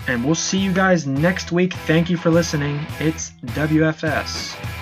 And 0.07 0.25
we'll 0.25 0.35
see 0.35 0.57
you 0.57 0.73
guys 0.73 1.05
next 1.05 1.51
week. 1.51 1.73
Thank 1.73 2.09
you 2.09 2.17
for 2.17 2.31
listening. 2.31 2.79
It's 2.99 3.31
WFS. 3.45 4.80